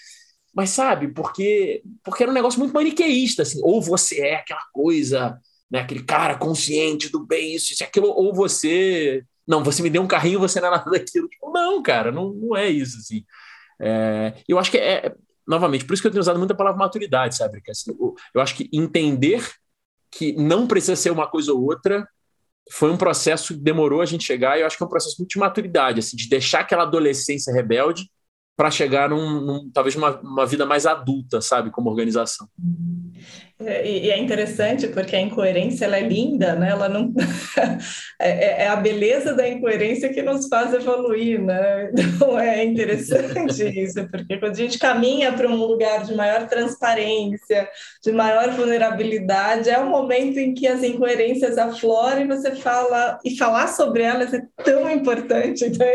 Mas 0.54 0.70
sabe, 0.72 1.08
porque, 1.10 1.82
porque 2.04 2.24
era 2.24 2.32
um 2.32 2.36
negócio 2.36 2.60
muito 2.60 2.74
maniqueísta, 2.74 3.44
assim, 3.44 3.60
ou 3.64 3.82
você 3.82 4.22
é 4.22 4.36
aquela 4.36 4.64
coisa, 4.74 5.40
né, 5.70 5.80
aquele 5.80 6.04
cara 6.04 6.38
consciente 6.38 7.10
do 7.10 7.26
bem, 7.26 7.56
isso, 7.56 7.74
isso, 7.74 7.84
aquilo, 7.84 8.08
ou 8.08 8.34
você 8.34 9.24
não, 9.48 9.64
você 9.64 9.82
me 9.84 9.90
deu 9.90 10.02
um 10.02 10.08
carrinho, 10.08 10.40
você 10.40 10.60
não 10.62 10.68
é 10.68 10.72
nada 10.72 10.90
daquilo. 10.92 11.28
Tipo, 11.28 11.52
não, 11.52 11.82
cara, 11.82 12.12
não, 12.12 12.34
não 12.34 12.56
é 12.56 12.70
isso, 12.70 12.98
assim. 12.98 13.26
É, 13.80 14.34
eu 14.48 14.60
acho 14.60 14.72
que 14.72 14.78
é, 14.78 15.14
novamente, 15.48 15.86
por 15.86 15.94
isso 15.94 16.02
que 16.02 16.08
eu 16.08 16.12
tenho 16.12 16.22
usado 16.22 16.40
muito 16.40 16.52
a 16.52 16.56
palavra 16.56 16.80
maturidade, 16.80 17.36
sabe? 17.36 17.62
Que, 17.62 17.72
assim, 17.72 17.92
eu, 18.00 18.16
eu 18.34 18.42
acho 18.42 18.56
que 18.56 18.70
entender 18.72 19.46
que 20.12 20.34
não 20.34 20.68
precisa 20.68 20.96
ser 20.96 21.12
uma 21.12 21.28
coisa 21.28 21.54
ou 21.54 21.64
outra 21.64 22.08
foi 22.72 22.90
um 22.90 22.98
processo 22.98 23.54
que 23.54 23.60
demorou 23.60 24.02
a 24.02 24.06
gente 24.06 24.24
chegar, 24.24 24.58
e 24.58 24.62
eu 24.62 24.68
acho 24.68 24.78
que 24.78 24.84
é 24.84 24.86
um 24.86 24.90
processo 24.90 25.16
muito 25.20 25.32
de 25.32 25.40
maturidade, 25.40 26.00
assim, 26.00 26.16
de 26.16 26.30
deixar 26.30 26.62
aquela 26.62 26.84
adolescência 26.84 27.54
rebelde 27.54 28.10
para 28.56 28.72
chegar 28.72 29.10
num, 29.10 29.42
num, 29.42 29.72
talvez 29.72 29.96
uma, 29.96 30.20
uma 30.22 30.46
vida 30.46 30.66
mais 30.66 30.86
adulta, 30.86 31.42
sabe, 31.42 31.72
como 31.72 31.90
organização. 31.90 32.48
É, 33.66 33.88
e 33.88 34.10
é 34.10 34.18
interessante 34.18 34.88
porque 34.88 35.16
a 35.16 35.22
incoerência 35.22 35.86
ela 35.86 35.98
é 35.98 36.02
linda, 36.02 36.56
né? 36.56 36.70
Ela 36.70 36.90
não 36.90 37.14
é, 38.20 38.30
é, 38.30 38.64
é, 38.64 38.68
a 38.68 38.76
beleza 38.76 39.34
da 39.34 39.48
incoerência 39.48 40.10
que 40.10 40.22
nos 40.22 40.48
faz 40.48 40.74
evoluir, 40.74 41.42
né? 41.42 41.92
Então 41.98 42.40
é 42.40 42.64
interessante 42.64 43.64
isso, 43.80 44.08
porque 44.10 44.38
quando 44.38 44.54
a 44.54 44.58
gente 44.58 44.80
caminha 44.80 45.32
para 45.34 45.48
um 45.48 45.56
lugar 45.56 46.04
de 46.04 46.16
maior 46.16 46.48
transparência, 46.48 47.70
de 48.04 48.12
maior 48.12 48.52
vulnerabilidade, 48.52 49.70
é 49.70 49.78
o 49.80 49.90
momento 49.90 50.38
em 50.38 50.54
que 50.54 50.68
as 50.68 50.84
incoerências 50.84 51.58
afloram 51.58 52.22
e 52.22 52.28
você 52.28 52.56
fala 52.56 53.20
e 53.24 53.38
falar 53.38 53.68
sobre 53.68 54.04
elas 54.04 54.34
é 54.34 54.42
tão 54.64 54.90
importante. 54.90 55.66
Então 55.66 55.88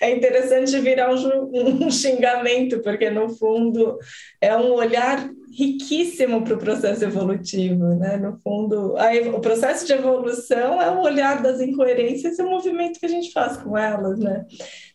é 0.00 0.10
interessante 0.10 0.78
virar 0.80 1.12
um, 1.12 1.84
um 1.84 1.90
xingamento, 1.90 2.80
porque 2.80 3.10
no 3.10 3.28
fundo 3.30 3.98
é 4.40 4.56
um 4.56 4.72
olhar 4.72 5.28
riquíssimo 5.56 6.42
para 6.42 6.54
o 6.54 6.58
processo 6.58 7.04
evolutivo, 7.04 7.94
né? 7.94 8.16
No 8.16 8.40
fundo, 8.42 8.96
a, 8.96 9.12
o 9.36 9.40
processo 9.40 9.86
de 9.86 9.92
evolução 9.92 10.82
é 10.82 10.90
o 10.90 11.00
olhar 11.00 11.40
das 11.42 11.60
incoerências 11.60 12.38
e 12.38 12.42
o 12.42 12.50
movimento 12.50 12.98
que 12.98 13.06
a 13.06 13.08
gente 13.08 13.32
faz 13.32 13.56
com 13.56 13.78
elas, 13.78 14.18
né? 14.18 14.44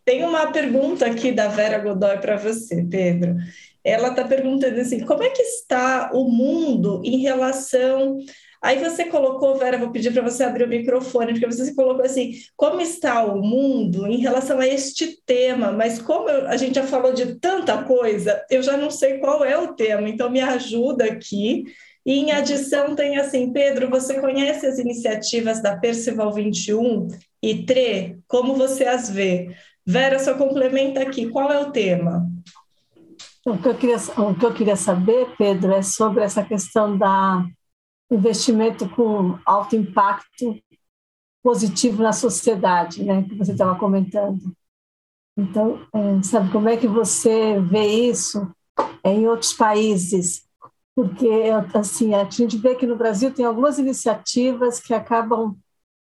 Tem 0.03 0.23
uma 0.23 0.51
pergunta 0.51 1.05
aqui 1.05 1.31
da 1.31 1.47
Vera 1.47 1.79
Godoy 1.79 2.17
para 2.17 2.35
você, 2.35 2.83
Pedro. 2.83 3.35
Ela 3.83 4.09
está 4.09 4.25
perguntando 4.25 4.79
assim: 4.79 4.99
como 5.05 5.23
é 5.23 5.29
que 5.29 5.41
está 5.41 6.11
o 6.13 6.29
mundo 6.29 7.01
em 7.05 7.17
relação 7.17 8.17
Aí 8.61 8.77
você 8.77 9.05
colocou, 9.05 9.55
Vera, 9.55 9.77
vou 9.77 9.89
pedir 9.89 10.11
para 10.11 10.21
você 10.21 10.43
abrir 10.43 10.65
o 10.65 10.67
microfone, 10.67 11.31
porque 11.31 11.45
você 11.45 11.73
colocou 11.73 12.03
assim, 12.03 12.33
como 12.57 12.81
está 12.81 13.23
o 13.23 13.41
mundo 13.41 14.05
em 14.05 14.17
relação 14.17 14.59
a 14.59 14.67
este 14.67 15.17
tema, 15.25 15.71
mas 15.71 16.01
como 16.01 16.27
a 16.27 16.57
gente 16.57 16.75
já 16.75 16.83
falou 16.83 17.13
de 17.13 17.35
tanta 17.39 17.81
coisa, 17.83 18.43
eu 18.49 18.61
já 18.61 18.75
não 18.75 18.91
sei 18.91 19.19
qual 19.19 19.45
é 19.45 19.57
o 19.57 19.73
tema, 19.73 20.09
então 20.09 20.29
me 20.29 20.41
ajuda 20.41 21.05
aqui. 21.05 21.63
E 22.05 22.13
em 22.13 22.31
adição 22.31 22.95
tem 22.95 23.17
assim, 23.17 23.51
Pedro, 23.53 23.89
você 23.89 24.19
conhece 24.19 24.65
as 24.65 24.77
iniciativas 24.77 25.61
da 25.61 25.77
Percival 25.77 26.33
21 26.33 27.07
e 27.41 27.63
TRE? 27.63 28.17
Como 28.27 28.55
você 28.55 28.85
as 28.85 29.09
vê? 29.09 29.55
Vera, 29.85 30.19
só 30.19 30.33
complementa 30.33 31.01
aqui, 31.01 31.29
qual 31.29 31.51
é 31.51 31.59
o 31.59 31.71
tema? 31.71 32.27
O 33.45 33.57
que, 33.57 33.69
eu 33.69 33.75
queria, 33.75 33.97
o 33.97 34.35
que 34.35 34.45
eu 34.45 34.53
queria 34.53 34.75
saber, 34.75 35.27
Pedro, 35.37 35.73
é 35.73 35.81
sobre 35.81 36.23
essa 36.23 36.43
questão 36.43 36.97
da 36.97 37.45
investimento 38.11 38.89
com 38.89 39.37
alto 39.45 39.75
impacto 39.75 40.59
positivo 41.43 42.03
na 42.03 42.11
sociedade, 42.11 43.03
né, 43.03 43.23
que 43.23 43.35
você 43.35 43.51
estava 43.51 43.77
comentando. 43.77 44.39
Então, 45.37 45.79
é, 45.93 46.21
sabe 46.23 46.51
como 46.51 46.67
é 46.67 46.75
que 46.75 46.87
você 46.87 47.59
vê 47.61 47.85
isso 47.85 48.51
em 49.05 49.27
outros 49.27 49.53
países? 49.53 50.43
Porque, 50.95 51.29
assim, 51.73 52.13
a 52.13 52.29
gente 52.29 52.57
vê 52.57 52.75
que 52.75 52.85
no 52.85 52.97
Brasil 52.97 53.33
tem 53.33 53.45
algumas 53.45 53.79
iniciativas 53.79 54.81
que 54.81 54.93
acabam, 54.93 55.55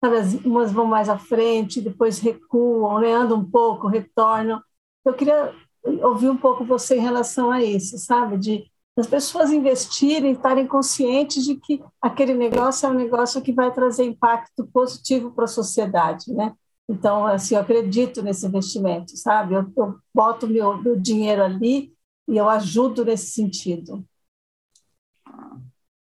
sabe, 0.03 0.41
umas 0.43 0.71
vão 0.71 0.85
mais 0.85 1.07
à 1.07 1.19
frente, 1.19 1.81
depois 1.81 2.19
recuam, 2.19 2.99
né, 2.99 3.11
andam 3.13 3.39
um 3.39 3.49
pouco, 3.49 3.87
retornam. 3.87 4.59
Eu 5.05 5.13
queria 5.13 5.53
ouvir 5.83 6.29
um 6.29 6.37
pouco 6.37 6.65
você 6.65 6.97
em 6.97 7.01
relação 7.01 7.51
a 7.51 7.63
isso, 7.63 7.97
sabe, 7.99 8.37
de 8.37 8.71
as 8.99 9.07
pessoas 9.07 9.51
investirem, 9.51 10.31
estarem 10.31 10.65
conscientes 10.65 11.45
de 11.45 11.55
que 11.55 11.83
aquele 12.01 12.33
negócio 12.33 12.87
é 12.87 12.89
um 12.89 12.95
negócio 12.95 13.41
que 13.41 13.51
vai 13.51 13.71
trazer 13.71 14.03
impacto 14.03 14.65
positivo 14.67 15.31
para 15.31 15.45
a 15.45 15.47
sociedade, 15.47 16.33
né? 16.33 16.53
Então, 16.89 17.27
assim, 17.27 17.55
eu 17.55 17.61
acredito 17.61 18.23
nesse 18.23 18.45
investimento, 18.45 19.15
sabe? 19.17 19.53
Eu, 19.53 19.71
eu 19.77 19.99
boto 20.13 20.47
meu, 20.47 20.81
meu 20.81 20.99
dinheiro 20.99 21.43
ali 21.43 21.93
e 22.27 22.37
eu 22.37 22.49
ajudo 22.49 23.05
nesse 23.05 23.27
sentido. 23.27 24.03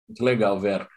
Muito 0.08 0.24
legal, 0.24 0.60
Vera. 0.60 0.88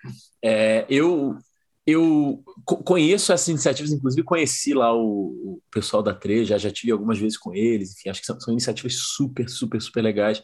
É, 0.43 0.85
eu 0.89 1.39
eu 1.87 2.45
conheço 2.85 3.33
essas 3.33 3.49
iniciativas, 3.49 3.91
inclusive 3.91 4.23
conheci 4.23 4.75
lá 4.75 4.95
o, 4.95 5.59
pessoal 5.71 6.03
da 6.03 6.13
Treja, 6.13 6.59
já, 6.59 6.69
já 6.69 6.71
tive 6.71 6.93
algumas 6.93 7.19
vezes 7.19 7.39
com 7.39 7.55
eles, 7.55 7.93
enfim, 7.93 8.11
acho 8.11 8.21
que 8.21 8.27
são, 8.27 8.39
são 8.39 8.53
iniciativas 8.53 8.95
super, 8.95 9.49
super, 9.49 9.81
super 9.81 10.03
legais. 10.03 10.43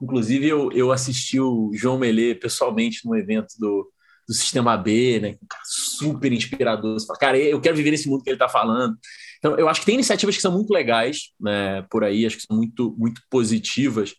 Inclusive, 0.00 0.46
eu, 0.46 0.70
eu 0.72 0.92
assisti 0.92 1.40
o 1.40 1.70
João 1.74 1.98
Melê 1.98 2.34
pessoalmente 2.34 3.00
no 3.04 3.16
evento 3.16 3.54
do, 3.58 3.90
do 4.28 4.34
Sistema 4.34 4.76
B, 4.76 5.20
né? 5.20 5.36
Super 5.64 6.32
inspirador. 6.32 6.94
Você 6.94 7.06
fala, 7.06 7.18
cara, 7.18 7.38
eu 7.38 7.60
quero 7.60 7.76
viver 7.76 7.90
nesse 7.90 8.08
mundo 8.08 8.22
que 8.22 8.30
ele 8.30 8.36
está 8.36 8.48
falando. 8.48 8.96
Então, 9.38 9.56
eu 9.56 9.68
acho 9.68 9.80
que 9.80 9.86
tem 9.86 9.94
iniciativas 9.94 10.36
que 10.36 10.42
são 10.42 10.52
muito 10.52 10.72
legais 10.72 11.30
né, 11.40 11.82
por 11.90 12.04
aí, 12.04 12.26
acho 12.26 12.36
que 12.36 12.46
são 12.46 12.56
muito, 12.56 12.94
muito 12.98 13.20
positivas. 13.30 14.14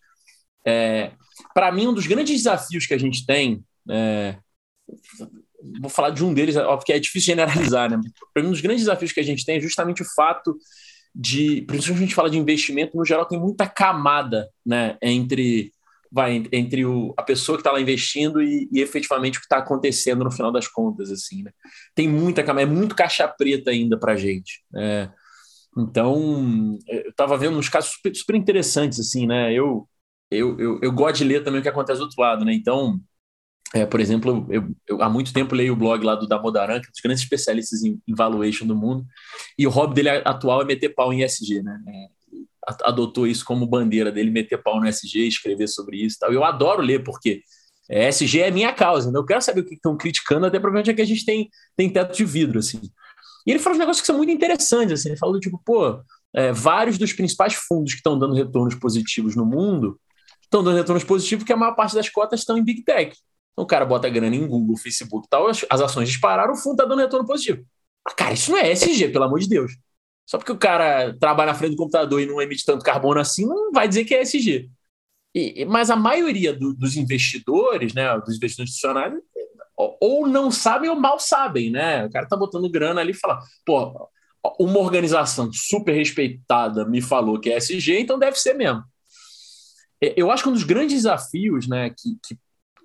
É, 0.66 1.12
Para 1.54 1.72
mim, 1.72 1.88
um 1.88 1.94
dos 1.94 2.08
grandes 2.08 2.36
desafios 2.36 2.86
que 2.86 2.94
a 2.94 2.98
gente 2.98 3.26
tem, 3.26 3.64
é, 3.90 4.38
vou 5.82 5.90
falar 5.90 6.12
de 6.12 6.24
um 6.24 6.34
deles, 6.34 6.56
porque 6.56 6.94
é 6.94 7.00
difícil 7.00 7.28
generalizar, 7.28 7.90
né? 7.90 8.00
Para 8.34 8.44
mim, 8.44 8.50
um 8.50 8.52
dos 8.52 8.62
grandes 8.62 8.84
desafios 8.84 9.12
que 9.12 9.20
a 9.20 9.24
gente 9.24 9.46
tem 9.46 9.58
é 9.58 9.62
justamente 9.62 10.02
o 10.02 10.06
fato 10.16 10.58
de, 11.20 11.64
principalmente 11.64 12.04
a 12.04 12.06
gente 12.06 12.16
fala 12.16 12.30
de 12.30 12.38
investimento, 12.38 12.96
no 12.96 13.04
geral 13.04 13.26
tem 13.26 13.40
muita 13.40 13.68
camada, 13.68 14.48
né, 14.64 14.98
entre 15.02 15.72
vai 16.12 16.48
entre 16.54 16.86
o, 16.86 17.14
a 17.18 17.24
pessoa 17.24 17.58
que 17.58 17.62
está 17.62 17.72
lá 17.72 17.82
investindo 17.82 18.42
e, 18.42 18.70
e, 18.72 18.80
efetivamente 18.80 19.38
o 19.38 19.42
que 19.42 19.46
está 19.46 19.58
acontecendo 19.58 20.24
no 20.24 20.32
final 20.32 20.52
das 20.54 20.66
contas, 20.66 21.12
assim, 21.12 21.44
né? 21.44 21.52
Tem 21.94 22.08
muita 22.08 22.42
é 22.42 22.66
muito 22.66 22.96
caixa 22.96 23.28
preta 23.28 23.72
ainda 23.72 24.00
para 24.00 24.16
gente. 24.16 24.64
Né? 24.72 25.12
Então, 25.78 26.78
eu 26.88 27.10
estava 27.10 27.38
vendo 27.38 27.58
uns 27.58 27.68
casos 27.68 27.92
super, 27.92 28.16
super, 28.16 28.36
interessantes, 28.36 29.00
assim, 29.02 29.28
né? 29.28 29.54
Eu, 29.54 29.88
eu, 30.32 30.58
eu, 30.58 30.80
eu, 30.82 30.92
gosto 30.94 31.18
de 31.18 31.26
ler 31.26 31.44
também 31.44 31.60
o 31.60 31.64
que 31.64 31.70
acontece 31.70 32.00
do 32.00 32.06
outro 32.06 32.22
lado, 32.22 32.46
né? 32.46 32.54
Então, 32.54 33.00
é, 33.74 33.86
por 33.86 34.00
exemplo, 34.00 34.48
eu, 34.50 34.70
eu, 34.88 35.02
há 35.02 35.10
muito 35.10 35.34
tempo 35.34 35.54
leio 35.54 35.74
o 35.74 35.76
blog 35.76 36.04
lá 36.04 36.16
do 36.16 36.28
Damodaran, 36.28 36.80
que 36.80 36.88
é 36.88 36.90
um 36.90 36.92
dos 36.92 37.02
grandes 37.04 37.24
especialistas 37.24 37.84
em, 37.84 38.02
em 38.08 38.16
valuation 38.16 38.66
do 38.66 38.76
mundo, 38.76 39.06
e 39.58 39.68
o 39.68 39.70
hobby 39.70 39.96
dele 39.96 40.10
atual 40.24 40.62
é 40.62 40.66
meter 40.66 40.90
pau 40.90 41.12
em 41.12 41.22
SG, 41.24 41.62
né? 41.62 41.80
É, 41.88 42.18
adotou 42.84 43.28
isso 43.28 43.46
como 43.46 43.66
bandeira 43.66 44.12
dele, 44.12 44.30
meter 44.30 44.62
pau 44.62 44.80
no 44.80 44.88
SG, 44.88 45.28
escrever 45.28 45.68
sobre 45.68 45.98
isso 45.98 46.18
e 46.18 46.20
tal. 46.20 46.34
Eu 46.34 46.44
adoro 46.44 46.82
ler, 46.82 47.04
porque 47.04 47.42
é, 47.90 48.08
SG 48.10 48.42
é 48.42 48.52
minha 48.52 48.74
causa, 48.74 49.12
né? 49.12 49.18
eu 49.18 49.26
quero 49.26 49.42
saber 49.42 49.62
o 49.62 49.66
que 49.66 49.76
estão 49.76 49.96
criticando, 49.96 50.46
até 50.46 50.60
provavelmente 50.60 50.92
é 50.92 50.94
que 50.94 51.02
a 51.02 51.06
gente 51.06 51.26
tem, 51.26 51.50
tem 51.76 51.90
teto 51.90 52.16
de 52.16 52.26
vidro, 52.26 52.60
assim. 52.60 52.82
E 53.46 53.52
ele 53.52 53.60
fala 53.60 53.76
uns 53.76 53.80
negócios 53.80 54.02
que 54.02 54.08
são 54.08 54.18
muito 54.18 54.32
interessantes, 54.32 55.00
assim, 55.00 55.10
ele 55.10 55.18
fala 55.18 55.40
tipo, 55.40 55.62
pô, 55.66 56.02
é, 56.34 56.52
vários 56.52 56.98
dos 56.98 57.14
principais 57.14 57.54
fundos 57.54 57.94
que 57.94 58.00
estão 58.00 58.20
dando 58.20 58.34
retornos 58.34 58.76
positivos 58.76 59.36
no 59.36 59.46
mundo 59.46 60.00
estão 60.44 60.64
dando 60.64 60.78
retornos 60.78 61.04
positivos 61.04 61.44
porque 61.44 61.54
a 61.54 61.58
maior 61.58 61.76
parte 61.76 61.96
das 61.96 62.10
cotas 62.10 62.42
estão 62.42 62.58
em 62.58 62.64
Big 62.64 62.84
Tech. 62.84 63.16
Então 63.58 63.64
o 63.64 63.68
cara 63.68 63.86
bota 63.86 64.08
grana 64.08 64.36
em 64.36 64.48
Google, 64.48 64.78
Facebook 64.78 65.26
e 65.26 65.30
tal, 65.32 65.48
as, 65.48 65.66
ações 65.82 66.10
dispararam, 66.10 66.54
o 66.54 66.56
fundo 66.56 66.74
está 66.74 66.86
dando 66.86 67.00
retorno 67.00 67.26
positivo. 67.26 67.66
Mas, 68.06 68.14
cara, 68.14 68.34
isso 68.36 68.52
não 68.52 68.58
é 68.60 68.70
SG, 68.70 69.10
pelo 69.10 69.24
amor 69.24 69.40
de 69.40 69.50
Deus. 69.50 69.76
Só 70.28 70.38
porque 70.38 70.52
o 70.52 70.58
cara 70.58 71.18
trabalha 71.20 71.52
na 71.52 71.58
frente 71.58 71.72
do 71.72 71.78
computador 71.78 72.22
e 72.22 72.28
não 72.28 72.40
emite 72.40 72.64
tanto 72.64 72.86
carbono 72.86 73.20
assim, 73.20 73.48
não 73.48 73.72
vai 73.72 73.88
dizer 73.88 74.06
que 74.06 74.14
é 74.14 74.22
SG. 74.22 74.70
E, 75.34 75.66
mas 75.66 75.90
a 75.90 75.96
maioria 75.96 76.54
do, 76.54 76.72
dos 76.72 76.96
investidores, 76.96 77.96
né, 77.96 78.08
dos 78.20 78.36
investidores 78.36 78.70
institucionais, 78.70 79.14
ou 79.76 80.28
não 80.28 80.52
sabem 80.52 80.92
ou 80.92 80.96
mal 80.96 81.20
sabem, 81.20 81.72
né? 81.72 82.06
O 82.06 82.12
cara 82.12 82.28
tá 82.28 82.38
botando 82.38 82.70
grana 82.70 83.02
ali 83.02 83.12
e 83.12 83.16
fala, 83.20 83.40
pô, 83.66 84.08
uma 84.60 84.80
organização 84.80 85.52
super 85.52 85.94
respeitada 85.94 86.86
me 86.86 87.02
falou 87.02 87.40
que 87.40 87.50
é 87.50 87.58
SG, 87.58 88.00
então 88.00 88.20
deve 88.20 88.38
ser 88.38 88.54
mesmo. 88.54 88.84
Eu 90.00 90.30
acho 90.30 90.44
que 90.44 90.50
um 90.50 90.54
dos 90.54 90.64
grandes 90.64 90.98
desafios, 90.98 91.68
né, 91.68 91.90
que, 91.90 92.18
que 92.24 92.38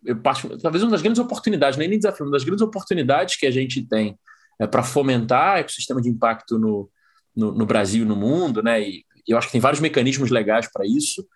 eu 0.05 0.17
talvez 0.61 0.83
uma 0.83 0.91
das 0.91 1.03
grandes 1.03 1.21
oportunidades, 1.21 1.79
nem 1.79 1.89
nem 1.89 1.99
desafio, 1.99 2.27
uma 2.27 2.33
das 2.33 2.45
grandes 2.45 2.63
oportunidades 2.63 3.37
que 3.37 3.47
a 3.47 3.51
gente 3.51 3.87
tem 3.87 4.19
é, 4.61 4.67
para 4.67 4.83
fomentar 4.83 5.59
ecossistema 5.59 6.01
de 6.01 6.09
impacto 6.09 6.59
no, 6.59 6.91
no, 7.35 7.53
no 7.53 7.67
Brasil 7.67 8.05
e 8.05 8.07
no 8.07 8.17
mundo, 8.17 8.63
né? 8.63 8.81
E 8.81 9.05
eu 9.27 9.39
acho 9.39 9.49
que 9.49 9.53
tem 9.53 9.61
vários 9.61 9.81
mecanismos 9.81 10.31
legais 10.31 10.71
para 10.73 10.87
isso. 10.87 11.27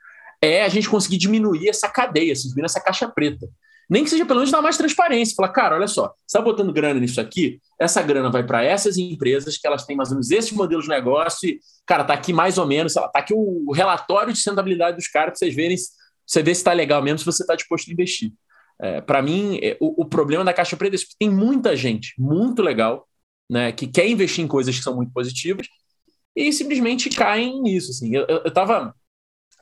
É 0.42 0.64
a 0.64 0.68
gente 0.68 0.88
conseguir 0.88 1.18
diminuir 1.18 1.68
essa 1.68 1.88
cadeia, 1.88 2.32
assim, 2.32 2.48
diminuir 2.48 2.66
essa 2.66 2.80
caixa 2.80 3.08
preta. 3.08 3.48
Nem 3.88 4.02
que 4.02 4.10
seja 4.10 4.26
pelo 4.26 4.40
menos 4.40 4.50
dar 4.50 4.60
mais 4.60 4.76
transparência. 4.76 5.34
Falar, 5.36 5.50
cara, 5.50 5.76
olha 5.76 5.86
só, 5.86 6.08
você 6.08 6.36
está 6.36 6.40
botando 6.40 6.72
grana 6.72 6.98
nisso 6.98 7.20
aqui, 7.20 7.60
essa 7.80 8.02
grana 8.02 8.30
vai 8.30 8.44
para 8.44 8.64
essas 8.64 8.98
empresas 8.98 9.56
que 9.56 9.66
elas 9.66 9.86
têm 9.86 9.96
mais 9.96 10.08
ou 10.08 10.16
menos 10.16 10.30
esses 10.30 10.50
modelos 10.50 10.84
de 10.84 10.90
negócio 10.90 11.48
e, 11.48 11.60
cara, 11.86 12.02
tá 12.02 12.12
aqui 12.12 12.32
mais 12.32 12.58
ou 12.58 12.66
menos, 12.66 12.94
tá 12.94 13.10
aqui 13.14 13.32
o 13.32 13.72
relatório 13.72 14.32
de 14.32 14.38
sustentabilidade 14.38 14.96
dos 14.96 15.06
caras 15.06 15.30
para 15.30 15.38
vocês 15.38 15.54
verem, 15.54 15.76
você 16.26 16.42
ver 16.42 16.54
se 16.54 16.60
está 16.60 16.72
legal 16.72 17.00
mesmo, 17.00 17.20
se 17.20 17.24
você 17.24 17.44
está 17.44 17.54
disposto 17.54 17.88
a 17.88 17.92
investir. 17.92 18.32
É, 18.80 19.00
para 19.00 19.22
mim, 19.22 19.58
é, 19.62 19.76
o, 19.80 20.02
o, 20.02 20.04
problema 20.04 20.44
da 20.44 20.52
caixa 20.52 20.76
preta 20.76 20.96
é 20.96 20.98
que 20.98 21.16
tem 21.18 21.30
muita 21.30 21.74
gente 21.74 22.12
muito 22.18 22.62
legal, 22.62 23.08
né, 23.48 23.72
que 23.72 23.86
quer 23.86 24.06
investir 24.06 24.44
em 24.44 24.48
coisas 24.48 24.76
que 24.76 24.82
são 24.82 24.94
muito 24.94 25.12
positivas, 25.12 25.66
e 26.34 26.52
simplesmente 26.52 27.08
caem 27.08 27.62
nisso. 27.62 27.90
Assim. 27.90 28.14
Eu, 28.14 28.26
eu, 28.28 28.42
eu 28.44 28.50
tava. 28.52 28.94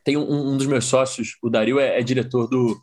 Tem 0.02 0.16
um, 0.16 0.52
um, 0.52 0.56
dos 0.56 0.66
meus 0.66 0.84
sócios, 0.84 1.36
o 1.42 1.48
Dario, 1.48 1.78
é, 1.78 1.98
é, 1.98 2.02
diretor 2.02 2.46
do, 2.48 2.78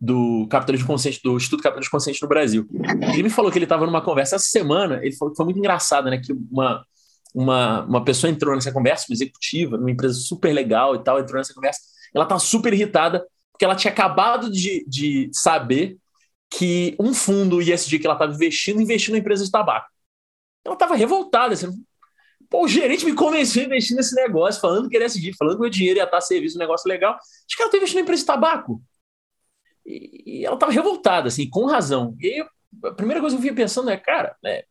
do 0.00 0.46
Capitalismo 0.48 0.86
Consciente, 0.86 1.20
do 1.22 1.36
Instituto 1.36 1.62
Capitalismo 1.62 1.90
Consciente 1.90 2.22
no 2.22 2.28
Brasil. 2.28 2.66
Ele 3.12 3.24
me 3.24 3.30
falou 3.30 3.50
que 3.50 3.58
ele 3.58 3.66
estava 3.66 3.84
numa 3.84 4.00
conversa 4.00 4.36
essa 4.36 4.46
semana, 4.46 5.00
ele 5.02 5.14
falou 5.14 5.32
que 5.32 5.36
foi 5.36 5.44
muito 5.44 5.58
engraçado, 5.58 6.08
né? 6.08 6.18
Que 6.18 6.32
uma, 6.32 6.82
uma, 7.34 7.84
uma 7.84 8.04
pessoa 8.04 8.30
entrou 8.30 8.54
nessa 8.54 8.72
conversa, 8.72 9.06
uma 9.08 9.14
executiva, 9.14 9.76
numa 9.76 9.90
empresa 9.90 10.14
super 10.20 10.52
legal 10.54 10.94
e 10.94 11.02
tal, 11.02 11.18
entrou 11.20 11.36
nessa 11.36 11.52
conversa, 11.52 11.80
ela 12.14 12.24
estava 12.24 12.40
super 12.40 12.72
irritada, 12.72 13.26
porque 13.58 13.64
ela 13.64 13.74
tinha 13.74 13.92
acabado 13.92 14.52
de, 14.52 14.84
de 14.86 15.28
saber 15.32 15.98
que 16.48 16.94
um 16.96 17.12
fundo 17.12 17.60
ISD 17.60 17.98
que 17.98 18.06
ela 18.06 18.14
estava 18.14 18.32
investindo, 18.32 18.80
investiu 18.80 19.10
na 19.12 19.18
empresa 19.18 19.44
de 19.44 19.50
tabaco. 19.50 19.88
Ela 20.64 20.76
estava 20.76 20.94
revoltada, 20.94 21.54
assim, 21.54 21.68
Pô, 22.48 22.64
o 22.64 22.68
gerente 22.68 23.04
me 23.04 23.14
convenceu 23.14 23.62
a 23.62 23.66
investir 23.66 23.96
nesse 23.96 24.14
negócio, 24.14 24.60
falando 24.60 24.88
que 24.88 24.96
ele 24.96 25.04
ia 25.04 25.08
seguir, 25.08 25.34
falando 25.36 25.56
que 25.56 25.60
meu 25.60 25.70
dinheiro 25.70 25.98
ia 25.98 26.04
estar 26.04 26.16
a 26.16 26.20
serviço, 26.20 26.56
um 26.56 26.60
negócio 26.60 26.88
legal. 26.88 27.14
Os 27.14 27.54
caras 27.54 27.66
estão 27.66 27.78
investindo 27.78 27.98
em 27.98 28.02
empresa 28.02 28.22
de 28.22 28.26
tabaco. 28.26 28.80
E, 29.84 30.22
e 30.40 30.46
ela 30.46 30.54
estava 30.54 30.72
revoltada, 30.72 31.28
assim, 31.28 31.50
com 31.50 31.66
razão. 31.66 32.16
E 32.20 32.40
a 32.84 32.92
primeira 32.92 33.20
coisa 33.20 33.36
que 33.36 33.40
eu 33.40 33.42
vinha 33.42 33.54
pensando 33.54 33.90
é, 33.90 33.96
cara, 33.98 34.34
né, 34.42 34.62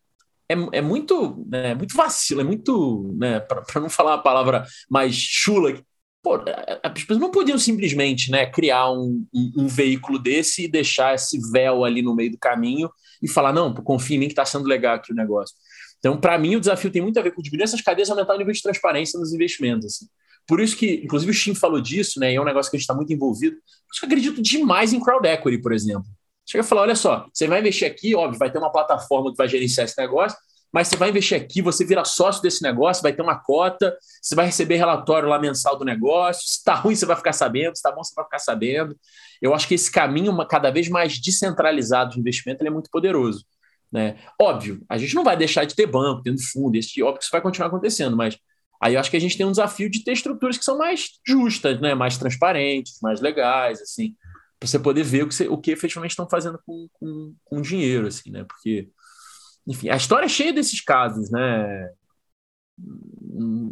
é, 0.48 0.54
é 0.72 0.80
muito, 0.80 1.44
né, 1.46 1.74
muito 1.74 1.94
vacilo, 1.94 2.40
é 2.40 2.44
muito, 2.44 3.14
né, 3.16 3.38
para 3.38 3.80
não 3.80 3.90
falar 3.90 4.14
a 4.14 4.18
palavra 4.18 4.66
mais 4.90 5.14
chula, 5.14 5.78
pô, 6.22 6.40
as 6.82 6.92
pessoas 6.92 7.18
não 7.18 7.30
podiam 7.30 7.58
simplesmente 7.58 8.30
né, 8.30 8.46
criar 8.46 8.90
um, 8.90 9.24
um, 9.32 9.52
um, 9.58 9.68
veículo 9.68 10.18
desse 10.18 10.64
e 10.64 10.68
deixar 10.68 11.14
esse 11.14 11.38
véu 11.50 11.84
ali 11.84 12.02
no 12.02 12.14
meio 12.14 12.30
do 12.30 12.38
caminho 12.38 12.90
e 13.22 13.28
falar, 13.28 13.52
não, 13.52 13.72
confia 13.74 14.16
em 14.16 14.20
mim 14.20 14.26
que 14.26 14.32
está 14.32 14.44
sendo 14.44 14.66
legal 14.66 14.96
aqui 14.96 15.12
o 15.12 15.16
negócio. 15.16 15.56
Então, 15.98 16.16
para 16.16 16.38
mim, 16.38 16.56
o 16.56 16.60
desafio 16.60 16.90
tem 16.90 17.02
muito 17.02 17.18
a 17.18 17.22
ver 17.22 17.32
com 17.32 17.42
diminuir 17.42 17.64
essas 17.64 17.80
cadeias 17.80 18.08
e 18.08 18.12
aumentar 18.12 18.34
o 18.34 18.38
nível 18.38 18.52
de 18.52 18.62
transparência 18.62 19.18
nos 19.18 19.32
investimentos. 19.32 19.86
Assim. 19.86 20.06
Por 20.46 20.60
isso 20.60 20.76
que, 20.76 21.02
inclusive, 21.04 21.30
o 21.30 21.34
Shin 21.34 21.54
falou 21.54 21.80
disso, 21.80 22.20
né? 22.20 22.32
E 22.32 22.36
é 22.36 22.40
um 22.40 22.44
negócio 22.44 22.70
que 22.70 22.76
a 22.76 22.78
gente 22.78 22.84
está 22.84 22.94
muito 22.94 23.12
envolvido. 23.12 23.56
Por 23.56 23.92
isso 23.92 24.00
que 24.00 24.04
eu 24.04 24.08
acredito 24.08 24.42
demais 24.42 24.92
em 24.92 25.00
crowd 25.00 25.26
equity, 25.26 25.58
por 25.58 25.72
exemplo. 25.72 26.06
Chega 26.46 26.62
a 26.62 26.66
falar: 26.66 26.82
olha 26.82 26.96
só, 26.96 27.26
você 27.32 27.46
vai 27.46 27.60
investir 27.60 27.86
aqui, 27.86 28.14
óbvio, 28.14 28.38
vai 28.38 28.50
ter 28.50 28.58
uma 28.58 28.72
plataforma 28.72 29.30
que 29.30 29.36
vai 29.36 29.48
gerenciar 29.48 29.84
esse 29.84 30.00
negócio, 30.00 30.38
mas 30.72 30.88
você 30.88 30.96
vai 30.96 31.08
investir 31.08 31.40
aqui, 31.40 31.62
você 31.62 31.84
vira 31.84 32.04
sócio 32.04 32.42
desse 32.42 32.62
negócio, 32.62 33.02
vai 33.02 33.12
ter 33.12 33.22
uma 33.22 33.38
cota, 33.38 33.96
você 34.20 34.34
vai 34.34 34.46
receber 34.46 34.76
relatório 34.76 35.28
lá 35.28 35.38
mensal 35.38 35.78
do 35.78 35.84
negócio. 35.84 36.42
Se 36.46 36.58
está 36.58 36.74
ruim, 36.74 36.94
você 36.94 37.06
vai 37.06 37.16
ficar 37.16 37.32
sabendo, 37.32 37.74
se 37.74 37.78
está 37.78 37.90
bom, 37.90 38.04
você 38.04 38.14
vai 38.14 38.24
ficar 38.24 38.38
sabendo. 38.38 38.96
Eu 39.40 39.54
acho 39.54 39.66
que 39.66 39.74
esse 39.74 39.90
caminho, 39.90 40.36
cada 40.46 40.70
vez 40.70 40.88
mais 40.88 41.18
descentralizado 41.18 42.12
de 42.12 42.20
investimento, 42.20 42.64
é 42.66 42.70
muito 42.70 42.90
poderoso. 42.90 43.44
Né? 43.90 44.18
Óbvio, 44.40 44.84
a 44.88 44.98
gente 44.98 45.14
não 45.14 45.24
vai 45.24 45.36
deixar 45.36 45.64
de 45.64 45.74
ter 45.74 45.86
banco, 45.86 46.22
tendo 46.22 46.40
fundo, 46.52 46.76
esse, 46.76 47.02
óbvio 47.02 47.18
que 47.18 47.24
isso 47.24 47.32
vai 47.32 47.40
continuar 47.40 47.68
acontecendo, 47.68 48.14
mas 48.14 48.36
aí 48.82 48.94
eu 48.94 49.00
acho 49.00 49.10
que 49.10 49.16
a 49.16 49.20
gente 49.20 49.36
tem 49.36 49.46
um 49.46 49.50
desafio 49.50 49.88
de 49.90 50.04
ter 50.04 50.12
estruturas 50.12 50.58
que 50.58 50.64
são 50.64 50.76
mais 50.76 51.08
justas, 51.26 51.80
né? 51.80 51.94
mais 51.94 52.18
transparentes, 52.18 52.98
mais 53.00 53.20
legais, 53.22 53.80
assim, 53.80 54.14
para 54.60 54.68
você 54.68 54.78
poder 54.78 55.04
ver 55.04 55.22
o 55.22 55.28
que, 55.28 55.34
você, 55.34 55.48
o 55.48 55.56
que 55.56 55.70
efetivamente 55.70 56.10
estão 56.10 56.28
fazendo 56.28 56.58
com, 56.66 56.88
com, 56.92 57.34
com 57.44 57.62
dinheiro, 57.62 58.08
assim, 58.08 58.30
né? 58.30 58.44
Porque, 58.44 58.88
enfim, 59.68 59.90
a 59.90 59.96
história 59.96 60.24
é 60.24 60.28
cheia 60.28 60.52
desses 60.52 60.80
casos, 60.80 61.30
né? 61.30 61.90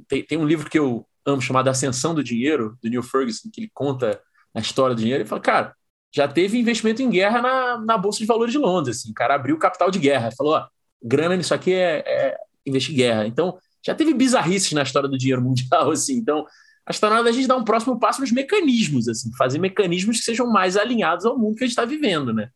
Tem, 0.06 0.22
tem 0.22 0.38
um 0.38 0.46
livro 0.46 0.68
que 0.68 0.78
eu 0.78 1.06
amo 1.24 1.40
chamado 1.40 1.68
Ascensão 1.68 2.14
do 2.14 2.22
Dinheiro, 2.22 2.76
do 2.82 2.90
Neil 2.90 3.02
Ferguson, 3.02 3.48
que 3.50 3.62
ele 3.62 3.70
conta 3.72 4.20
a 4.54 4.60
história 4.60 4.94
do 4.94 5.00
dinheiro 5.00 5.24
e 5.24 5.26
fala, 5.26 5.40
cara, 5.40 5.76
já 6.14 6.28
teve 6.28 6.58
investimento 6.58 7.02
em 7.02 7.10
guerra 7.10 7.40
na, 7.40 7.78
na 7.78 7.98
Bolsa 7.98 8.18
de 8.18 8.26
Valores 8.26 8.52
de 8.52 8.58
Londres. 8.58 8.98
Assim, 8.98 9.10
o 9.10 9.14
cara 9.14 9.34
abriu 9.34 9.58
capital 9.58 9.90
de 9.90 9.98
guerra, 9.98 10.30
falou: 10.36 10.54
ó, 10.54 10.66
grana 11.02 11.34
nisso 11.34 11.54
aqui 11.54 11.72
é, 11.72 12.04
é 12.06 12.36
investir 12.66 12.94
guerra. 12.94 13.26
Então, 13.26 13.58
já 13.84 13.94
teve 13.94 14.12
bizarrices 14.12 14.72
na 14.72 14.82
história 14.82 15.08
do 15.08 15.18
dinheiro 15.18 15.40
mundial. 15.42 15.90
Assim, 15.90 16.14
então, 16.14 16.40
acho 16.40 16.46
que 16.86 16.92
está 16.92 17.08
na 17.08 17.16
hora 17.16 17.24
da 17.24 17.32
gente 17.32 17.48
dar 17.48 17.56
um 17.56 17.64
próximo 17.64 17.98
passo 17.98 18.20
nos 18.20 18.30
mecanismos, 18.32 19.08
assim, 19.08 19.30
fazer 19.36 19.58
mecanismos 19.58 20.18
que 20.18 20.24
sejam 20.24 20.46
mais 20.46 20.76
alinhados 20.76 21.24
ao 21.24 21.38
mundo 21.38 21.56
que 21.56 21.64
a 21.64 21.66
gente 21.66 21.72
está 21.72 21.84
vivendo, 21.84 22.34
né? 22.34 22.50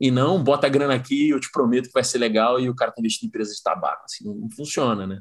E 0.00 0.10
não 0.10 0.42
bota 0.42 0.66
a 0.66 0.70
grana 0.70 0.94
aqui, 0.94 1.30
eu 1.30 1.40
te 1.40 1.50
prometo 1.50 1.86
que 1.86 1.94
vai 1.94 2.04
ser 2.04 2.18
legal 2.18 2.60
e 2.60 2.68
o 2.68 2.74
cara 2.74 2.90
está 2.90 3.00
investindo 3.00 3.24
em 3.24 3.28
empresas 3.28 3.56
de 3.56 3.62
tabaco. 3.62 4.04
Assim, 4.04 4.24
não 4.24 4.50
funciona, 4.50 5.06
né? 5.06 5.20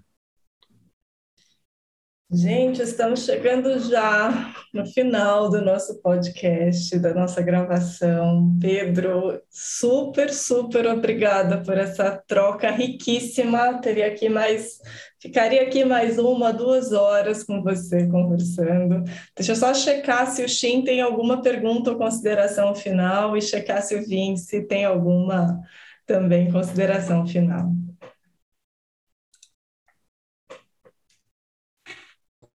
Gente, 2.31 2.81
estamos 2.81 3.23
chegando 3.23 3.79
já 3.79 4.53
no 4.73 4.83
final 4.85 5.47
do 5.47 5.61
nosso 5.61 6.01
podcast, 6.01 6.97
da 6.97 7.13
nossa 7.13 7.39
gravação. 7.39 8.57
Pedro, 8.59 9.39
super, 9.49 10.33
super 10.33 10.87
obrigada 10.87 11.61
por 11.61 11.77
essa 11.77 12.17
troca 12.27 12.71
riquíssima. 12.71 13.79
Teria 13.79 14.07
aqui 14.07 14.27
mais, 14.27 14.79
ficaria 15.25 15.63
aqui 15.63 15.83
mais 15.83 16.19
uma, 16.19 16.53
duas 16.53 16.91
horas 16.91 17.43
com 17.43 17.61
você 17.63 18.07
conversando. 18.07 19.03
Deixa 19.35 19.53
eu 19.53 19.55
só 19.55 19.73
checar 19.73 20.27
se 20.27 20.43
o 20.43 20.49
Shin 20.49 20.83
tem 20.83 21.01
alguma 21.01 21.41
pergunta 21.41 21.91
ou 21.91 21.97
consideração 21.97 22.75
final 22.75 23.35
e 23.35 23.41
checar 23.41 23.81
se 23.81 23.95
o 23.95 24.05
Vince 24.05 24.61
tem 24.67 24.85
alguma 24.85 25.59
também 26.05 26.51
consideração 26.51 27.25
final. 27.25 27.71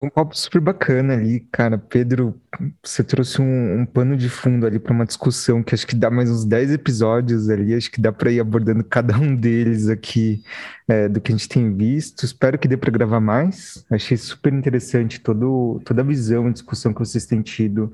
Um 0.00 0.08
papo 0.08 0.36
super 0.36 0.60
bacana 0.60 1.14
ali, 1.14 1.40
cara. 1.50 1.76
Pedro, 1.76 2.40
você 2.82 3.02
trouxe 3.02 3.42
um, 3.42 3.80
um 3.80 3.84
pano 3.86 4.16
de 4.16 4.28
fundo 4.28 4.64
ali 4.64 4.78
para 4.78 4.92
uma 4.92 5.04
discussão 5.04 5.60
que 5.60 5.74
acho 5.74 5.86
que 5.86 5.96
dá 5.96 6.08
mais 6.08 6.30
uns 6.30 6.44
10 6.44 6.72
episódios 6.72 7.50
ali. 7.50 7.74
Acho 7.74 7.90
que 7.90 8.00
dá 8.00 8.12
para 8.12 8.30
ir 8.30 8.38
abordando 8.38 8.84
cada 8.84 9.18
um 9.18 9.34
deles 9.34 9.88
aqui 9.88 10.44
é, 10.86 11.08
do 11.08 11.20
que 11.20 11.32
a 11.32 11.36
gente 11.36 11.48
tem 11.48 11.74
visto. 11.74 12.24
Espero 12.24 12.56
que 12.58 12.68
dê 12.68 12.76
para 12.76 12.92
gravar 12.92 13.18
mais. 13.20 13.84
Achei 13.90 14.16
super 14.16 14.52
interessante 14.52 15.20
todo, 15.20 15.80
toda 15.84 16.02
a 16.02 16.04
visão 16.04 16.48
e 16.48 16.52
discussão 16.52 16.92
que 16.92 17.00
vocês 17.00 17.26
têm 17.26 17.42
tido 17.42 17.92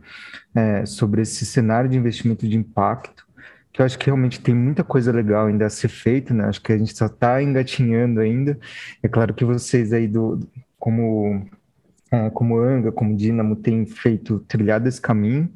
é, 0.55 0.85
sobre 0.85 1.23
esse 1.23 1.47
cenário 1.47 1.89
de 1.89 1.97
investimento 1.97 2.47
de 2.47 2.57
impacto. 2.57 3.25
Que 3.73 3.81
eu 3.81 3.87
acho 3.87 3.99
que 3.99 4.07
realmente 4.07 4.41
tem 4.41 4.55
muita 4.55 4.85
coisa 4.85 5.11
legal 5.11 5.47
ainda 5.47 5.67
a 5.67 5.71
ser 5.71 5.89
feita, 5.89 6.35
né? 6.35 6.45
Acho 6.45 6.61
que 6.61 6.73
a 6.73 6.79
gente 6.79 6.97
só 6.97 7.07
está 7.07 7.43
engatinhando 7.43 8.21
ainda. 8.21 8.59
É 9.03 9.09
claro 9.09 9.33
que 9.33 9.45
vocês 9.45 9.93
aí 9.93 10.07
do 10.07 10.39
como 10.79 11.49
é, 12.15 12.31
como 12.31 12.59
Anga, 12.59 12.93
como 12.93 13.17
Dínamo, 13.17 13.57
tem 13.57 13.87
feito, 13.87 14.41
trilhado 14.41 14.89
esse 14.89 15.01
caminho, 15.01 15.53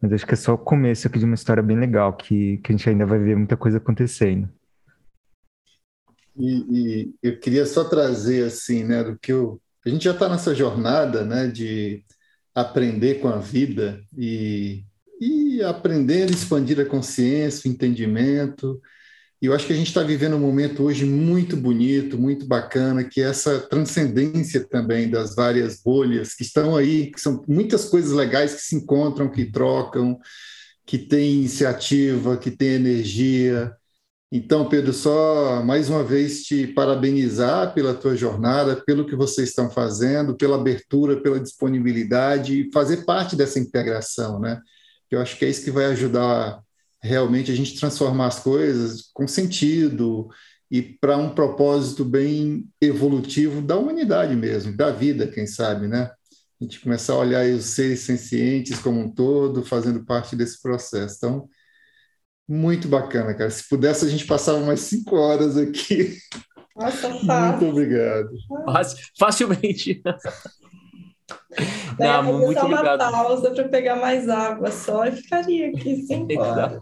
mas 0.00 0.12
acho 0.12 0.26
que 0.26 0.34
é 0.34 0.36
só 0.36 0.54
o 0.54 0.58
começo 0.58 1.06
aqui 1.06 1.18
de 1.18 1.24
uma 1.24 1.34
história 1.34 1.62
bem 1.62 1.78
legal, 1.78 2.12
que, 2.14 2.58
que 2.58 2.72
a 2.72 2.76
gente 2.76 2.88
ainda 2.88 3.06
vai 3.06 3.18
ver 3.18 3.36
muita 3.36 3.56
coisa 3.56 3.78
acontecendo. 3.78 4.48
E, 6.36 6.64
e 6.70 7.14
eu 7.22 7.38
queria 7.38 7.66
só 7.66 7.84
trazer, 7.84 8.44
assim, 8.44 8.84
né, 8.84 9.04
do 9.04 9.18
que 9.18 9.32
eu... 9.32 9.60
A 9.84 9.88
gente 9.88 10.04
já 10.04 10.12
está 10.12 10.28
nessa 10.28 10.54
jornada, 10.54 11.24
né, 11.24 11.46
de 11.46 12.04
aprender 12.54 13.20
com 13.20 13.28
a 13.28 13.38
vida 13.38 14.02
e, 14.16 14.84
e 15.20 15.62
aprender 15.62 16.24
a 16.24 16.32
expandir 16.32 16.80
a 16.80 16.84
consciência, 16.84 17.68
o 17.68 17.72
entendimento, 17.72 18.80
e 19.42 19.46
eu 19.46 19.54
acho 19.54 19.66
que 19.66 19.72
a 19.72 19.76
gente 19.76 19.86
está 19.86 20.02
vivendo 20.02 20.36
um 20.36 20.40
momento 20.40 20.82
hoje 20.82 21.06
muito 21.06 21.56
bonito, 21.56 22.18
muito 22.18 22.46
bacana, 22.46 23.02
que 23.02 23.22
é 23.22 23.24
essa 23.24 23.58
transcendência 23.58 24.66
também 24.68 25.08
das 25.08 25.34
várias 25.34 25.82
bolhas 25.82 26.34
que 26.34 26.42
estão 26.42 26.76
aí, 26.76 27.10
que 27.10 27.18
são 27.18 27.42
muitas 27.48 27.86
coisas 27.86 28.12
legais 28.12 28.54
que 28.54 28.60
se 28.60 28.76
encontram, 28.76 29.30
que 29.30 29.46
trocam, 29.50 30.18
que 30.84 30.98
têm 30.98 31.36
iniciativa, 31.36 32.36
que 32.36 32.50
têm 32.50 32.74
energia. 32.74 33.74
Então, 34.30 34.68
Pedro, 34.68 34.92
só 34.92 35.62
mais 35.64 35.88
uma 35.88 36.04
vez 36.04 36.42
te 36.42 36.66
parabenizar 36.66 37.72
pela 37.72 37.94
tua 37.94 38.14
jornada, 38.14 38.82
pelo 38.84 39.06
que 39.06 39.16
vocês 39.16 39.48
estão 39.48 39.70
fazendo, 39.70 40.36
pela 40.36 40.56
abertura, 40.56 41.20
pela 41.22 41.40
disponibilidade 41.40 42.68
fazer 42.74 43.06
parte 43.06 43.34
dessa 43.34 43.58
integração, 43.58 44.38
né? 44.38 44.60
Eu 45.10 45.18
acho 45.20 45.38
que 45.38 45.46
é 45.46 45.48
isso 45.48 45.64
que 45.64 45.70
vai 45.70 45.86
ajudar 45.86 46.62
realmente 47.02 47.50
a 47.50 47.54
gente 47.54 47.78
transformar 47.78 48.26
as 48.26 48.40
coisas 48.40 49.10
com 49.12 49.26
sentido 49.26 50.28
e 50.70 50.82
para 50.82 51.16
um 51.16 51.34
propósito 51.34 52.04
bem 52.04 52.68
evolutivo 52.80 53.60
da 53.60 53.76
humanidade 53.76 54.36
mesmo, 54.36 54.76
da 54.76 54.90
vida, 54.90 55.26
quem 55.26 55.46
sabe, 55.46 55.88
né? 55.88 56.10
A 56.60 56.64
gente 56.64 56.80
começar 56.80 57.14
a 57.14 57.18
olhar 57.18 57.46
os 57.46 57.64
seres 57.64 58.00
sencientes 58.00 58.78
como 58.78 59.00
um 59.00 59.10
todo, 59.10 59.64
fazendo 59.64 60.04
parte 60.04 60.36
desse 60.36 60.60
processo. 60.60 61.16
Então, 61.16 61.48
muito 62.46 62.86
bacana, 62.86 63.34
cara. 63.34 63.50
Se 63.50 63.68
pudesse, 63.68 64.04
a 64.04 64.08
gente 64.08 64.26
passava 64.26 64.60
mais 64.60 64.80
cinco 64.80 65.16
horas 65.16 65.56
aqui. 65.56 66.18
Nossa, 66.76 67.08
fácil. 67.24 67.66
Muito 67.66 67.66
obrigado. 67.66 68.30
Facilmente. 69.18 70.02
Não, 71.98 72.22
Não 72.22 72.38
muito 72.38 72.64
uma 72.64 72.80
obrigado. 72.80 73.10
pausa 73.10 73.50
para 73.50 73.68
pegar 73.68 73.96
mais 73.96 74.28
água 74.28 74.70
só 74.70 75.06
e 75.06 75.12
ficaria 75.12 75.68
aqui 75.68 76.02
cinco 76.02 76.32
horas. 76.40 76.80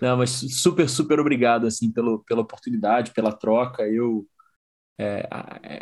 Não, 0.00 0.16
mas 0.16 0.30
super, 0.30 0.88
super 0.88 1.20
obrigado 1.20 1.66
assim 1.66 1.90
pelo, 1.90 2.24
pela 2.24 2.42
oportunidade, 2.42 3.12
pela 3.12 3.32
troca. 3.32 3.82
Eu 3.82 4.26
é, 4.98 5.26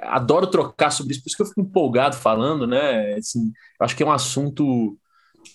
adoro 0.02 0.46
trocar 0.46 0.90
sobre 0.90 1.12
isso, 1.12 1.22
por 1.22 1.28
isso 1.28 1.36
que 1.36 1.42
eu 1.42 1.46
fico 1.46 1.60
empolgado 1.60 2.16
falando, 2.16 2.66
né? 2.66 3.14
Assim, 3.14 3.52
acho 3.80 3.96
que 3.96 4.02
é 4.02 4.06
um 4.06 4.12
assunto 4.12 4.98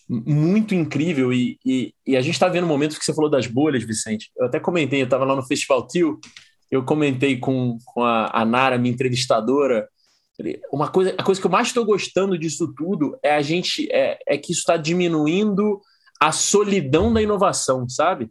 muito 0.09 0.75
incrível 0.75 1.33
e, 1.33 1.57
e, 1.65 1.93
e 2.05 2.15
a 2.17 2.21
gente 2.21 2.33
está 2.33 2.47
vendo 2.47 2.67
momentos 2.67 2.97
que 2.97 3.05
você 3.05 3.13
falou 3.13 3.29
das 3.29 3.47
bolhas, 3.47 3.83
Vicente. 3.83 4.31
Eu 4.37 4.45
até 4.45 4.59
comentei, 4.59 5.01
eu 5.01 5.05
estava 5.05 5.25
lá 5.25 5.35
no 5.35 5.45
Festival 5.45 5.87
Tio, 5.87 6.19
eu 6.69 6.83
comentei 6.83 7.39
com, 7.39 7.77
com 7.85 8.03
a, 8.03 8.29
a 8.33 8.45
Nara, 8.45 8.77
minha 8.77 8.93
entrevistadora, 8.93 9.87
uma 10.71 10.89
coisa, 10.89 11.15
a 11.17 11.23
coisa 11.23 11.41
que 11.41 11.47
eu 11.47 11.51
mais 11.51 11.67
estou 11.67 11.83
gostando 11.83 12.37
disso 12.37 12.73
tudo 12.75 13.17
é 13.23 13.35
a 13.35 13.41
gente 13.41 13.89
é, 13.91 14.19
é 14.27 14.37
que 14.37 14.51
isso 14.51 14.61
está 14.61 14.77
diminuindo 14.77 15.81
a 16.19 16.31
solidão 16.31 17.11
da 17.11 17.21
inovação, 17.21 17.87
sabe? 17.89 18.29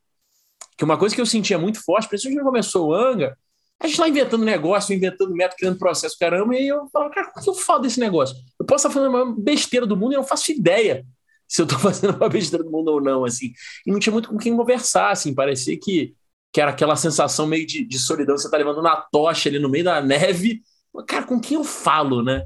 Que 0.77 0.85
uma 0.85 0.97
coisa 0.97 1.15
que 1.15 1.21
eu 1.21 1.27
sentia 1.27 1.59
muito 1.59 1.83
forte, 1.83 2.09
principalmente 2.09 2.39
quando 2.39 2.53
começou 2.53 2.89
o 2.89 2.95
Anga, 2.95 3.37
a 3.81 3.87
gente 3.87 4.01
lá 4.01 4.09
inventando 4.09 4.45
negócio, 4.45 4.95
inventando 4.95 5.35
método, 5.35 5.57
criando 5.59 5.79
processo, 5.79 6.17
caramba, 6.19 6.55
e 6.55 6.69
eu 6.69 6.89
falo, 6.93 7.11
cara, 7.11 7.31
como 7.31 7.45
que 7.45 7.51
eu 7.51 7.55
falo 7.55 7.81
desse 7.81 8.01
negócio? 8.01 8.37
Eu 8.59 8.65
posso 8.65 8.87
estar 8.87 8.95
fazendo 8.99 9.15
uma 9.15 9.35
besteira 9.37 9.87
do 9.87 9.97
mundo 9.97 10.15
e 10.15 10.17
não 10.17 10.25
faço 10.25 10.53
ideia 10.53 11.05
se 11.49 11.61
eu 11.61 11.65
estou 11.65 11.79
fazendo 11.81 12.17
uma 12.17 12.29
besteira 12.29 12.65
do 12.65 12.71
mundo 12.71 12.89
ou 12.89 13.01
não, 13.01 13.25
assim. 13.25 13.53
E 13.87 13.91
não 13.91 13.99
tinha 13.99 14.13
muito 14.13 14.29
com 14.29 14.39
quem 14.39 14.57
conversar, 14.57 15.11
assim, 15.11 15.35
parecia 15.35 15.79
que, 15.79 16.15
que 16.53 16.61
era 16.61 16.71
aquela 16.71 16.97
sensação 16.97 17.47
meio 17.47 17.67
de, 17.67 17.85
de 17.85 17.99
solidão, 17.99 18.37
você 18.37 18.47
está 18.47 18.57
levando 18.57 18.79
uma 18.79 18.97
tocha 18.97 19.49
ali 19.49 19.59
no 19.59 19.69
meio 19.69 19.85
da 19.85 20.01
neve 20.01 20.63
cara, 21.05 21.25
com 21.25 21.41
quem 21.41 21.57
eu 21.57 21.65
falo, 21.65 22.23
né? 22.23 22.45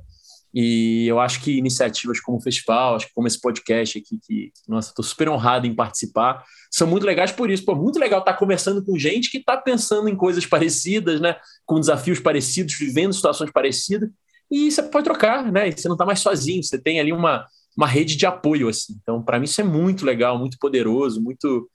E 0.53 1.07
eu 1.07 1.21
acho 1.21 1.41
que 1.43 1.57
iniciativas 1.57 2.21
como 2.21 2.39
o 2.39 2.41
festival, 2.41 2.97
acho 2.97 3.07
que 3.07 3.15
como 3.15 3.29
esse 3.29 3.41
podcast 3.41 3.99
aqui, 3.99 4.19
que, 4.21 4.53
nossa, 4.67 4.89
estou 4.89 5.05
super 5.05 5.29
honrado 5.29 5.67
em 5.67 5.75
participar, 5.75 6.45
são 6.71 6.89
muito 6.89 7.07
legais 7.07 7.31
por 7.31 7.51
isso. 7.51 7.65
Pô, 7.65 7.75
muito 7.75 7.99
legal 7.99 8.19
estar 8.21 8.33
tá 8.33 8.39
conversando 8.39 8.85
com 8.85 8.99
gente 8.99 9.31
que 9.31 9.39
está 9.39 9.57
pensando 9.57 10.09
em 10.09 10.17
coisas 10.17 10.45
parecidas, 10.45 11.21
né? 11.21 11.37
Com 11.65 11.79
desafios 11.79 12.19
parecidos, 12.19 12.75
vivendo 12.75 13.13
situações 13.13 13.51
parecidas. 13.53 14.11
E 14.51 14.71
você 14.71 14.83
pode 14.83 15.05
trocar, 15.05 15.51
né? 15.53 15.69
E 15.69 15.73
você 15.73 15.87
não 15.87 15.95
está 15.95 16.05
mais 16.05 16.19
sozinho, 16.21 16.63
você 16.63 16.79
tem 16.79 16.99
ali 16.99 17.13
uma, 17.13 17.47
uma 17.77 17.87
rede 17.87 18.17
de 18.17 18.27
apoio, 18.27 18.69
assim. 18.69 18.99
Então, 19.01 19.23
para 19.23 19.39
mim, 19.39 19.45
isso 19.45 19.61
é 19.61 19.65
muito 19.65 20.05
legal, 20.05 20.37
muito 20.37 20.59
poderoso, 20.59 21.23
muito, 21.23 21.71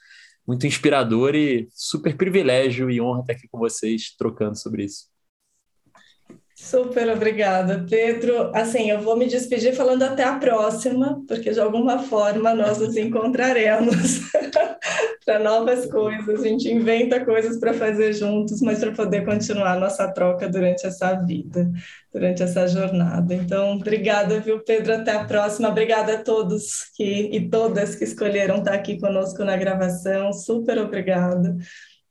muito 0.45 0.67
inspirador 0.67 1.33
e 1.33 1.69
super 1.73 2.17
privilégio 2.17 2.89
e 2.91 2.99
honra 2.99 3.21
estar 3.21 3.33
aqui 3.33 3.47
com 3.49 3.57
vocês 3.57 4.13
trocando 4.17 4.57
sobre 4.57 4.83
isso. 4.83 5.14
Super 6.65 7.09
obrigada, 7.09 7.85
Pedro. 7.87 8.49
Assim, 8.51 8.89
eu 8.89 8.99
vou 8.99 9.15
me 9.15 9.27
despedir 9.27 9.75
falando 9.75 10.01
até 10.01 10.23
a 10.23 10.39
próxima, 10.39 11.23
porque 11.27 11.51
de 11.51 11.59
alguma 11.59 11.99
forma 11.99 12.55
nós 12.55 12.79
nos 12.79 12.97
encontraremos 12.97 14.21
para 15.23 15.37
novas 15.37 15.85
coisas. 15.85 16.43
A 16.43 16.47
gente 16.47 16.67
inventa 16.67 17.23
coisas 17.23 17.59
para 17.59 17.71
fazer 17.71 18.13
juntos, 18.13 18.61
mas 18.61 18.79
para 18.79 18.91
poder 18.93 19.23
continuar 19.23 19.79
nossa 19.79 20.11
troca 20.11 20.49
durante 20.49 20.87
essa 20.87 21.13
vida, 21.13 21.69
durante 22.11 22.41
essa 22.41 22.67
jornada. 22.67 23.35
Então, 23.35 23.73
obrigada, 23.73 24.39
viu, 24.39 24.59
Pedro? 24.59 24.95
Até 24.95 25.11
a 25.11 25.23
próxima. 25.23 25.69
Obrigada 25.69 26.15
a 26.15 26.23
todos 26.23 26.89
que 26.95 27.29
e 27.31 27.47
todas 27.47 27.93
que 27.93 28.05
escolheram 28.05 28.57
estar 28.57 28.73
aqui 28.73 28.99
conosco 28.99 29.43
na 29.43 29.55
gravação. 29.55 30.33
Super 30.33 30.79
obrigada 30.79 31.55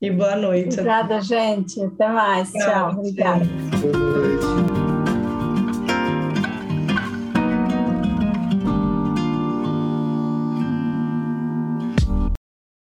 e 0.05 0.11
boa 0.11 0.37
noite. 0.37 0.75
Obrigada, 0.75 1.21
gente. 1.21 1.83
Até 1.83 2.09
mais. 2.09 2.51
Tchau. 2.53 2.61
Tchau. 2.61 2.91
Obrigada. 2.99 3.45
Boa 3.45 3.99
noite. 3.99 4.94